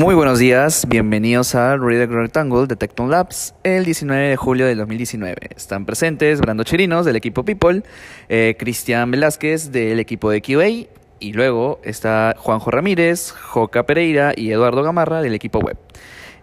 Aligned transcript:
Muy 0.00 0.14
buenos 0.14 0.38
días, 0.38 0.86
bienvenidos 0.88 1.54
a 1.54 1.76
Reader 1.76 2.08
Rectangle 2.08 2.66
de 2.66 2.74
Tecton 2.74 3.10
Labs 3.10 3.54
el 3.64 3.84
19 3.84 4.30
de 4.30 4.36
julio 4.36 4.64
del 4.64 4.78
2019. 4.78 5.36
Están 5.54 5.84
presentes 5.84 6.40
Brando 6.40 6.64
Chirinos 6.64 7.04
del 7.04 7.16
equipo 7.16 7.44
People, 7.44 7.82
eh, 8.30 8.56
Cristian 8.58 9.10
Velázquez 9.10 9.72
del 9.72 10.00
equipo 10.00 10.30
de 10.30 10.40
QA 10.40 10.88
y 11.18 11.32
luego 11.34 11.80
está 11.84 12.34
Juanjo 12.38 12.70
Ramírez, 12.70 13.32
Joca 13.32 13.84
Pereira 13.84 14.32
y 14.34 14.50
Eduardo 14.50 14.82
Gamarra 14.82 15.20
del 15.20 15.34
equipo 15.34 15.58
web. 15.58 15.76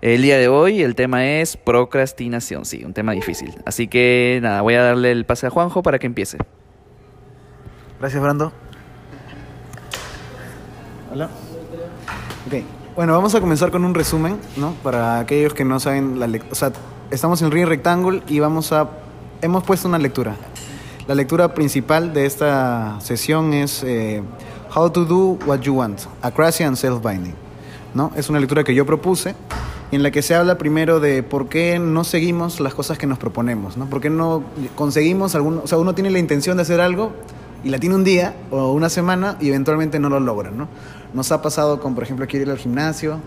El 0.04 0.22
día 0.22 0.38
de 0.38 0.50
hoy 0.50 0.84
el 0.84 0.94
tema 0.94 1.26
es 1.26 1.58
procrastinación, 1.58 2.64
sí, 2.64 2.84
un 2.86 2.94
tema 2.94 3.14
difícil. 3.14 3.56
Así 3.66 3.88
que 3.88 4.38
nada, 4.40 4.62
voy 4.62 4.76
a 4.76 4.84
darle 4.84 5.10
el 5.10 5.26
pase 5.26 5.48
a 5.48 5.50
Juanjo 5.50 5.82
para 5.82 5.98
que 5.98 6.06
empiece. 6.06 6.38
Gracias, 8.00 8.22
Brando. 8.22 8.54
Hola. 11.12 11.32
Ok. 12.46 12.77
Bueno, 12.98 13.14
vamos 13.14 13.36
a 13.36 13.42
comenzar 13.42 13.70
con 13.70 13.86
un 13.86 13.94
resumen, 13.94 14.40
¿no? 14.56 14.74
Para 14.82 15.20
aquellos 15.20 15.54
que 15.54 15.64
no 15.64 15.80
saben 15.80 16.20
la 16.20 16.26
lectura. 16.26 16.52
O 16.52 16.56
sea, 16.56 16.72
estamos 17.12 17.40
en 17.44 17.52
Ring 17.52 17.68
Rectangle 17.68 18.24
y 18.28 18.40
vamos 18.40 18.72
a. 18.72 18.90
Hemos 19.40 19.64
puesto 19.64 19.88
una 19.88 20.00
lectura. 20.00 20.36
La 21.08 21.14
lectura 21.14 21.54
principal 21.54 22.12
de 22.12 22.26
esta 22.26 23.00
sesión 23.00 23.54
es 23.54 23.84
eh, 23.84 24.24
How 24.76 24.90
to 24.90 25.06
Do 25.06 25.38
What 25.46 25.60
You 25.60 25.76
Want, 25.76 26.00
Acrasia 26.24 26.68
and 26.68 26.76
Self-Binding. 26.76 27.36
¿no? 27.94 28.12
Es 28.16 28.32
una 28.32 28.40
lectura 28.40 28.64
que 28.64 28.74
yo 28.74 28.84
propuse 28.84 29.36
en 29.92 30.02
la 30.02 30.10
que 30.10 30.24
se 30.24 30.34
habla 30.34 30.58
primero 30.58 31.00
de 31.00 31.22
por 31.22 31.50
qué 31.50 31.78
no 31.78 32.04
seguimos 32.04 32.60
las 32.60 32.74
cosas 32.74 32.98
que 32.98 33.06
nos 33.06 33.20
proponemos, 33.20 33.78
¿no? 33.78 33.86
¿Por 33.86 34.02
qué 34.02 34.10
no 34.10 34.42
conseguimos 34.74 35.36
algún, 35.36 35.60
o 35.64 35.68
sea, 35.68 35.78
uno 35.78 35.94
tiene 35.94 36.10
la 36.10 36.18
intención 36.18 36.58
de 36.58 36.64
hacer 36.64 36.82
algo 36.82 37.12
y 37.64 37.70
la 37.70 37.78
tiene 37.78 37.94
un 37.94 38.04
día 38.04 38.34
o 38.50 38.72
una 38.72 38.90
semana 38.90 39.38
y 39.40 39.50
eventualmente 39.50 40.00
no 40.00 40.10
lo 40.10 40.20
logra, 40.20 40.50
¿no? 40.50 40.68
Nos 41.14 41.32
ha 41.32 41.42
pasado 41.42 41.80
con, 41.80 41.96
por 41.96 42.04
ejemplo, 42.04 42.26
quiero 42.28 42.46
ir 42.46 42.52
al 42.52 42.58
gimnasio, 42.58 43.20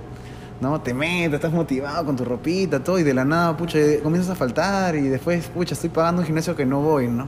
¿no? 0.61 0.81
Te 0.81 0.93
metes, 0.95 1.35
estás 1.35 1.53
motivado 1.53 2.05
con 2.05 2.17
tu 2.17 2.25
ropita, 2.25 2.83
todo, 2.83 2.99
y 2.99 3.03
de 3.03 3.15
la 3.15 3.25
nada, 3.25 3.57
pucha, 3.57 3.79
comienzas 4.03 4.33
a 4.33 4.35
faltar 4.35 4.95
y 4.97 5.09
después, 5.09 5.47
pucha, 5.47 5.75
estoy 5.75 5.91
pagando 5.91 6.21
un 6.21 6.27
gimnasio 6.27 6.55
que 6.55 6.67
no 6.67 6.81
voy, 6.81 7.09
¿no? 7.09 7.27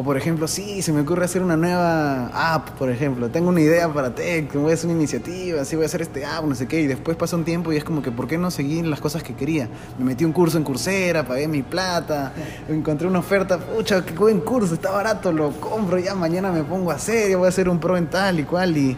O 0.00 0.04
por 0.04 0.16
ejemplo, 0.16 0.46
sí, 0.46 0.80
se 0.80 0.92
me 0.92 1.00
ocurre 1.00 1.24
hacer 1.24 1.42
una 1.42 1.56
nueva 1.56 2.28
app, 2.28 2.68
por 2.78 2.88
ejemplo. 2.88 3.30
Tengo 3.30 3.48
una 3.48 3.60
idea 3.60 3.92
para 3.92 4.14
Tech, 4.14 4.54
voy 4.54 4.70
a 4.70 4.74
hacer 4.74 4.88
una 4.88 4.96
iniciativa, 4.96 5.62
así 5.62 5.74
voy 5.74 5.82
a 5.82 5.86
hacer 5.86 6.02
este 6.02 6.24
app, 6.24 6.44
no 6.44 6.54
sé 6.54 6.68
qué. 6.68 6.82
Y 6.82 6.86
después 6.86 7.16
pasa 7.16 7.34
un 7.34 7.44
tiempo 7.44 7.72
y 7.72 7.78
es 7.78 7.82
como 7.82 8.00
que, 8.00 8.12
¿por 8.12 8.28
qué 8.28 8.38
no 8.38 8.52
seguí 8.52 8.80
las 8.82 9.00
cosas 9.00 9.24
que 9.24 9.34
quería? 9.34 9.68
Me 9.98 10.04
metí 10.04 10.24
un 10.24 10.30
curso 10.30 10.56
en 10.56 10.62
Coursera, 10.62 11.26
pagué 11.26 11.48
mi 11.48 11.64
plata, 11.64 12.32
encontré 12.68 13.08
una 13.08 13.18
oferta, 13.18 13.58
pucha, 13.58 14.04
qué 14.04 14.14
buen 14.14 14.38
curso, 14.38 14.74
está 14.74 14.92
barato, 14.92 15.32
lo 15.32 15.50
compro, 15.58 15.98
ya 15.98 16.14
mañana 16.14 16.52
me 16.52 16.62
pongo 16.62 16.92
a 16.92 16.94
hacer, 16.94 17.36
voy 17.36 17.46
a 17.46 17.48
hacer 17.48 17.68
un 17.68 17.80
pro 17.80 17.96
en 17.96 18.06
tal 18.06 18.38
y 18.38 18.44
cual. 18.44 18.76
Y, 18.76 18.96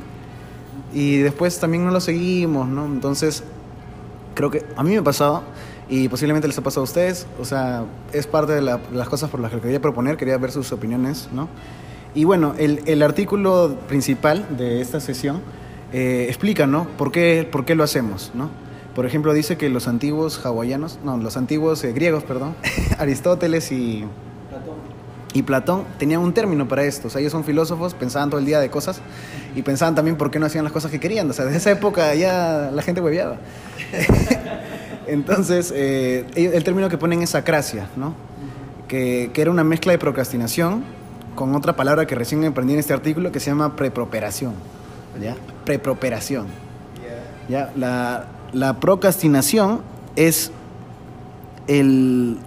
y 0.93 1.19
después 1.19 1.59
también 1.59 1.85
no 1.85 1.91
lo 1.91 2.01
seguimos, 2.01 2.69
¿no? 2.69 2.87
Entonces, 2.87 3.45
creo 4.35 4.51
que 4.51 4.65
a 4.77 4.83
mí 4.83 4.91
me 4.91 4.99
ha 4.99 5.03
pasado 5.03 5.43
y 5.89 6.09
posiblemente 6.09 6.49
les 6.49 6.57
ha 6.59 6.63
pasado 6.63 6.83
a 6.83 6.85
ustedes. 6.85 7.27
O 7.41 7.45
sea, 7.45 7.85
es 8.13 8.27
parte 8.27 8.53
de 8.53 8.63
las 8.63 9.09
cosas 9.09 9.31
por 9.31 9.41
las 9.41 9.53
que 9.53 9.61
quería 9.61 9.81
proponer, 9.81 10.17
quería 10.17 10.39
ver 10.39 10.53
sus 10.53 10.73
opiniones, 10.73 11.29
¿no? 11.33 11.49
Y 12.15 12.25
bueno, 12.25 12.55
el, 12.59 12.83
el 12.87 13.03
artículo 13.03 13.77
principal 13.89 14.47
de 14.57 14.81
esta 14.81 14.99
sesión 15.01 15.43
eh, 15.93 16.27
explica, 16.29 16.67
¿no? 16.67 16.87
¿Por 16.97 17.11
qué, 17.11 17.49
¿Por 17.51 17.65
qué 17.65 17.75
lo 17.75 17.83
hacemos, 17.85 18.31
¿no? 18.35 18.51
Por 18.95 19.07
ejemplo, 19.07 19.33
dice 19.33 19.57
que 19.57 19.69
los 19.69 19.89
antiguos 19.89 20.45
hawaianos, 20.45 20.99
no, 21.05 21.17
los 21.17 21.37
antiguos 21.37 21.83
eh, 21.85 21.93
griegos, 21.93 22.25
perdón, 22.25 22.55
Aristóteles 22.99 23.71
y. 23.73 24.05
y 25.33 25.43
Platón 25.43 25.85
tenían 25.99 26.21
un 26.21 26.33
término 26.33 26.67
para 26.67 26.85
esto. 26.85 27.09
O 27.09 27.11
sea, 27.11 27.21
ellos 27.21 27.33
son 27.33 27.45
filósofos, 27.45 27.95
pensaban 27.95 28.31
todo 28.31 28.41
el 28.41 28.47
día 28.47 28.61
de 28.61 28.71
cosas 28.71 29.01
y 29.55 29.63
pensaban 29.63 29.95
también 29.95 30.17
por 30.17 30.31
qué 30.31 30.39
no 30.39 30.47
hacían 30.47 30.65
las 30.65 30.73
cosas 30.73 30.91
que 30.91 30.99
querían. 30.99 31.31
O 31.31 31.33
sea, 31.33 31.45
desde 31.45 31.59
esa 31.59 31.71
época 31.71 32.15
ya 32.15 32.71
la 32.73 32.83
gente 32.83 33.01
hueveaba. 33.01 33.37
Entonces, 35.07 35.73
eh, 35.75 36.27
el 36.35 36.65
término 36.65 36.89
que 36.89 36.99
ponen 36.99 37.23
es 37.23 37.35
acracia, 37.35 37.89
¿no? 37.97 38.15
Que, 38.89 39.31
que, 39.33 39.43
era 39.43 39.51
una 39.51 39.65
mezcla 39.65 39.93
de 39.93 39.99
procrastinación 39.99 40.85
con 41.37 41.55
otra 41.55 41.77
palabra 41.77 42.07
que 42.07 42.15
recién 42.17 42.45
aprendí 42.45 42.73
en 42.73 42.81
este 42.81 42.93
artículo 42.93 43.31
que 43.31 43.41
se 43.41 43.51
llama 43.51 43.77
preproperación. 43.77 44.55
¿Ya? 45.21 45.37
Preproperación. 45.65 46.47
¿Ya? 47.49 47.73
La, 47.77 48.27
la 48.53 48.79
procrastinación 48.81 49.83
es 50.17 50.51
el, 51.67 52.39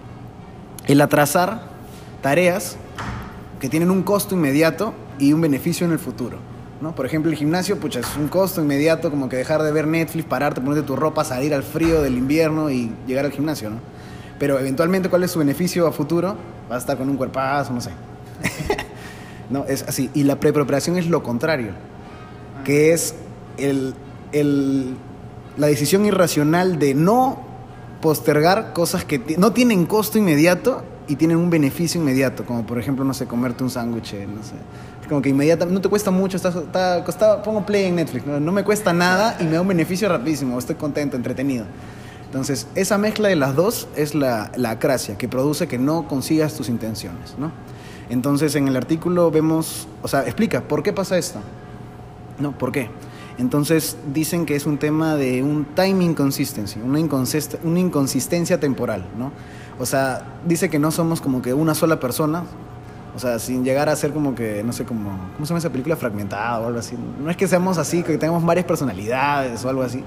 el 0.86 1.00
atrasar 1.00 1.62
tareas 2.22 2.76
que 3.64 3.70
tienen 3.70 3.90
un 3.90 4.02
costo 4.02 4.34
inmediato 4.34 4.92
y 5.18 5.32
un 5.32 5.40
beneficio 5.40 5.86
en 5.86 5.92
el 5.92 5.98
futuro. 5.98 6.36
¿no? 6.82 6.94
Por 6.94 7.06
ejemplo, 7.06 7.30
el 7.30 7.38
gimnasio, 7.38 7.80
pucha, 7.80 8.00
es 8.00 8.14
un 8.18 8.28
costo 8.28 8.60
inmediato 8.60 9.10
como 9.10 9.26
que 9.26 9.38
dejar 9.38 9.62
de 9.62 9.72
ver 9.72 9.86
Netflix, 9.86 10.28
pararte, 10.28 10.60
ponerte 10.60 10.86
tu 10.86 10.96
ropa, 10.96 11.24
salir 11.24 11.54
al 11.54 11.62
frío 11.62 12.02
del 12.02 12.18
invierno 12.18 12.68
y 12.70 12.92
llegar 13.06 13.24
al 13.24 13.32
gimnasio, 13.32 13.70
¿no? 13.70 13.76
Pero 14.38 14.58
eventualmente, 14.58 15.08
¿cuál 15.08 15.22
es 15.22 15.30
su 15.30 15.38
beneficio 15.38 15.86
a 15.86 15.92
futuro? 15.92 16.36
Vas 16.68 16.76
a 16.76 16.78
estar 16.80 16.98
con 16.98 17.08
un 17.08 17.16
cuerpazo, 17.16 17.72
no 17.72 17.80
sé. 17.80 17.88
no, 19.48 19.64
es 19.64 19.82
así. 19.84 20.10
Y 20.12 20.24
la 20.24 20.38
preparación 20.38 20.98
es 20.98 21.06
lo 21.06 21.22
contrario, 21.22 21.72
que 22.66 22.92
es 22.92 23.14
el, 23.56 23.94
el, 24.32 24.94
la 25.56 25.68
decisión 25.68 26.04
irracional 26.04 26.78
de 26.78 26.92
no 26.92 27.40
postergar 28.02 28.74
cosas 28.74 29.06
que 29.06 29.22
no 29.38 29.54
tienen 29.54 29.86
costo 29.86 30.18
inmediato 30.18 30.84
y 31.08 31.16
tienen 31.16 31.36
un 31.36 31.50
beneficio 31.50 32.00
inmediato, 32.00 32.44
como 32.44 32.64
por 32.64 32.78
ejemplo, 32.78 33.04
no 33.04 33.14
sé, 33.14 33.26
comerte 33.26 33.62
un 33.62 33.70
sándwich, 33.70 34.14
no 34.14 34.42
sé, 34.42 34.54
como 35.08 35.20
que 35.20 35.28
inmediatamente, 35.28 35.74
no 35.74 35.80
te 35.80 35.88
cuesta 35.88 36.10
mucho, 36.10 36.36
está, 36.36 36.48
está, 36.48 37.04
costaba, 37.04 37.42
pongo 37.42 37.64
play 37.66 37.84
en 37.84 37.96
Netflix, 37.96 38.26
¿no? 38.26 38.52
me 38.52 38.64
cuesta 38.64 38.92
nada 38.92 39.36
y 39.40 39.44
me 39.44 39.52
da 39.52 39.60
un 39.60 39.68
beneficio 39.68 40.08
rapidísimo, 40.08 40.58
estoy 40.58 40.76
contento, 40.76 41.16
entretenido. 41.16 41.66
Entonces, 42.26 42.66
esa 42.74 42.98
mezcla 42.98 43.28
de 43.28 43.36
las 43.36 43.54
dos 43.54 43.86
es 43.94 44.14
la, 44.14 44.50
la 44.56 44.70
acracia, 44.70 45.16
que 45.16 45.28
produce 45.28 45.68
que 45.68 45.78
no 45.78 46.08
consigas 46.08 46.54
tus 46.54 46.68
intenciones, 46.68 47.36
¿no? 47.38 47.52
Entonces, 48.10 48.54
en 48.56 48.68
el 48.68 48.76
artículo 48.76 49.30
vemos, 49.30 49.88
o 50.02 50.08
sea, 50.08 50.22
explica, 50.22 50.62
¿por 50.62 50.82
qué 50.82 50.92
pasa 50.92 51.16
esto? 51.16 51.38
¿No? 52.38 52.52
¿Por 52.58 52.72
qué? 52.72 52.90
Entonces, 53.38 53.96
dicen 54.12 54.46
que 54.46 54.54
es 54.56 54.66
un 54.66 54.78
tema 54.78 55.16
de 55.16 55.42
un 55.42 55.64
time 55.74 56.04
inconsistency, 56.04 56.80
una, 56.80 57.00
una 57.64 57.80
inconsistencia 57.80 58.60
temporal, 58.60 59.06
¿no? 59.18 59.32
O 59.78 59.86
sea, 59.86 60.22
dice 60.46 60.70
que 60.70 60.78
no 60.78 60.90
somos 60.90 61.20
como 61.20 61.42
que 61.42 61.52
una 61.52 61.74
sola 61.74 61.98
persona, 61.98 62.44
o 63.14 63.18
sea, 63.18 63.38
sin 63.38 63.64
llegar 63.64 63.88
a 63.88 63.96
ser 63.96 64.12
como 64.12 64.34
que, 64.34 64.62
no 64.64 64.72
sé, 64.72 64.84
como, 64.84 65.10
¿cómo 65.34 65.46
se 65.46 65.50
llama 65.50 65.58
esa 65.58 65.70
película? 65.70 65.96
Fragmentada 65.96 66.60
o 66.60 66.66
algo 66.66 66.78
así. 66.78 66.96
No 67.22 67.30
es 67.30 67.36
que 67.36 67.46
seamos 67.46 67.78
así, 67.78 68.02
que 68.02 68.18
tengamos 68.18 68.44
varias 68.44 68.66
personalidades 68.66 69.64
o 69.64 69.68
algo 69.68 69.82
así, 69.82 70.02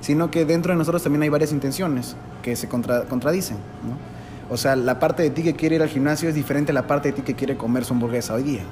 sino 0.00 0.30
que 0.30 0.44
dentro 0.44 0.72
de 0.72 0.78
nosotros 0.78 1.02
también 1.02 1.22
hay 1.22 1.28
varias 1.28 1.52
intenciones 1.52 2.16
que 2.42 2.56
se 2.56 2.68
contra, 2.68 3.04
contradicen. 3.04 3.56
O 4.50 4.56
sea, 4.56 4.76
la 4.76 4.98
parte 4.98 5.22
de 5.22 5.30
ti 5.30 5.42
que 5.42 5.54
quiere 5.54 5.76
ir 5.76 5.82
al 5.82 5.88
gimnasio 5.88 6.28
es 6.28 6.34
diferente 6.34 6.72
a 6.72 6.74
la 6.74 6.86
parte 6.86 7.08
de 7.08 7.12
ti 7.12 7.22
que 7.22 7.34
quiere 7.34 7.56
comer 7.56 7.84
su 7.84 7.94
hamburguesa 7.94 8.34
hoy 8.34 8.42
día. 8.42 8.62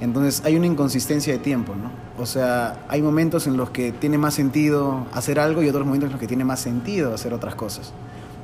Entonces 0.00 0.42
hay 0.44 0.56
una 0.56 0.66
inconsistencia 0.66 1.32
de 1.32 1.38
tiempo, 1.38 1.74
¿no? 1.76 1.90
O 2.20 2.26
sea, 2.26 2.80
hay 2.88 3.00
momentos 3.00 3.46
en 3.46 3.56
los 3.56 3.70
que 3.70 3.92
tiene 3.92 4.18
más 4.18 4.34
sentido 4.34 5.06
hacer 5.12 5.38
algo 5.38 5.62
y 5.62 5.68
otros 5.68 5.86
momentos 5.86 6.08
en 6.08 6.12
los 6.12 6.20
que 6.20 6.26
tiene 6.26 6.44
más 6.44 6.58
sentido 6.58 7.14
hacer 7.14 7.32
otras 7.32 7.54
cosas, 7.54 7.92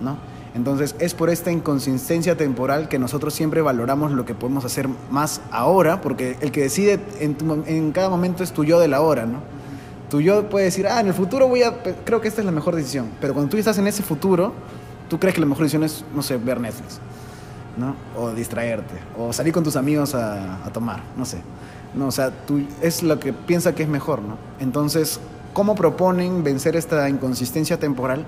¿no? 0.00 0.16
Entonces 0.58 0.96
es 0.98 1.14
por 1.14 1.30
esta 1.30 1.52
inconsistencia 1.52 2.36
temporal 2.36 2.88
que 2.88 2.98
nosotros 2.98 3.32
siempre 3.32 3.62
valoramos 3.62 4.10
lo 4.10 4.24
que 4.24 4.34
podemos 4.34 4.64
hacer 4.64 4.88
más 5.08 5.40
ahora, 5.52 6.00
porque 6.00 6.36
el 6.40 6.50
que 6.50 6.62
decide 6.62 6.98
en, 7.20 7.92
cada 7.92 8.08
momento 8.08 8.42
es 8.42 8.50
tu 8.50 8.64
yo 8.64 8.80
de 8.80 8.88
la 8.88 9.00
hora, 9.00 9.24
¿no? 9.24 9.38
Tu 10.10 10.20
yo 10.20 10.48
puede 10.48 10.64
decir, 10.64 10.88
ah, 10.88 10.98
en 10.98 11.06
el 11.06 11.14
futuro 11.14 11.46
voy 11.46 11.62
a, 11.62 11.80
creo 12.04 12.20
que 12.20 12.26
esta 12.26 12.40
es 12.40 12.44
la 12.44 12.50
mejor 12.50 12.74
decisión, 12.74 13.08
pero 13.20 13.34
cuando 13.34 13.50
tú 13.52 13.56
estás 13.56 13.78
en 13.78 13.86
ese 13.86 14.02
futuro, 14.02 14.52
tú 15.08 15.20
crees 15.20 15.36
que 15.36 15.40
la 15.40 15.46
mejor 15.46 15.62
decisión 15.62 15.84
es, 15.84 16.04
no 16.12 16.22
sé, 16.22 16.36
ver 16.38 16.60
Netflix, 16.60 16.98
¿no? 17.76 17.94
O 18.20 18.32
distraerte, 18.32 18.94
o 19.16 19.32
salir 19.32 19.52
con 19.52 19.62
tus 19.62 19.76
amigos 19.76 20.16
a, 20.16 20.64
a 20.64 20.72
tomar, 20.72 21.04
no 21.16 21.24
sé. 21.24 21.38
No, 21.94 22.08
o 22.08 22.10
sea, 22.10 22.32
tú, 22.32 22.66
es 22.82 23.04
lo 23.04 23.20
que 23.20 23.32
piensa 23.32 23.76
que 23.76 23.84
es 23.84 23.88
mejor, 23.88 24.22
¿no? 24.22 24.36
Entonces, 24.58 25.20
¿cómo 25.52 25.76
proponen 25.76 26.42
vencer 26.42 26.74
esta 26.74 27.08
inconsistencia 27.08 27.78
temporal? 27.78 28.26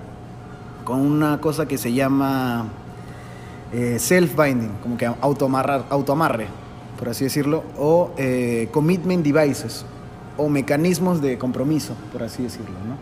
Con 0.91 1.03
una 1.03 1.41
cosa 1.41 1.69
que 1.69 1.79
se 1.79 1.93
llama 1.93 2.67
eh, 3.73 3.99
self-binding, 4.01 4.81
como 4.83 4.97
que 4.97 5.07
autoamarrar, 5.07 5.85
autoamarre, 5.89 6.49
por 6.99 7.09
así 7.09 7.23
decirlo, 7.23 7.63
o 7.79 8.11
eh, 8.17 8.69
commitment 8.73 9.25
devices, 9.25 9.85
o 10.37 10.49
mecanismos 10.49 11.23
de 11.23 11.39
compromiso, 11.39 11.95
por 12.11 12.25
así 12.25 12.43
decirlo, 12.43 12.75
¿no? 12.89 12.97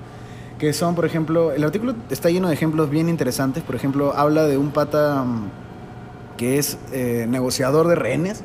Que 0.59 0.75
son, 0.75 0.95
por 0.95 1.07
ejemplo, 1.07 1.53
el 1.53 1.65
artículo 1.65 1.95
está 2.11 2.29
lleno 2.29 2.49
de 2.49 2.55
ejemplos 2.55 2.91
bien 2.91 3.09
interesantes, 3.09 3.63
por 3.63 3.75
ejemplo, 3.75 4.13
habla 4.15 4.45
de 4.45 4.59
un 4.59 4.71
pata 4.71 5.25
mm, 5.25 6.37
que 6.37 6.59
es 6.59 6.77
eh, 6.93 7.25
negociador 7.27 7.89
de 7.89 7.95
rehenes, 7.95 8.43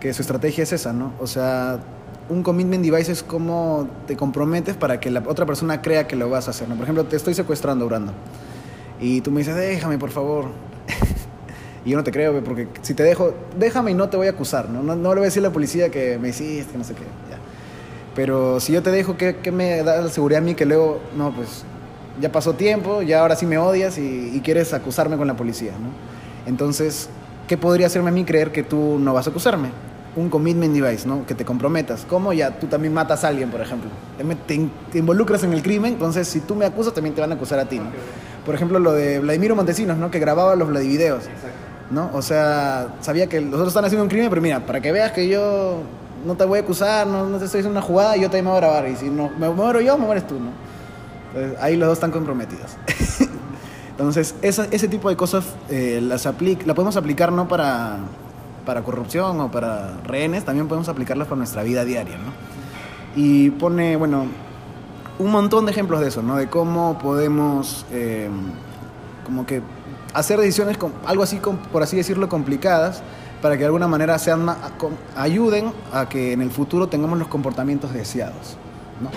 que 0.00 0.14
su 0.14 0.22
estrategia 0.22 0.62
es 0.62 0.72
esa, 0.72 0.94
¿no? 0.94 1.12
O 1.20 1.26
sea, 1.26 1.80
un 2.30 2.42
commitment 2.42 2.82
device 2.82 3.12
es 3.12 3.22
como 3.22 3.88
te 4.06 4.16
comprometes 4.16 4.74
para 4.74 5.00
que 5.00 5.10
la 5.10 5.22
otra 5.26 5.44
persona 5.44 5.82
crea 5.82 6.08
que 6.08 6.16
lo 6.16 6.30
vas 6.30 6.48
a 6.48 6.52
hacer, 6.52 6.66
¿no? 6.66 6.76
Por 6.76 6.84
ejemplo, 6.84 7.04
te 7.04 7.16
estoy 7.16 7.34
secuestrando, 7.34 7.86
Brando. 7.86 8.14
Y 9.00 9.20
tú 9.22 9.30
me 9.30 9.38
dices, 9.40 9.56
déjame, 9.56 9.98
por 9.98 10.10
favor. 10.10 10.46
y 11.84 11.90
yo 11.90 11.96
no 11.96 12.04
te 12.04 12.12
creo, 12.12 12.42
porque 12.44 12.68
si 12.82 12.94
te 12.94 13.02
dejo, 13.02 13.32
déjame 13.58 13.92
y 13.92 13.94
no 13.94 14.08
te 14.08 14.16
voy 14.16 14.26
a 14.26 14.30
acusar, 14.30 14.68
¿no? 14.68 14.82
No, 14.82 14.94
no 14.96 15.10
le 15.14 15.20
voy 15.20 15.24
a 15.24 15.28
decir 15.28 15.42
a 15.44 15.48
la 15.48 15.52
policía 15.52 15.90
que 15.90 16.18
me 16.18 16.28
hiciste, 16.28 16.72
que 16.72 16.78
no 16.78 16.84
sé 16.84 16.94
qué. 16.94 17.02
Ya. 17.30 17.38
Pero 18.14 18.60
si 18.60 18.72
yo 18.72 18.82
te 18.82 18.90
dejo, 18.90 19.16
¿qué, 19.16 19.36
¿qué, 19.42 19.52
me 19.52 19.82
da 19.82 20.00
la 20.02 20.08
seguridad 20.10 20.42
a 20.42 20.44
mí 20.44 20.54
que 20.54 20.66
luego, 20.66 21.00
no, 21.16 21.32
pues 21.34 21.64
ya 22.20 22.30
pasó 22.30 22.54
tiempo, 22.54 23.02
ya 23.02 23.20
ahora 23.20 23.36
sí 23.36 23.46
me 23.46 23.56
odias 23.56 23.96
y, 23.98 24.32
y 24.34 24.40
quieres 24.40 24.74
acusarme 24.74 25.16
con 25.16 25.26
la 25.26 25.34
policía, 25.36 25.72
¿no? 25.72 25.88
Entonces, 26.50 27.08
¿qué 27.48 27.56
podría 27.56 27.86
hacerme 27.86 28.10
a 28.10 28.12
mí 28.12 28.24
creer 28.24 28.52
que 28.52 28.62
tú 28.62 28.98
no 29.00 29.14
vas 29.14 29.26
a 29.26 29.30
acusarme? 29.30 29.68
Un 30.16 30.28
commitment 30.28 30.74
device, 30.74 31.06
¿no? 31.06 31.24
Que 31.24 31.36
te 31.36 31.44
comprometas. 31.44 32.04
¿Cómo? 32.08 32.32
Ya 32.32 32.58
tú 32.58 32.66
también 32.66 32.92
matas 32.92 33.22
a 33.22 33.28
alguien, 33.28 33.48
por 33.48 33.60
ejemplo. 33.60 33.88
Te, 34.18 34.24
te 34.34 34.54
in- 34.54 34.72
te 34.90 34.98
involucras 34.98 35.44
en 35.44 35.52
el 35.52 35.62
crimen, 35.62 35.92
entonces 35.92 36.26
si 36.26 36.40
tú 36.40 36.56
me 36.56 36.64
acusas, 36.66 36.92
también 36.92 37.14
te 37.14 37.20
van 37.20 37.30
a 37.30 37.36
acusar 37.36 37.60
a 37.60 37.66
ti, 37.68 37.78
¿no? 37.78 37.86
Por 38.50 38.56
ejemplo, 38.56 38.80
lo 38.80 38.92
de 38.92 39.20
Vladimiro 39.20 39.54
Montesinos, 39.54 39.96
¿no? 39.96 40.10
Que 40.10 40.18
grababa 40.18 40.56
los 40.56 40.66
Vladivideos, 40.66 41.22
¿no? 41.92 42.10
O 42.14 42.20
sea, 42.20 42.88
sabía 43.00 43.28
que 43.28 43.40
los 43.40 43.54
otros 43.54 43.68
están 43.68 43.84
haciendo 43.84 44.02
un 44.02 44.08
crimen, 44.10 44.28
pero 44.28 44.42
mira, 44.42 44.58
para 44.66 44.80
que 44.80 44.90
veas 44.90 45.12
que 45.12 45.28
yo 45.28 45.82
no 46.26 46.34
te 46.34 46.44
voy 46.44 46.58
a 46.58 46.62
acusar, 46.62 47.06
no, 47.06 47.26
no 47.28 47.38
te 47.38 47.44
estoy 47.44 47.60
haciendo 47.60 47.78
una 47.78 47.86
jugada, 47.86 48.16
yo 48.16 48.22
también 48.24 48.46
me 48.46 48.50
voy 48.50 48.58
a 48.58 48.60
grabar. 48.62 48.88
Y 48.88 48.96
si 48.96 49.08
no, 49.08 49.30
me 49.38 49.48
muero 49.50 49.80
yo, 49.80 49.96
me 49.96 50.04
mueres 50.06 50.26
tú, 50.26 50.34
¿no? 50.40 50.50
Entonces, 51.32 51.62
ahí 51.62 51.76
los 51.76 51.86
dos 51.88 51.98
están 51.98 52.10
comprometidos. 52.10 52.72
Entonces, 53.92 54.34
esa- 54.42 54.66
ese 54.72 54.88
tipo 54.88 55.08
de 55.10 55.16
cosas 55.16 55.44
eh, 55.68 56.00
las 56.02 56.26
apli- 56.26 56.58
la 56.64 56.74
podemos 56.74 56.96
aplicar 56.96 57.30
no 57.32 57.46
para, 57.46 57.98
para 58.66 58.82
corrupción 58.82 59.40
o 59.40 59.50
para 59.50 59.92
rehenes, 60.06 60.44
también 60.44 60.66
podemos 60.68 60.88
aplicarlas 60.88 61.28
para 61.28 61.36
nuestra 61.38 61.62
vida 61.62 61.84
diaria, 61.84 62.16
¿no? 62.16 62.32
Y 63.14 63.50
pone, 63.50 63.96
bueno, 63.96 64.24
un 65.20 65.30
montón 65.30 65.66
de 65.66 65.72
ejemplos 65.72 66.00
de 66.00 66.08
eso, 66.08 66.22
¿no? 66.22 66.36
De 66.36 66.48
cómo 66.48 66.98
podemos, 66.98 67.84
eh, 67.92 68.28
como 69.24 69.46
que, 69.46 69.62
hacer 70.14 70.40
decisiones, 70.40 70.76
con, 70.78 70.92
algo 71.06 71.22
así, 71.22 71.36
com- 71.38 71.56
por 71.72 71.82
así 71.82 71.96
decirlo, 71.96 72.28
complicadas, 72.28 73.02
para 73.42 73.54
que 73.54 73.60
de 73.60 73.66
alguna 73.66 73.86
manera 73.88 74.18
sean 74.18 74.46
ayuden 75.16 75.72
a 75.92 76.08
que 76.08 76.32
en 76.32 76.42
el 76.42 76.50
futuro 76.50 76.88
tengamos 76.88 77.18
los 77.18 77.28
comportamientos 77.28 77.92
deseados, 77.92 78.56
¿no? 79.00 79.10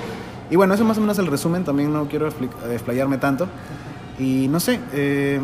Y 0.50 0.56
bueno, 0.56 0.74
eso 0.74 0.84
es 0.84 0.88
más 0.88 0.98
o 0.98 1.02
menos 1.02 1.18
el 1.20 1.28
resumen, 1.28 1.64
también 1.64 1.92
no 1.92 2.08
quiero 2.08 2.28
explayarme 2.72 3.18
tanto. 3.18 3.48
Y 4.20 4.48
no 4.50 4.60
sé, 4.60 4.80
eh, 4.94 5.40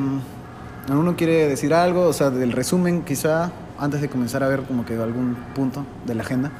¿alguno 0.87 1.15
quiere 1.15 1.47
decir 1.47 1.73
algo? 1.73 2.03
O 2.03 2.13
sea, 2.13 2.29
del 2.29 2.51
resumen 2.51 3.01
quizá, 3.03 3.51
antes 3.79 4.01
de 4.01 4.09
comenzar 4.09 4.43
a 4.43 4.47
ver 4.47 4.63
como 4.63 4.85
que 4.85 4.93
algún 4.93 5.35
punto 5.55 5.83
de 6.05 6.15
la 6.15 6.23
agenda. 6.23 6.51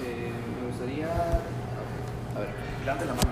me 0.00 0.68
gustaría. 0.68 1.06
A 1.06 2.38
ver, 2.40 2.48
levante 2.84 3.04
la 3.06 3.14
mano. 3.14 3.30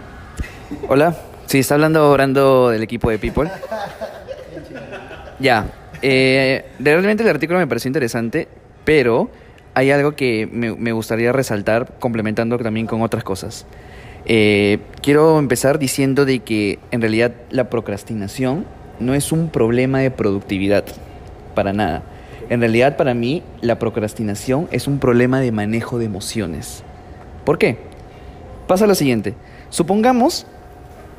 Hola, 0.88 1.16
sí, 1.46 1.58
está 1.58 1.74
hablando 1.74 2.12
Brando 2.12 2.70
del 2.70 2.82
equipo 2.82 3.10
de 3.10 3.18
People. 3.18 3.50
Ya, 5.38 5.66
eh, 6.02 6.64
realmente 6.78 7.22
el 7.22 7.28
artículo 7.28 7.58
me 7.58 7.66
pareció 7.66 7.88
interesante, 7.88 8.48
pero 8.84 9.30
hay 9.74 9.90
algo 9.90 10.12
que 10.12 10.48
me, 10.50 10.74
me 10.74 10.92
gustaría 10.92 11.32
resaltar, 11.32 11.98
complementando 11.98 12.58
también 12.58 12.86
con 12.86 13.02
otras 13.02 13.24
cosas. 13.24 13.66
Eh, 14.26 14.80
quiero 15.02 15.38
empezar 15.38 15.78
diciendo 15.78 16.24
de 16.24 16.40
que 16.40 16.78
en 16.90 17.00
realidad 17.00 17.32
la 17.50 17.70
procrastinación 17.70 18.66
no 18.98 19.14
es 19.14 19.32
un 19.32 19.48
problema 19.48 20.00
de 20.00 20.10
productividad, 20.10 20.84
para 21.54 21.72
nada. 21.72 22.02
En 22.48 22.60
realidad 22.60 22.96
para 22.96 23.14
mí 23.14 23.42
la 23.60 23.78
procrastinación 23.78 24.68
es 24.72 24.86
un 24.86 24.98
problema 24.98 25.40
de 25.40 25.52
manejo 25.52 25.98
de 25.98 26.04
emociones. 26.06 26.82
¿Por 27.44 27.58
qué? 27.58 27.78
Pasa 28.66 28.86
lo 28.86 28.94
siguiente. 28.94 29.34
Supongamos 29.70 30.46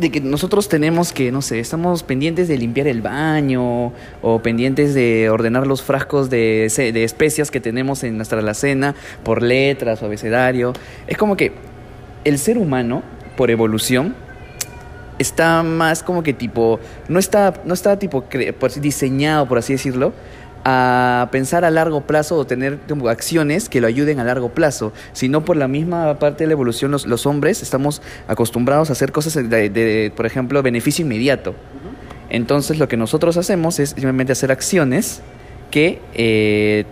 de 0.01 0.11
que 0.11 0.19
nosotros 0.19 0.67
tenemos 0.67 1.13
que, 1.13 1.31
no 1.31 1.41
sé, 1.41 1.59
estamos 1.59 2.03
pendientes 2.03 2.47
de 2.47 2.57
limpiar 2.57 2.87
el 2.87 3.01
baño 3.01 3.93
o 4.21 4.39
pendientes 4.43 4.93
de 4.93 5.29
ordenar 5.29 5.67
los 5.67 5.83
frascos 5.83 6.29
de, 6.29 6.71
de 6.75 7.03
especias 7.03 7.51
que 7.51 7.61
tenemos 7.61 8.03
en 8.03 8.17
nuestra 8.17 8.39
alacena 8.39 8.95
por 9.23 9.41
letras 9.41 10.01
o 10.01 10.07
abecedario. 10.07 10.73
Es 11.07 11.17
como 11.17 11.37
que 11.37 11.53
el 12.25 12.39
ser 12.39 12.57
humano, 12.57 13.03
por 13.37 13.51
evolución, 13.51 14.15
está 15.19 15.63
más 15.63 16.03
como 16.03 16.23
que 16.23 16.33
tipo, 16.33 16.79
no 17.07 17.19
está, 17.19 17.53
no 17.63 17.73
está 17.73 17.97
tipo 17.97 18.25
diseñado, 18.81 19.47
por 19.47 19.59
así 19.59 19.73
decirlo, 19.73 20.13
a 20.63 21.29
pensar 21.31 21.65
a 21.65 21.71
largo 21.71 22.01
plazo 22.01 22.37
o 22.37 22.45
tener 22.45 22.79
como, 22.87 23.09
acciones 23.09 23.69
que 23.69 23.81
lo 23.81 23.87
ayuden 23.87 24.19
a 24.19 24.23
largo 24.23 24.49
plazo, 24.49 24.93
sino 25.13 25.43
por 25.43 25.57
la 25.57 25.67
misma 25.67 26.19
parte 26.19 26.43
de 26.43 26.47
la 26.47 26.53
evolución 26.53 26.91
los, 26.91 27.25
hombres 27.25 27.61
estamos 27.61 28.01
acostumbrados 28.27 28.89
a 28.89 28.93
hacer 28.93 29.11
cosas 29.11 29.49
de, 29.49 30.13
por 30.15 30.25
ejemplo, 30.25 30.61
beneficio 30.61 31.05
inmediato. 31.05 31.55
Entonces 32.29 32.79
lo 32.79 32.87
que 32.87 32.97
nosotros 32.97 33.37
hacemos 33.37 33.79
es 33.79 33.89
simplemente 33.89 34.31
hacer 34.31 34.51
acciones 34.51 35.21
que 35.69 35.99
eh, 36.13 36.85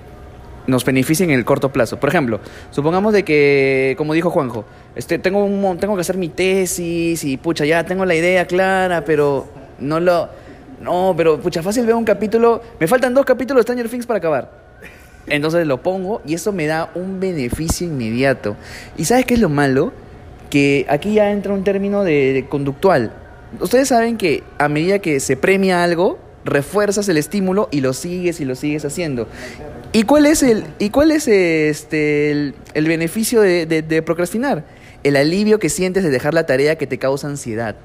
nos 0.68 0.86
beneficien 0.86 1.30
en 1.32 1.38
el 1.38 1.46
corto 1.46 1.72
plazo. 1.72 2.00
Por 2.00 2.10
ejemplo, 2.10 2.40
supongamos 2.72 3.14
de 3.14 3.24
que, 3.24 3.96
como 3.98 4.14
dijo 4.14 4.30
Juanjo, 4.30 4.66
este, 4.96 5.20
tengo, 5.20 5.44
un, 5.44 5.78
tengo 5.78 5.96
que 5.96 6.02
hacer 6.02 6.18
mi 6.18 6.30
tesis 6.30 7.24
y 7.24 7.38
pucha, 7.38 7.66
ya 7.66 7.84
tengo 7.84 8.06
la 8.06 8.16
idea 8.16 8.46
clara, 8.46 9.04
pero 9.06 9.48
no 9.80 10.00
lo... 10.00 10.30
No, 10.82 11.14
pero 11.16 11.40
pucha, 11.40 11.62
fácil 11.62 11.86
veo 11.86 11.98
un 11.98 12.06
capítulo, 12.06 12.62
me 12.80 12.88
faltan 12.88 13.14
dos 13.14 13.26
capítulos 13.26 13.62
de 13.62 13.64
Stranger 13.64 13.90
Things 13.90 14.06
para 14.06 14.20
acabar. 14.20 14.52
Entonces 15.28 15.68
lo 15.68 15.82
pongo 15.84 16.22
y 16.26 16.34
eso 16.34 16.52
me 16.52 16.66
da 16.66 16.90
un 16.96 17.20
beneficio 17.20 17.86
inmediato. 17.86 18.56
¿Y 18.98 19.06
sabes 19.06 19.26
qué 19.26 19.36
es 19.36 19.40
lo 19.40 19.50
malo? 19.50 19.94
Que 20.50 20.86
aquí 20.90 21.14
ya 21.14 21.32
entra 21.32 21.54
un 21.54 21.64
término 21.64 22.04
de, 22.04 22.46
conductual. 22.50 23.12
Ustedes 23.60 23.90
saben 23.90 24.18
que 24.18 24.44
a 24.58 24.70
medida 24.70 25.00
que 25.00 25.20
se 25.20 25.38
premia 25.38 25.84
algo, 25.84 26.18
refuerzas 26.46 27.08
el 27.10 27.18
estímulo 27.18 27.68
y 27.72 27.82
lo 27.82 27.94
sigues 27.94 28.40
y 28.40 28.46
lo 28.46 28.56
sigues 28.56 28.86
haciendo. 28.86 29.28
¿Y 29.92 30.04
cuál 30.04 30.26
es 30.26 30.42
el, 30.42 30.64
y 30.80 30.90
cuál 30.90 31.12
es 31.12 31.28
este, 31.28 32.32
el, 32.32 32.88
beneficio 32.88 33.42
de 33.42 34.02
procrastinar? 34.04 34.64
El 35.04 35.16
alivio 35.16 35.60
que 35.60 35.70
sientes 35.70 36.04
de 36.04 36.10
dejar 36.10 36.34
la 36.34 36.46
tarea 36.46 36.78
que 36.78 36.88
te 36.88 36.98
causa 36.98 37.28
ansiedad. 37.28 37.76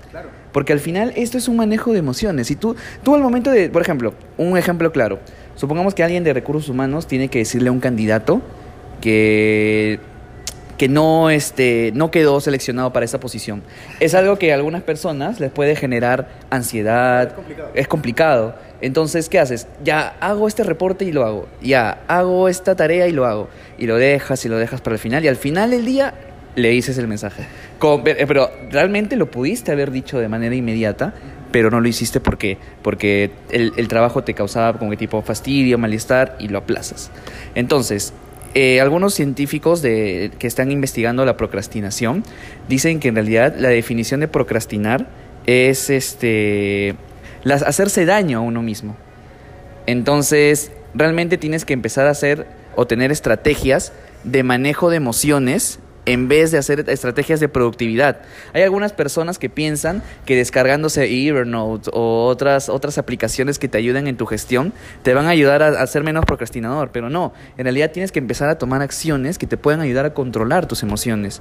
Porque 0.52 0.72
al 0.72 0.80
final 0.80 1.12
esto 1.16 1.38
es 1.38 1.48
un 1.48 1.56
manejo 1.56 1.92
de 1.92 1.98
emociones. 1.98 2.50
Y 2.50 2.56
tú, 2.56 2.76
tú 3.02 3.14
al 3.14 3.22
momento 3.22 3.50
de, 3.50 3.68
por 3.70 3.82
ejemplo, 3.82 4.14
un 4.36 4.56
ejemplo 4.56 4.92
claro. 4.92 5.18
Supongamos 5.56 5.94
que 5.94 6.02
alguien 6.02 6.24
de 6.24 6.32
recursos 6.32 6.68
humanos 6.68 7.06
tiene 7.06 7.28
que 7.28 7.38
decirle 7.38 7.68
a 7.68 7.72
un 7.72 7.80
candidato 7.80 8.42
que, 9.00 10.00
que 10.78 10.88
no, 10.88 11.30
este, 11.30 11.92
no 11.94 12.10
quedó 12.10 12.40
seleccionado 12.40 12.92
para 12.92 13.04
esa 13.04 13.20
posición. 13.20 13.62
Es 14.00 14.14
algo 14.14 14.38
que 14.38 14.52
a 14.52 14.56
algunas 14.56 14.82
personas 14.82 15.40
les 15.40 15.50
puede 15.50 15.76
generar 15.76 16.28
ansiedad. 16.50 17.28
Es 17.28 17.32
complicado. 17.34 17.70
Es 17.74 17.88
complicado. 17.88 18.54
Entonces, 18.80 19.28
¿qué 19.28 19.38
haces? 19.38 19.66
Ya 19.82 20.16
hago 20.20 20.48
este 20.48 20.62
reporte 20.62 21.04
y 21.04 21.12
lo 21.12 21.24
hago. 21.24 21.48
Ya 21.62 22.02
hago 22.08 22.48
esta 22.48 22.74
tarea 22.74 23.06
y 23.06 23.12
lo 23.12 23.24
hago. 23.24 23.48
Y 23.78 23.86
lo 23.86 23.96
dejas 23.96 24.44
y 24.44 24.48
lo 24.48 24.58
dejas 24.58 24.80
para 24.80 24.94
el 24.94 25.00
final. 25.00 25.24
Y 25.24 25.28
al 25.28 25.36
final 25.36 25.70
del 25.70 25.84
día 25.84 26.14
le 26.56 26.70
dices 26.70 26.98
el 26.98 27.08
mensaje. 27.08 27.42
Eh, 27.82 28.24
pero 28.26 28.50
realmente 28.70 29.16
lo 29.16 29.30
pudiste 29.30 29.72
haber 29.72 29.90
dicho 29.90 30.18
de 30.18 30.28
manera 30.28 30.54
inmediata, 30.54 31.14
pero 31.52 31.70
no 31.70 31.80
lo 31.80 31.88
hiciste 31.88 32.20
porque, 32.20 32.58
porque 32.82 33.30
el, 33.50 33.88
trabajo 33.88 34.24
te 34.24 34.34
causaba 34.34 34.78
como 34.78 34.90
que 34.90 34.96
tipo 34.96 35.20
fastidio, 35.22 35.78
malestar 35.78 36.36
y 36.38 36.48
lo 36.48 36.58
aplazas. 36.58 37.10
Entonces, 37.54 38.12
eh, 38.54 38.80
algunos 38.80 39.14
científicos 39.14 39.82
de, 39.82 40.32
que 40.38 40.46
están 40.46 40.70
investigando 40.70 41.24
la 41.24 41.36
procrastinación 41.36 42.24
dicen 42.68 43.00
que 43.00 43.08
en 43.08 43.16
realidad 43.16 43.54
la 43.58 43.68
definición 43.68 44.20
de 44.20 44.28
procrastinar 44.28 45.06
es 45.46 45.90
este 45.90 46.96
hacerse 47.44 48.06
daño 48.06 48.38
a 48.38 48.40
uno 48.40 48.62
mismo. 48.62 48.96
Entonces, 49.86 50.72
realmente 50.94 51.36
tienes 51.36 51.64
que 51.64 51.74
empezar 51.74 52.06
a 52.06 52.10
hacer 52.10 52.46
o 52.74 52.86
tener 52.86 53.12
estrategias 53.12 53.92
de 54.24 54.42
manejo 54.42 54.88
de 54.88 54.96
emociones 54.96 55.78
en 56.06 56.28
vez 56.28 56.50
de 56.50 56.58
hacer 56.58 56.88
estrategias 56.88 57.40
de 57.40 57.48
productividad. 57.48 58.18
Hay 58.52 58.62
algunas 58.62 58.92
personas 58.92 59.38
que 59.38 59.48
piensan 59.48 60.02
que 60.26 60.36
descargándose 60.36 61.04
Evernote 61.04 61.90
o 61.92 62.26
otras, 62.26 62.68
otras 62.68 62.98
aplicaciones 62.98 63.58
que 63.58 63.68
te 63.68 63.78
ayuden 63.78 64.06
en 64.06 64.16
tu 64.16 64.26
gestión 64.26 64.72
te 65.02 65.14
van 65.14 65.26
a 65.26 65.30
ayudar 65.30 65.62
a, 65.62 65.68
a 65.82 65.86
ser 65.86 66.02
menos 66.02 66.24
procrastinador, 66.24 66.90
pero 66.90 67.10
no, 67.10 67.32
en 67.56 67.64
realidad 67.64 67.90
tienes 67.90 68.12
que 68.12 68.18
empezar 68.18 68.48
a 68.48 68.58
tomar 68.58 68.82
acciones 68.82 69.38
que 69.38 69.46
te 69.46 69.56
puedan 69.56 69.80
ayudar 69.80 70.04
a 70.04 70.14
controlar 70.14 70.66
tus 70.66 70.82
emociones. 70.82 71.40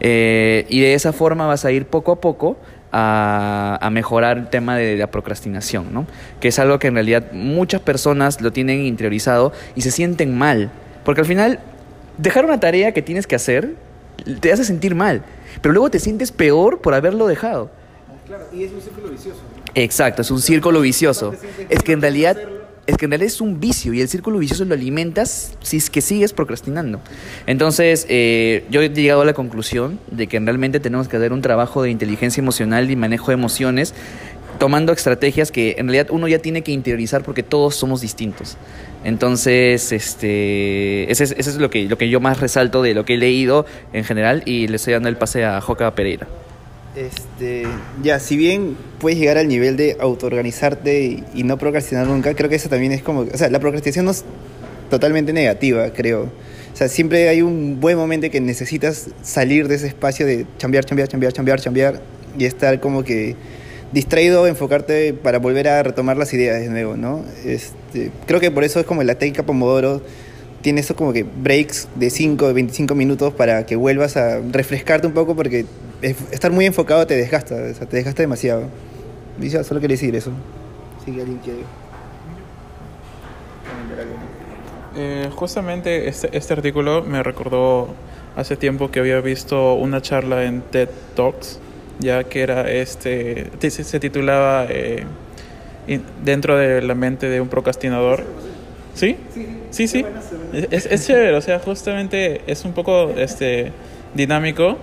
Eh, 0.00 0.66
y 0.68 0.80
de 0.80 0.94
esa 0.94 1.12
forma 1.12 1.46
vas 1.46 1.64
a 1.64 1.72
ir 1.72 1.86
poco 1.86 2.12
a 2.12 2.20
poco 2.20 2.56
a, 2.92 3.78
a 3.80 3.90
mejorar 3.90 4.38
el 4.38 4.48
tema 4.48 4.76
de 4.76 4.96
la 4.96 5.08
procrastinación, 5.08 5.92
¿no? 5.92 6.06
Que 6.40 6.48
es 6.48 6.58
algo 6.58 6.78
que 6.78 6.86
en 6.86 6.94
realidad 6.94 7.32
muchas 7.32 7.80
personas 7.80 8.40
lo 8.40 8.52
tienen 8.52 8.82
interiorizado 8.82 9.52
y 9.74 9.82
se 9.82 9.90
sienten 9.90 10.36
mal. 10.38 10.70
Porque 11.04 11.20
al 11.20 11.26
final, 11.26 11.58
dejar 12.18 12.44
una 12.44 12.60
tarea 12.60 12.92
que 12.92 13.02
tienes 13.02 13.26
que 13.26 13.34
hacer 13.34 13.74
te 14.40 14.52
hace 14.52 14.64
sentir 14.64 14.94
mal. 14.94 15.24
Pero 15.60 15.72
luego 15.72 15.90
te 15.90 15.98
sientes 15.98 16.32
peor 16.32 16.80
por 16.80 16.94
haberlo 16.94 17.26
dejado. 17.26 17.70
Claro, 18.26 18.44
y 18.52 18.64
es 18.64 18.72
un 18.72 18.80
círculo 18.80 19.10
vicioso. 19.10 19.40
Exacto, 19.74 20.22
es 20.22 20.30
un 20.30 20.40
círculo 20.40 20.80
vicioso. 20.80 21.34
Es 21.68 21.82
que 21.82 21.92
en 21.92 22.00
realidad 22.00 22.38
es 22.86 22.96
que 22.96 23.06
en 23.06 23.12
realidad 23.12 23.28
es 23.28 23.40
un 23.40 23.60
vicio 23.60 23.94
y 23.94 24.00
el 24.00 24.08
círculo 24.08 24.38
vicioso 24.38 24.64
lo 24.64 24.74
alimentas 24.74 25.52
si 25.62 25.78
es 25.78 25.88
que 25.88 26.00
sigues 26.00 26.32
procrastinando. 26.32 27.00
Entonces, 27.46 28.06
eh, 28.08 28.66
yo 28.70 28.82
he 28.82 28.90
llegado 28.90 29.22
a 29.22 29.24
la 29.24 29.32
conclusión 29.32 29.98
de 30.10 30.26
que 30.26 30.38
realmente 30.38 30.80
tenemos 30.80 31.08
que 31.08 31.16
hacer 31.16 31.32
un 31.32 31.40
trabajo 31.40 31.82
de 31.82 31.90
inteligencia 31.90 32.40
emocional 32.40 32.90
y 32.90 32.96
manejo 32.96 33.28
de 33.28 33.34
emociones, 33.34 33.94
tomando 34.58 34.92
estrategias 34.92 35.50
que 35.50 35.76
en 35.78 35.86
realidad 35.88 36.08
uno 36.10 36.28
ya 36.28 36.38
tiene 36.38 36.62
que 36.62 36.72
interiorizar 36.72 37.22
porque 37.22 37.42
todos 37.42 37.74
somos 37.74 38.00
distintos. 38.00 38.56
Entonces, 39.04 39.92
este, 39.92 41.10
ese 41.10 41.24
es, 41.24 41.34
ese 41.36 41.50
es 41.50 41.56
lo, 41.56 41.68
que, 41.70 41.84
lo 41.84 41.98
que 41.98 42.08
yo 42.08 42.20
más 42.20 42.40
resalto 42.40 42.82
de 42.82 42.94
lo 42.94 43.04
que 43.04 43.14
he 43.14 43.18
leído 43.18 43.66
en 43.92 44.04
general 44.04 44.42
y 44.46 44.66
le 44.68 44.76
estoy 44.76 44.94
dando 44.94 45.08
el 45.08 45.16
pase 45.16 45.44
a 45.44 45.60
Joca 45.60 45.94
Pereira. 45.94 46.26
Este, 46.96 47.64
ya, 48.02 48.20
si 48.20 48.36
bien 48.36 48.76
puedes 49.00 49.18
llegar 49.18 49.36
al 49.36 49.48
nivel 49.48 49.76
de 49.76 49.96
autoorganizarte 49.98 51.02
y, 51.04 51.24
y 51.34 51.42
no 51.42 51.58
procrastinar 51.58 52.06
nunca, 52.06 52.34
creo 52.34 52.48
que 52.48 52.56
eso 52.56 52.68
también 52.68 52.92
es 52.92 53.02
como, 53.02 53.20
o 53.20 53.36
sea, 53.36 53.50
la 53.50 53.58
procrastinación 53.58 54.04
no 54.04 54.12
es 54.12 54.24
totalmente 54.90 55.32
negativa, 55.32 55.90
creo. 55.90 56.30
O 56.72 56.76
sea, 56.76 56.88
siempre 56.88 57.28
hay 57.28 57.42
un 57.42 57.80
buen 57.80 57.96
momento 57.96 58.30
que 58.30 58.40
necesitas 58.40 59.10
salir 59.22 59.68
de 59.68 59.76
ese 59.76 59.88
espacio 59.88 60.26
de 60.26 60.46
chambear, 60.58 60.84
chambear, 60.84 61.08
chambear, 61.08 61.32
chambear, 61.32 61.60
chambear 61.60 62.00
y 62.38 62.44
estar 62.46 62.80
como 62.80 63.04
que 63.04 63.36
distraído, 63.94 64.46
enfocarte 64.46 65.14
para 65.14 65.38
volver 65.38 65.68
a 65.68 65.82
retomar 65.82 66.16
las 66.18 66.34
ideas 66.34 66.60
de 66.60 66.68
nuevo, 66.68 66.96
¿no? 66.96 67.24
Este, 67.44 68.10
creo 68.26 68.40
que 68.40 68.50
por 68.50 68.64
eso 68.64 68.80
es 68.80 68.86
como 68.86 69.02
la 69.02 69.14
técnica 69.14 69.44
Pomodoro 69.44 70.02
tiene 70.60 70.80
eso 70.80 70.96
como 70.96 71.12
que 71.12 71.22
breaks 71.24 71.88
de 71.94 72.10
5, 72.10 72.46
de 72.48 72.52
25 72.54 72.94
minutos 72.94 73.32
para 73.34 73.64
que 73.66 73.76
vuelvas 73.76 74.16
a 74.16 74.40
refrescarte 74.50 75.06
un 75.06 75.12
poco 75.12 75.36
porque 75.36 75.64
es- 76.02 76.16
estar 76.32 76.50
muy 76.50 76.66
enfocado 76.66 77.06
te 77.06 77.14
desgasta, 77.16 77.54
o 77.54 77.74
sea, 77.74 77.86
te 77.86 77.96
desgasta 77.96 78.22
demasiado. 78.22 78.64
Y 79.40 79.48
ya, 79.48 79.62
solo 79.64 79.80
quería 79.80 79.94
decir 79.94 80.14
eso. 80.16 80.30
Sí, 81.04 81.12
que 81.12 81.20
alguien 81.20 81.38
quiere. 81.38 81.60
Eh, 84.96 85.28
justamente 85.34 86.08
este, 86.08 86.36
este 86.36 86.52
artículo 86.52 87.02
me 87.02 87.22
recordó 87.22 87.88
hace 88.36 88.56
tiempo 88.56 88.90
que 88.90 89.00
había 89.00 89.20
visto 89.20 89.74
una 89.74 90.00
charla 90.00 90.44
en 90.44 90.62
TED 90.62 90.88
Talks, 91.16 91.58
ya 92.00 92.24
que 92.24 92.42
era 92.42 92.70
este, 92.70 93.50
se, 93.70 94.00
titulaba 94.00 94.66
eh, 94.68 95.04
Dentro 96.24 96.56
de 96.56 96.80
la 96.82 96.94
mente 96.94 97.28
de 97.28 97.40
un 97.40 97.48
procrastinador. 97.48 98.24
¿Sí? 98.94 99.16
Sí, 99.70 99.86
sí. 99.88 100.04
Es, 100.70 100.86
es 100.86 101.06
chévere, 101.06 101.34
o 101.36 101.40
sea, 101.40 101.58
justamente 101.58 102.40
es 102.46 102.64
un 102.64 102.72
poco 102.72 103.10
este, 103.16 103.72
dinámico 104.14 104.78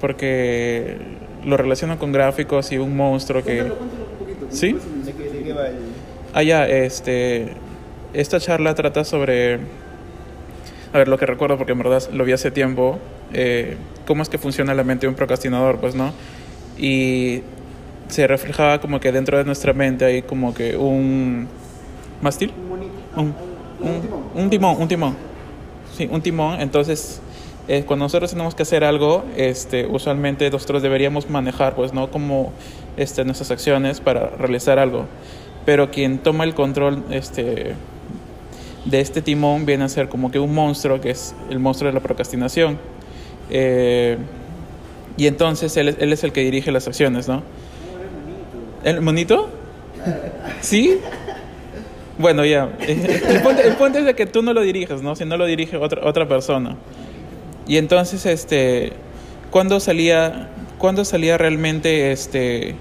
porque 0.00 0.96
lo 1.44 1.56
relaciono 1.56 1.98
con 1.98 2.12
gráficos 2.12 2.72
y 2.72 2.78
un 2.78 2.96
monstruo 2.96 3.42
que... 3.42 3.72
¿Sí? 4.50 4.72
¿De 5.04 5.12
qué, 5.12 5.30
de 5.30 5.42
qué 5.44 5.52
va 5.52 5.68
el- 5.68 5.76
Ah, 6.34 6.42
ya, 6.42 6.66
este. 6.66 7.48
Esta 8.12 8.40
charla 8.40 8.74
trata 8.74 9.04
sobre. 9.04 9.60
A 10.92 10.98
ver, 10.98 11.06
lo 11.08 11.16
que 11.16 11.26
recuerdo, 11.26 11.56
porque 11.56 11.72
en 11.72 11.78
verdad 11.78 12.02
lo 12.12 12.24
vi 12.24 12.32
hace 12.32 12.50
tiempo. 12.50 12.98
eh, 13.32 13.76
cómo 14.06 14.22
es 14.22 14.28
que 14.28 14.36
funciona 14.38 14.74
la 14.74 14.82
mente 14.84 15.06
de 15.06 15.08
un 15.10 15.14
procrastinador, 15.14 15.78
pues, 15.78 15.94
¿no? 15.94 16.12
Y 16.78 17.42
se 18.08 18.26
reflejaba 18.26 18.80
como 18.80 19.00
que 19.00 19.12
dentro 19.12 19.38
de 19.38 19.44
nuestra 19.44 19.72
mente 19.72 20.04
hay 20.04 20.22
como 20.22 20.54
que 20.54 20.76
un. 20.76 21.48
¿Mástil? 22.20 22.52
Un, 23.16 23.34
un, 23.80 24.42
un 24.42 24.50
timón, 24.50 24.76
un 24.80 24.88
timón. 24.88 25.16
Sí, 25.96 26.08
un 26.10 26.20
timón. 26.22 26.60
Entonces, 26.60 27.20
eh, 27.66 27.84
cuando 27.86 28.04
nosotros 28.04 28.30
tenemos 28.30 28.54
que 28.54 28.62
hacer 28.62 28.84
algo, 28.84 29.24
este, 29.36 29.86
usualmente 29.86 30.50
nosotros 30.50 30.82
deberíamos 30.82 31.30
manejar, 31.30 31.74
pues, 31.74 31.94
¿no? 31.94 32.10
Como 32.10 32.52
este, 32.96 33.24
nuestras 33.24 33.50
acciones 33.50 34.00
para 34.00 34.28
realizar 34.30 34.78
algo. 34.78 35.06
Pero 35.64 35.90
quien 35.90 36.18
toma 36.18 36.44
el 36.44 36.54
control 36.54 37.02
este, 37.10 37.74
de 38.84 39.00
este 39.00 39.22
timón 39.22 39.64
viene 39.64 39.84
a 39.84 39.88
ser 39.88 40.08
como 40.08 40.30
que 40.30 40.38
un 40.38 40.52
monstruo, 40.54 41.00
que 41.00 41.10
es 41.10 41.34
el 41.48 41.58
monstruo 41.58 41.88
de 41.88 41.94
la 41.94 42.00
procrastinación. 42.00 42.78
Eh, 43.50 44.18
y 45.16 45.26
entonces 45.26 45.76
él, 45.76 45.88
es- 45.88 45.96
él 45.98 46.12
es 46.12 46.24
el 46.24 46.32
que 46.32 46.40
dirige 46.42 46.72
las 46.72 46.86
acciones, 46.88 47.28
¿no? 47.28 47.42
¿El 48.84 49.00
monito? 49.00 49.48
¿Sí? 50.60 50.98
Bueno, 52.18 52.44
ya. 52.44 52.68
El 52.86 53.40
punto, 53.42 53.62
el 53.62 53.74
punto 53.74 53.98
es 53.98 54.04
de 54.04 54.14
que 54.14 54.26
tú 54.26 54.42
no 54.42 54.52
lo 54.52 54.60
diriges, 54.60 55.02
¿no? 55.02 55.16
Si 55.16 55.24
no 55.24 55.36
lo 55.36 55.46
dirige 55.46 55.76
otra, 55.76 56.06
otra 56.06 56.28
persona. 56.28 56.76
Y 57.66 57.76
entonces, 57.78 58.26
este, 58.26 58.92
¿cuándo 59.50 59.80
salía, 59.80 60.50
¿cuándo 60.78 61.04
salía 61.04 61.38
realmente, 61.38 62.12
este, 62.12 62.76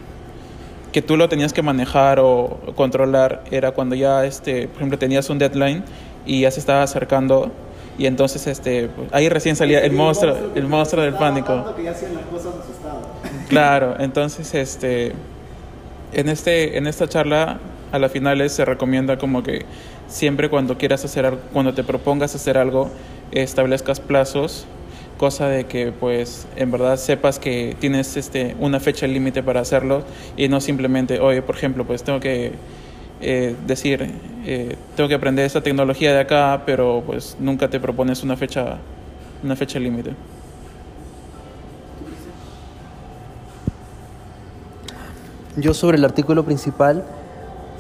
que 0.92 1.02
tú 1.02 1.16
lo 1.18 1.30
tenías 1.30 1.54
que 1.54 1.62
manejar 1.62 2.20
o 2.20 2.60
controlar? 2.76 3.44
Era 3.50 3.72
cuando 3.72 3.96
ya, 3.96 4.26
este, 4.26 4.68
por 4.68 4.78
ejemplo, 4.78 5.00
tenías 5.00 5.30
un 5.30 5.40
deadline 5.40 5.84
y 6.26 6.42
ya 6.42 6.52
se 6.52 6.60
estaba 6.60 6.84
acercando 6.84 7.52
y 7.98 8.08
entonces, 8.08 8.48
este, 8.48 8.88
pues, 8.88 9.10
ahí 9.12 9.30
recién 9.30 9.56
salía 9.56 9.80
el 9.80 9.92
monstruo, 9.92 10.36
el 10.56 10.68
monstruo 10.68 11.04
del 11.04 11.14
pánico. 11.14 11.74
que 11.76 11.84
ya 11.84 11.92
hacían 11.92 12.16
las 12.16 12.26
cosas 12.26 12.54
asustado. 12.56 13.02
Claro, 13.50 13.96
entonces 14.00 14.54
este 14.56 15.14
en 16.14 16.30
este 16.30 16.78
en 16.78 16.88
esta 16.88 17.08
charla 17.08 17.60
a 17.92 18.00
las 18.00 18.12
finales 18.12 18.52
se 18.52 18.66
recomienda 18.66 19.18
como 19.18 19.44
que 19.44 19.66
siempre 20.08 20.50
cuando 20.50 20.78
quieras 20.78 21.06
hacer 21.06 21.26
algo, 21.26 21.42
cuando 21.54 21.74
te 21.74 21.84
propongas 21.84 22.34
hacer 22.36 22.58
algo, 22.58 22.90
establezcas 23.32 24.00
plazos, 24.00 24.66
cosa 25.18 25.48
de 25.48 25.66
que 25.66 25.92
pues 25.92 26.48
en 26.56 26.72
verdad 26.72 26.98
sepas 26.98 27.38
que 27.38 27.76
tienes 27.80 28.18
este 28.18 28.56
una 28.60 28.80
fecha 28.80 29.06
límite 29.06 29.44
para 29.44 29.62
hacerlo 29.62 30.04
y 30.36 30.48
no 30.48 30.60
simplemente, 30.62 31.20
oye, 31.20 31.42
por 31.42 31.56
ejemplo, 31.56 31.86
pues 31.86 32.04
tengo 32.04 32.20
que 32.20 32.54
eh, 33.24 33.56
decir, 33.66 34.12
eh, 34.46 34.76
tengo 34.96 35.08
que 35.08 35.16
aprender 35.16 35.46
esta 35.46 35.62
tecnología 35.62 36.14
de 36.14 36.20
acá, 36.20 36.64
pero 36.66 37.02
pues 37.06 37.38
nunca 37.40 37.70
te 37.70 37.80
propones 37.80 38.24
una 38.24 38.36
fecha 38.36 38.78
una 39.44 39.56
fecha 39.56 39.78
límite. 39.80 40.12
Yo 45.56 45.74
sobre 45.74 45.98
el 45.98 46.06
artículo 46.06 46.44
principal, 46.44 47.04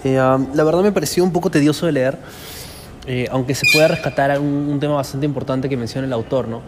eh, 0.03 0.19
um, 0.19 0.47
la 0.53 0.63
verdad 0.63 0.83
me 0.83 0.91
pareció 0.91 1.23
un 1.23 1.31
poco 1.31 1.49
tedioso 1.49 1.85
de 1.87 1.91
leer, 1.93 2.17
eh, 3.07 3.27
aunque 3.31 3.55
se 3.55 3.65
puede 3.73 3.87
rescatar 3.87 4.39
un, 4.39 4.45
un 4.45 4.79
tema 4.79 4.95
bastante 4.95 5.25
importante 5.25 5.69
que 5.69 5.77
menciona 5.77 6.05
el 6.05 6.13
autor, 6.13 6.47
¿no? 6.47 6.61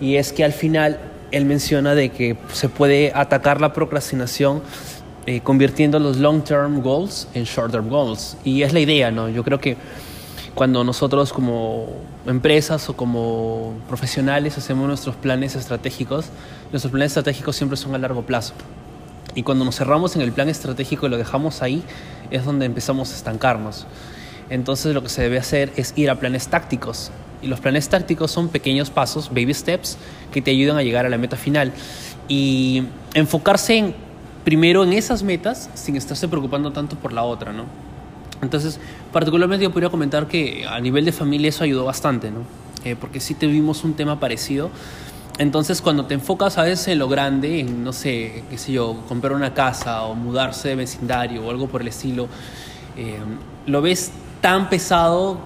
Y 0.00 0.16
es 0.16 0.32
que 0.32 0.44
al 0.44 0.52
final 0.52 0.98
él 1.30 1.46
menciona 1.46 1.94
de 1.94 2.10
que 2.10 2.36
se 2.52 2.68
puede 2.68 3.12
atacar 3.14 3.60
la 3.60 3.72
procrastinación 3.72 4.62
eh, 5.26 5.40
convirtiendo 5.40 5.98
los 5.98 6.16
long-term 6.16 6.82
goals 6.82 7.28
en 7.34 7.44
short-term 7.44 7.88
goals. 7.88 8.36
Y 8.44 8.62
es 8.62 8.72
la 8.72 8.80
idea, 8.80 9.10
¿no? 9.10 9.28
Yo 9.28 9.44
creo 9.44 9.60
que 9.60 9.76
cuando 10.54 10.84
nosotros 10.84 11.32
como 11.32 11.86
empresas 12.26 12.88
o 12.88 12.96
como 12.96 13.74
profesionales 13.88 14.58
hacemos 14.58 14.86
nuestros 14.86 15.16
planes 15.16 15.56
estratégicos, 15.56 16.26
nuestros 16.70 16.90
planes 16.90 17.12
estratégicos 17.12 17.56
siempre 17.56 17.76
son 17.76 17.94
a 17.94 17.98
largo 17.98 18.22
plazo. 18.22 18.54
Y 19.34 19.44
cuando 19.44 19.64
nos 19.64 19.76
cerramos 19.76 20.14
en 20.16 20.22
el 20.22 20.32
plan 20.32 20.48
estratégico 20.48 21.06
y 21.06 21.10
lo 21.10 21.16
dejamos 21.16 21.62
ahí, 21.62 21.82
es 22.30 22.44
donde 22.44 22.66
empezamos 22.66 23.12
a 23.12 23.16
estancarnos. 23.16 23.86
Entonces 24.50 24.94
lo 24.94 25.02
que 25.02 25.08
se 25.08 25.22
debe 25.22 25.38
hacer 25.38 25.72
es 25.76 25.94
ir 25.96 26.10
a 26.10 26.16
planes 26.16 26.48
tácticos. 26.48 27.10
Y 27.40 27.46
los 27.46 27.60
planes 27.60 27.88
tácticos 27.88 28.30
son 28.30 28.48
pequeños 28.48 28.90
pasos, 28.90 29.30
baby 29.30 29.54
steps, 29.54 29.96
que 30.32 30.42
te 30.42 30.50
ayudan 30.50 30.76
a 30.76 30.82
llegar 30.82 31.06
a 31.06 31.08
la 31.08 31.18
meta 31.18 31.36
final. 31.36 31.72
Y 32.28 32.84
enfocarse 33.14 33.78
en, 33.78 33.94
primero 34.44 34.84
en 34.84 34.92
esas 34.92 35.22
metas 35.22 35.70
sin 35.74 35.96
estarse 35.96 36.28
preocupando 36.28 36.72
tanto 36.72 36.96
por 36.96 37.12
la 37.12 37.22
otra, 37.24 37.52
¿no? 37.52 37.64
Entonces, 38.42 38.80
particularmente 39.12 39.62
yo 39.62 39.70
podría 39.70 39.88
comentar 39.88 40.26
que 40.26 40.66
a 40.66 40.80
nivel 40.80 41.04
de 41.04 41.12
familia 41.12 41.48
eso 41.48 41.62
ayudó 41.62 41.84
bastante, 41.84 42.30
¿no? 42.30 42.40
Eh, 42.84 42.96
porque 42.98 43.20
sí 43.20 43.34
tuvimos 43.34 43.84
un 43.84 43.94
tema 43.94 44.18
parecido. 44.18 44.70
Entonces, 45.38 45.80
cuando 45.80 46.06
te 46.06 46.14
enfocas 46.14 46.58
a 46.58 46.62
veces 46.62 46.88
en 46.88 46.98
lo 46.98 47.08
grande, 47.08 47.60
en, 47.60 47.84
no 47.84 47.92
sé, 47.92 48.44
qué 48.50 48.58
sé 48.58 48.72
yo, 48.72 49.02
comprar 49.08 49.32
una 49.32 49.54
casa 49.54 50.02
o 50.02 50.14
mudarse 50.14 50.68
de 50.68 50.74
vecindario 50.74 51.46
o 51.46 51.50
algo 51.50 51.68
por 51.68 51.80
el 51.80 51.88
estilo, 51.88 52.28
eh, 52.96 53.18
lo 53.66 53.80
ves 53.80 54.10
tan 54.40 54.68
pesado 54.68 55.38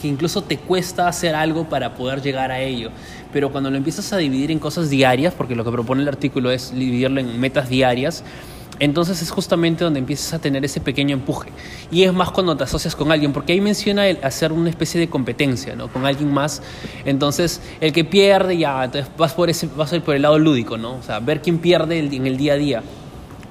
que 0.00 0.06
incluso 0.06 0.42
te 0.42 0.58
cuesta 0.58 1.08
hacer 1.08 1.34
algo 1.34 1.64
para 1.64 1.94
poder 1.94 2.20
llegar 2.20 2.52
a 2.52 2.60
ello. 2.60 2.90
Pero 3.34 3.50
cuando 3.50 3.68
lo 3.68 3.76
empiezas 3.76 4.12
a 4.12 4.16
dividir 4.16 4.52
en 4.52 4.60
cosas 4.60 4.88
diarias, 4.88 5.34
porque 5.34 5.56
lo 5.56 5.64
que 5.64 5.72
propone 5.72 6.02
el 6.02 6.08
artículo 6.08 6.52
es 6.52 6.72
dividirlo 6.72 7.18
en 7.18 7.40
metas 7.40 7.68
diarias, 7.68 8.22
entonces 8.78 9.20
es 9.22 9.30
justamente 9.32 9.82
donde 9.82 9.98
empiezas 9.98 10.34
a 10.34 10.38
tener 10.38 10.64
ese 10.64 10.80
pequeño 10.80 11.14
empuje. 11.14 11.50
Y 11.90 12.04
es 12.04 12.12
más 12.12 12.30
cuando 12.30 12.56
te 12.56 12.62
asocias 12.62 12.94
con 12.94 13.10
alguien, 13.10 13.32
porque 13.32 13.52
ahí 13.52 13.60
menciona 13.60 14.04
hacer 14.22 14.52
una 14.52 14.70
especie 14.70 15.00
de 15.00 15.08
competencia, 15.08 15.74
¿no? 15.74 15.88
Con 15.88 16.06
alguien 16.06 16.32
más. 16.32 16.62
Entonces, 17.04 17.60
el 17.80 17.92
que 17.92 18.04
pierde 18.04 18.56
ya, 18.56 18.84
entonces 18.84 19.10
vas 19.18 19.32
por 19.32 19.50
ese, 19.50 19.68
vas 19.76 19.90
por 19.90 20.14
el 20.14 20.22
lado 20.22 20.38
lúdico, 20.38 20.78
¿no? 20.78 20.94
O 20.94 21.02
sea, 21.02 21.18
ver 21.18 21.42
quién 21.42 21.58
pierde 21.58 21.98
en 21.98 22.28
el 22.28 22.36
día 22.36 22.52
a 22.52 22.56
día. 22.56 22.82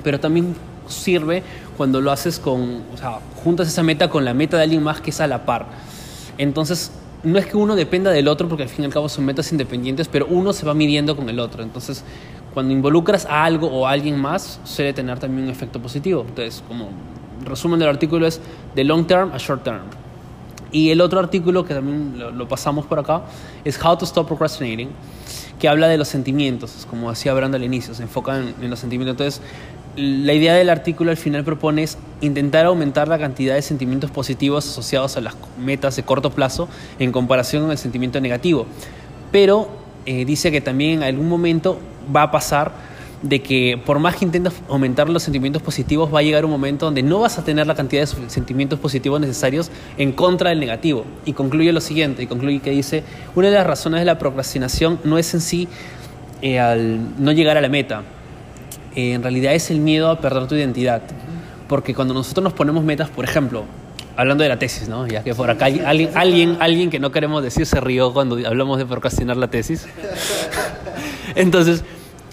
Pero 0.01 0.17
también 0.17 0.55
sirve 0.87 1.43
cuando 1.75 1.99
lo 1.99 2.09
haces 2.09 2.39
con, 2.39 2.83
o 2.93 2.97
sea, 2.97 3.19
juntas 3.43 3.67
esa 3.67 3.83
meta 3.83 4.09
con 4.09 4.23
la 4.23 4.33
meta 4.33 4.55
de 4.55 4.63
alguien 4.63 4.81
más 4.81 5.01
que 5.01 5.09
es 5.09 5.19
a 5.19 5.27
la 5.27 5.45
par. 5.45 5.65
Entonces, 6.37 6.91
no 7.23 7.39
es 7.39 7.45
que 7.45 7.57
uno 7.57 7.75
dependa 7.75 8.11
del 8.11 8.27
otro, 8.27 8.47
porque 8.47 8.63
al 8.63 8.69
fin 8.69 8.83
y 8.83 8.85
al 8.85 8.93
cabo 8.93 9.07
son 9.07 9.25
metas 9.25 9.51
independientes, 9.51 10.07
pero 10.07 10.27
uno 10.27 10.53
se 10.53 10.65
va 10.65 10.73
midiendo 10.73 11.15
con 11.15 11.29
el 11.29 11.39
otro. 11.39 11.63
Entonces, 11.63 12.03
cuando 12.53 12.73
involucras 12.73 13.25
a 13.25 13.45
algo 13.45 13.67
o 13.67 13.87
a 13.87 13.91
alguien 13.91 14.19
más, 14.19 14.59
suele 14.63 14.93
tener 14.93 15.19
también 15.19 15.45
un 15.45 15.49
efecto 15.49 15.81
positivo. 15.81 16.25
Entonces, 16.27 16.63
como 16.67 16.89
resumen 17.45 17.79
del 17.79 17.89
artículo 17.89 18.27
es 18.27 18.41
de 18.75 18.83
long 18.83 19.05
term 19.05 19.31
a 19.33 19.37
short 19.37 19.63
term. 19.63 19.83
Y 20.71 20.89
el 20.89 21.01
otro 21.01 21.19
artículo 21.19 21.65
que 21.65 21.73
también 21.73 22.15
lo, 22.37 22.47
pasamos 22.47 22.85
por 22.85 22.99
acá 22.99 23.23
es 23.63 23.83
How 23.83 23.97
to 23.97 24.05
Stop 24.05 24.27
Procrastinating, 24.27 24.89
que 25.59 25.69
habla 25.69 25.87
de 25.87 25.97
los 25.97 26.07
sentimientos, 26.07 26.87
como 26.89 27.09
decía 27.09 27.33
Brando 27.33 27.57
al 27.57 27.63
inicio, 27.63 27.93
se 27.93 28.03
enfoca 28.03 28.37
en, 28.37 28.55
en 28.59 28.69
los 28.69 28.79
sentimientos. 28.79 29.13
Entonces, 29.13 29.41
la 29.95 30.33
idea 30.33 30.55
del 30.55 30.69
artículo 30.69 31.11
al 31.11 31.17
final 31.17 31.43
propone 31.43 31.83
es 31.83 31.97
intentar 32.21 32.65
aumentar 32.65 33.07
la 33.07 33.19
cantidad 33.19 33.55
de 33.55 33.61
sentimientos 33.61 34.09
positivos 34.09 34.67
asociados 34.67 35.17
a 35.17 35.21
las 35.21 35.35
metas 35.59 35.95
de 35.95 36.03
corto 36.03 36.31
plazo 36.31 36.67
en 36.99 37.11
comparación 37.11 37.63
con 37.63 37.71
el 37.71 37.77
sentimiento 37.77 38.19
negativo. 38.19 38.65
Pero 39.31 39.69
eh, 40.05 40.25
dice 40.25 40.51
que 40.51 40.61
también 40.61 40.99
en 40.99 41.03
algún 41.03 41.29
momento 41.29 41.79
va 42.13 42.23
a 42.23 42.31
pasar 42.31 42.71
de 43.21 43.41
que 43.41 43.81
por 43.83 43.99
más 43.99 44.17
que 44.17 44.25
intentes 44.25 44.53
aumentar 44.67 45.09
los 45.09 45.23
sentimientos 45.23 45.61
positivos, 45.61 46.13
va 46.13 46.19
a 46.19 46.21
llegar 46.21 46.43
un 46.43 46.51
momento 46.51 46.85
donde 46.85 47.01
no 47.03 47.19
vas 47.19 47.39
a 47.39 47.43
tener 47.45 47.65
la 47.65 47.73
cantidad 47.73 48.01
de 48.01 48.29
sentimientos 48.29 48.79
positivos 48.79 49.19
necesarios 49.21 49.71
en 49.97 50.11
contra 50.11 50.49
del 50.49 50.59
negativo. 50.59 51.05
Y 51.25 51.31
concluye 51.31 51.71
lo 51.71 51.79
siguiente, 51.79 52.21
y 52.23 52.27
concluye 52.27 52.59
que 52.59 52.71
dice, 52.71 53.03
una 53.33 53.47
de 53.47 53.53
las 53.53 53.65
razones 53.65 54.01
de 54.01 54.05
la 54.05 54.19
procrastinación 54.19 54.99
no 55.05 55.17
es 55.17 55.33
en 55.33 55.39
sí 55.39 55.69
eh, 56.41 56.59
al 56.59 57.23
no 57.23 57.31
llegar 57.31 57.55
a 57.55 57.61
la 57.61 57.69
meta, 57.69 58.03
eh, 58.95 59.13
en 59.13 59.23
realidad 59.23 59.53
es 59.53 59.71
el 59.71 59.79
miedo 59.79 60.09
a 60.09 60.19
perder 60.19 60.47
tu 60.47 60.55
identidad. 60.55 61.01
Porque 61.67 61.93
cuando 61.93 62.13
nosotros 62.13 62.43
nos 62.43 62.53
ponemos 62.53 62.83
metas, 62.83 63.09
por 63.09 63.25
ejemplo, 63.25 63.65
hablando 64.15 64.43
de 64.43 64.49
la 64.49 64.59
tesis, 64.59 64.87
¿no? 64.87 65.07
Ya 65.07 65.23
que 65.23 65.33
por 65.33 65.49
acá 65.49 65.65
alguien, 65.65 66.11
alguien, 66.15 66.57
alguien 66.59 66.89
que 66.89 66.99
no 66.99 67.11
queremos 67.11 67.41
decir 67.41 67.65
se 67.65 67.79
rió 67.79 68.13
cuando 68.13 68.37
hablamos 68.47 68.77
de 68.77 68.85
procrastinar 68.85 69.37
la 69.37 69.47
tesis. 69.47 69.87
Entonces, 71.35 71.83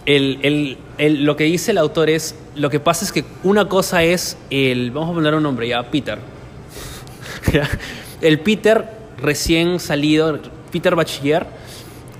lo 0.06 1.36
que 1.36 1.44
dice 1.44 1.70
el 1.70 1.78
autor 1.78 2.10
es, 2.10 2.34
lo 2.54 2.70
que 2.70 2.80
pasa 2.80 3.04
es 3.04 3.12
que 3.12 3.24
una 3.42 3.68
cosa 3.68 4.02
es 4.02 4.36
el, 4.50 4.90
vamos 4.90 5.10
a 5.10 5.14
poner 5.14 5.34
un 5.34 5.42
nombre 5.42 5.68
ya, 5.68 5.82
Peter. 5.90 6.18
El 8.20 8.40
Peter 8.40 8.84
recién 9.16 9.80
salido, 9.80 10.38
Peter 10.70 10.94
bachiller, 10.94 11.46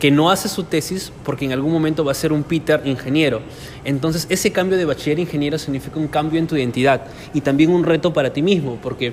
que 0.00 0.10
no 0.10 0.30
hace 0.30 0.48
su 0.48 0.64
tesis 0.64 1.12
porque 1.24 1.44
en 1.44 1.52
algún 1.52 1.70
momento 1.70 2.04
va 2.04 2.12
a 2.12 2.14
ser 2.14 2.32
un 2.32 2.42
Peter 2.42 2.80
ingeniero. 2.86 3.42
Entonces, 3.84 4.26
ese 4.30 4.50
cambio 4.50 4.78
de 4.78 4.86
bachiller 4.86 5.18
ingeniero 5.18 5.58
significa 5.58 6.00
un 6.00 6.08
cambio 6.08 6.40
en 6.40 6.46
tu 6.46 6.56
identidad 6.56 7.02
y 7.34 7.42
también 7.42 7.70
un 7.70 7.84
reto 7.84 8.12
para 8.12 8.32
ti 8.32 8.40
mismo, 8.40 8.78
porque 8.82 9.12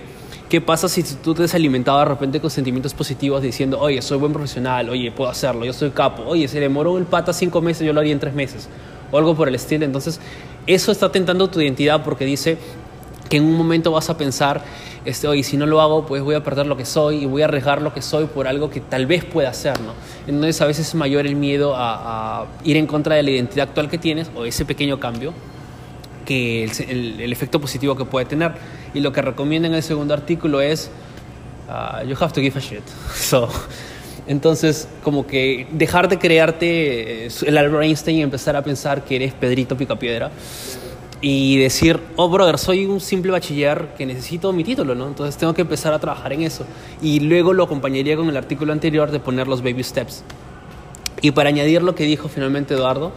¿qué 0.49 0.61
pasa 0.61 0.87
si 0.87 1.03
tú 1.03 1.33
te 1.35 1.43
has 1.43 1.53
alimentado 1.53 1.99
de 1.99 2.05
repente 2.05 2.39
con 2.39 2.49
sentimientos 2.49 2.93
positivos 2.93 3.41
diciendo, 3.41 3.77
oye, 3.79 4.01
soy 4.01 4.17
buen 4.17 4.31
profesional, 4.31 4.89
oye, 4.89 5.11
puedo 5.11 5.29
hacerlo, 5.29 5.65
yo 5.65 5.73
soy 5.73 5.89
capo, 5.89 6.23
oye, 6.25 6.47
se 6.47 6.59
demoró 6.61 6.97
el 6.97 7.03
pata 7.03 7.33
cinco 7.33 7.61
meses, 7.61 7.85
yo 7.85 7.91
lo 7.91 7.99
haría 7.99 8.13
en 8.13 8.19
tres 8.19 8.33
meses, 8.33 8.69
o 9.11 9.17
algo 9.17 9.35
por 9.35 9.49
el 9.49 9.55
estilo? 9.55 9.83
Entonces, 9.83 10.21
eso 10.67 10.91
está 10.93 11.11
tentando 11.11 11.49
tu 11.49 11.59
identidad 11.59 12.01
porque 12.03 12.23
dice 12.23 12.57
que 13.29 13.37
en 13.37 13.43
un 13.43 13.55
momento 13.55 13.91
vas 13.91 14.09
a 14.09 14.17
pensar, 14.17 14.63
este, 15.05 15.27
oye, 15.27 15.43
si 15.43 15.57
no 15.57 15.65
lo 15.65 15.81
hago, 15.81 16.05
pues 16.05 16.21
voy 16.23 16.35
a 16.35 16.43
perder 16.43 16.65
lo 16.67 16.77
que 16.77 16.85
soy 16.85 17.23
y 17.23 17.25
voy 17.25 17.41
a 17.41 17.45
arriesgar 17.45 17.81
lo 17.81 17.93
que 17.93 18.01
soy 18.01 18.25
por 18.25 18.47
algo 18.47 18.69
que 18.69 18.79
tal 18.81 19.05
vez 19.05 19.23
pueda 19.25 19.49
hacer, 19.49 19.79
¿no? 19.81 19.93
Entonces 20.27 20.61
a 20.61 20.65
veces 20.65 20.87
es 20.87 20.95
mayor 20.95 21.25
el 21.27 21.35
miedo 21.35 21.75
a, 21.75 22.41
a 22.41 22.45
ir 22.63 22.77
en 22.77 22.87
contra 22.87 23.15
de 23.15 23.23
la 23.23 23.31
identidad 23.31 23.67
actual 23.69 23.89
que 23.89 23.97
tienes 23.97 24.29
o 24.35 24.45
ese 24.45 24.65
pequeño 24.65 24.99
cambio 24.99 25.33
que 26.25 26.63
el, 26.65 26.71
el- 26.89 27.21
el 27.21 27.31
efecto 27.31 27.59
positivo 27.61 27.95
que 27.95 28.05
puede 28.05 28.25
tener. 28.25 28.51
Y 28.93 28.99
lo 28.99 29.11
que 29.13 29.21
recomienda 29.21 29.67
en 29.67 29.73
el 29.75 29.83
segundo 29.83 30.13
artículo 30.13 30.59
es, 30.61 30.89
ah, 31.69 32.03
you 32.03 32.15
have 32.19 32.33
to 32.33 32.41
give 32.41 32.57
a 32.57 32.61
shit. 32.61 32.81
So, 33.15 33.47
entonces, 34.27 34.89
como 35.03 35.25
que 35.25 35.67
dejar 35.71 36.09
de 36.09 36.19
crearte 36.19 37.27
eh, 37.27 37.29
el 37.45 37.57
Albert 37.57 37.83
Einstein 37.83 38.17
y 38.17 38.21
empezar 38.23 38.55
a 38.57 38.61
pensar 38.63 39.05
que 39.05 39.15
eres 39.15 39.33
Pedrito 39.33 39.77
Picapiedra 39.77 40.31
y 41.21 41.57
decir, 41.57 41.99
oh, 42.15 42.29
brother, 42.29 42.57
soy 42.57 42.85
un 42.85 42.99
simple 42.99 43.31
bachiller 43.31 43.89
que 43.97 44.05
necesito 44.05 44.53
mi 44.53 44.63
título, 44.63 44.93
¿no? 44.93 45.07
Entonces 45.07 45.35
tengo 45.37 45.53
que 45.53 45.61
empezar 45.61 45.93
a 45.93 45.99
trabajar 45.99 46.33
en 46.33 46.43
eso. 46.43 46.65
Y 47.01 47.19
luego 47.21 47.53
lo 47.53 47.63
acompañaría 47.63 48.15
con 48.15 48.29
el 48.29 48.37
artículo 48.37 48.71
anterior 48.71 49.09
de 49.09 49.19
poner 49.19 49.47
los 49.47 49.63
baby 49.63 49.83
steps. 49.83 50.23
Y 51.21 51.31
para 51.31 51.49
añadir 51.49 51.81
lo 51.81 51.95
que 51.95 52.03
dijo 52.03 52.29
finalmente 52.29 52.75
Eduardo 52.75 53.11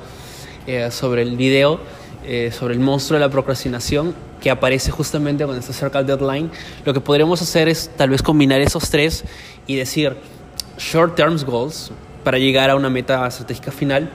eh, 0.66 0.90
sobre 0.90 1.22
el 1.22 1.36
video, 1.36 1.80
eh, 2.24 2.50
sobre 2.52 2.74
el 2.74 2.80
monstruo 2.80 3.18
de 3.18 3.26
la 3.26 3.30
procrastinación, 3.30 4.14
que 4.40 4.50
aparece 4.50 4.90
justamente 4.90 5.44
cuando 5.44 5.60
está 5.60 5.74
cerca 5.74 6.02
del 6.02 6.18
deadline, 6.18 6.50
lo 6.86 6.94
que 6.94 7.00
podríamos 7.00 7.42
hacer 7.42 7.68
es 7.68 7.90
tal 7.96 8.08
vez 8.08 8.22
combinar 8.22 8.62
esos 8.62 8.88
tres 8.88 9.24
y 9.66 9.76
decir 9.76 10.16
short 10.78 11.14
term 11.14 11.36
goals 11.44 11.92
para 12.24 12.38
llegar 12.38 12.70
a 12.70 12.76
una 12.76 12.88
meta 12.88 13.26
estratégica 13.26 13.70
final, 13.70 14.10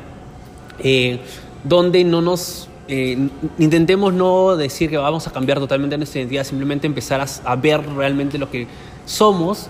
eh, 0.79 1.19
donde 1.63 2.03
no 2.03 2.21
nos 2.21 2.67
eh, 2.87 3.29
intentemos 3.57 4.13
no 4.13 4.55
decir 4.55 4.89
que 4.89 4.97
vamos 4.97 5.27
a 5.27 5.31
cambiar 5.31 5.59
totalmente 5.59 5.97
nuestra 5.97 6.21
identidad, 6.21 6.43
simplemente 6.43 6.87
empezar 6.87 7.21
a, 7.21 7.25
a 7.51 7.55
ver 7.55 7.85
realmente 7.95 8.37
lo 8.37 8.49
que 8.49 8.67
somos 9.05 9.69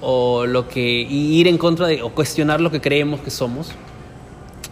o 0.00 0.44
lo 0.46 0.68
que 0.68 0.82
y 0.82 1.40
ir 1.40 1.48
en 1.48 1.56
contra 1.56 1.86
de 1.86 2.02
o 2.02 2.10
cuestionar 2.10 2.60
lo 2.60 2.70
que 2.70 2.80
creemos 2.80 3.20
que 3.20 3.30
somos 3.30 3.72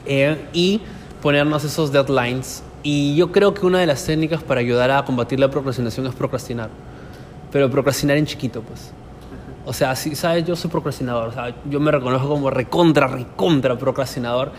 eh, 0.05 0.37
y 0.53 0.81
ponernos 1.23 1.65
esos 1.65 1.93
deadlines. 1.93 2.63
Y 2.83 3.15
yo 3.15 3.31
creo 3.31 3.55
que 3.55 3.65
una 3.65 3.79
de 3.79 3.87
las 3.87 4.05
técnicas 4.05 4.43
para 4.43 4.61
ayudar 4.61 4.91
a 4.91 5.05
combatir 5.05 5.39
la 5.39 5.51
procrastinación 5.51 6.07
es 6.07 6.15
procrastinar, 6.15 6.69
pero 7.53 7.71
procrastinar 7.71 8.17
en 8.17 8.27
chiquito, 8.27 8.61
pues. 8.63 8.93
O 9.65 9.73
sea, 9.73 9.95
si 9.95 10.17
sabes, 10.17 10.45
yo 10.45 10.57
soy 10.57 10.71
procrastinador, 10.71 11.29
o 11.29 11.33
sea, 11.33 11.55
yo 11.71 11.79
me 11.79 11.93
reconozco 11.93 12.29
como 12.29 12.51
recontra, 12.51 13.07
recontra 13.07 13.79
procrastinador. 13.79 14.51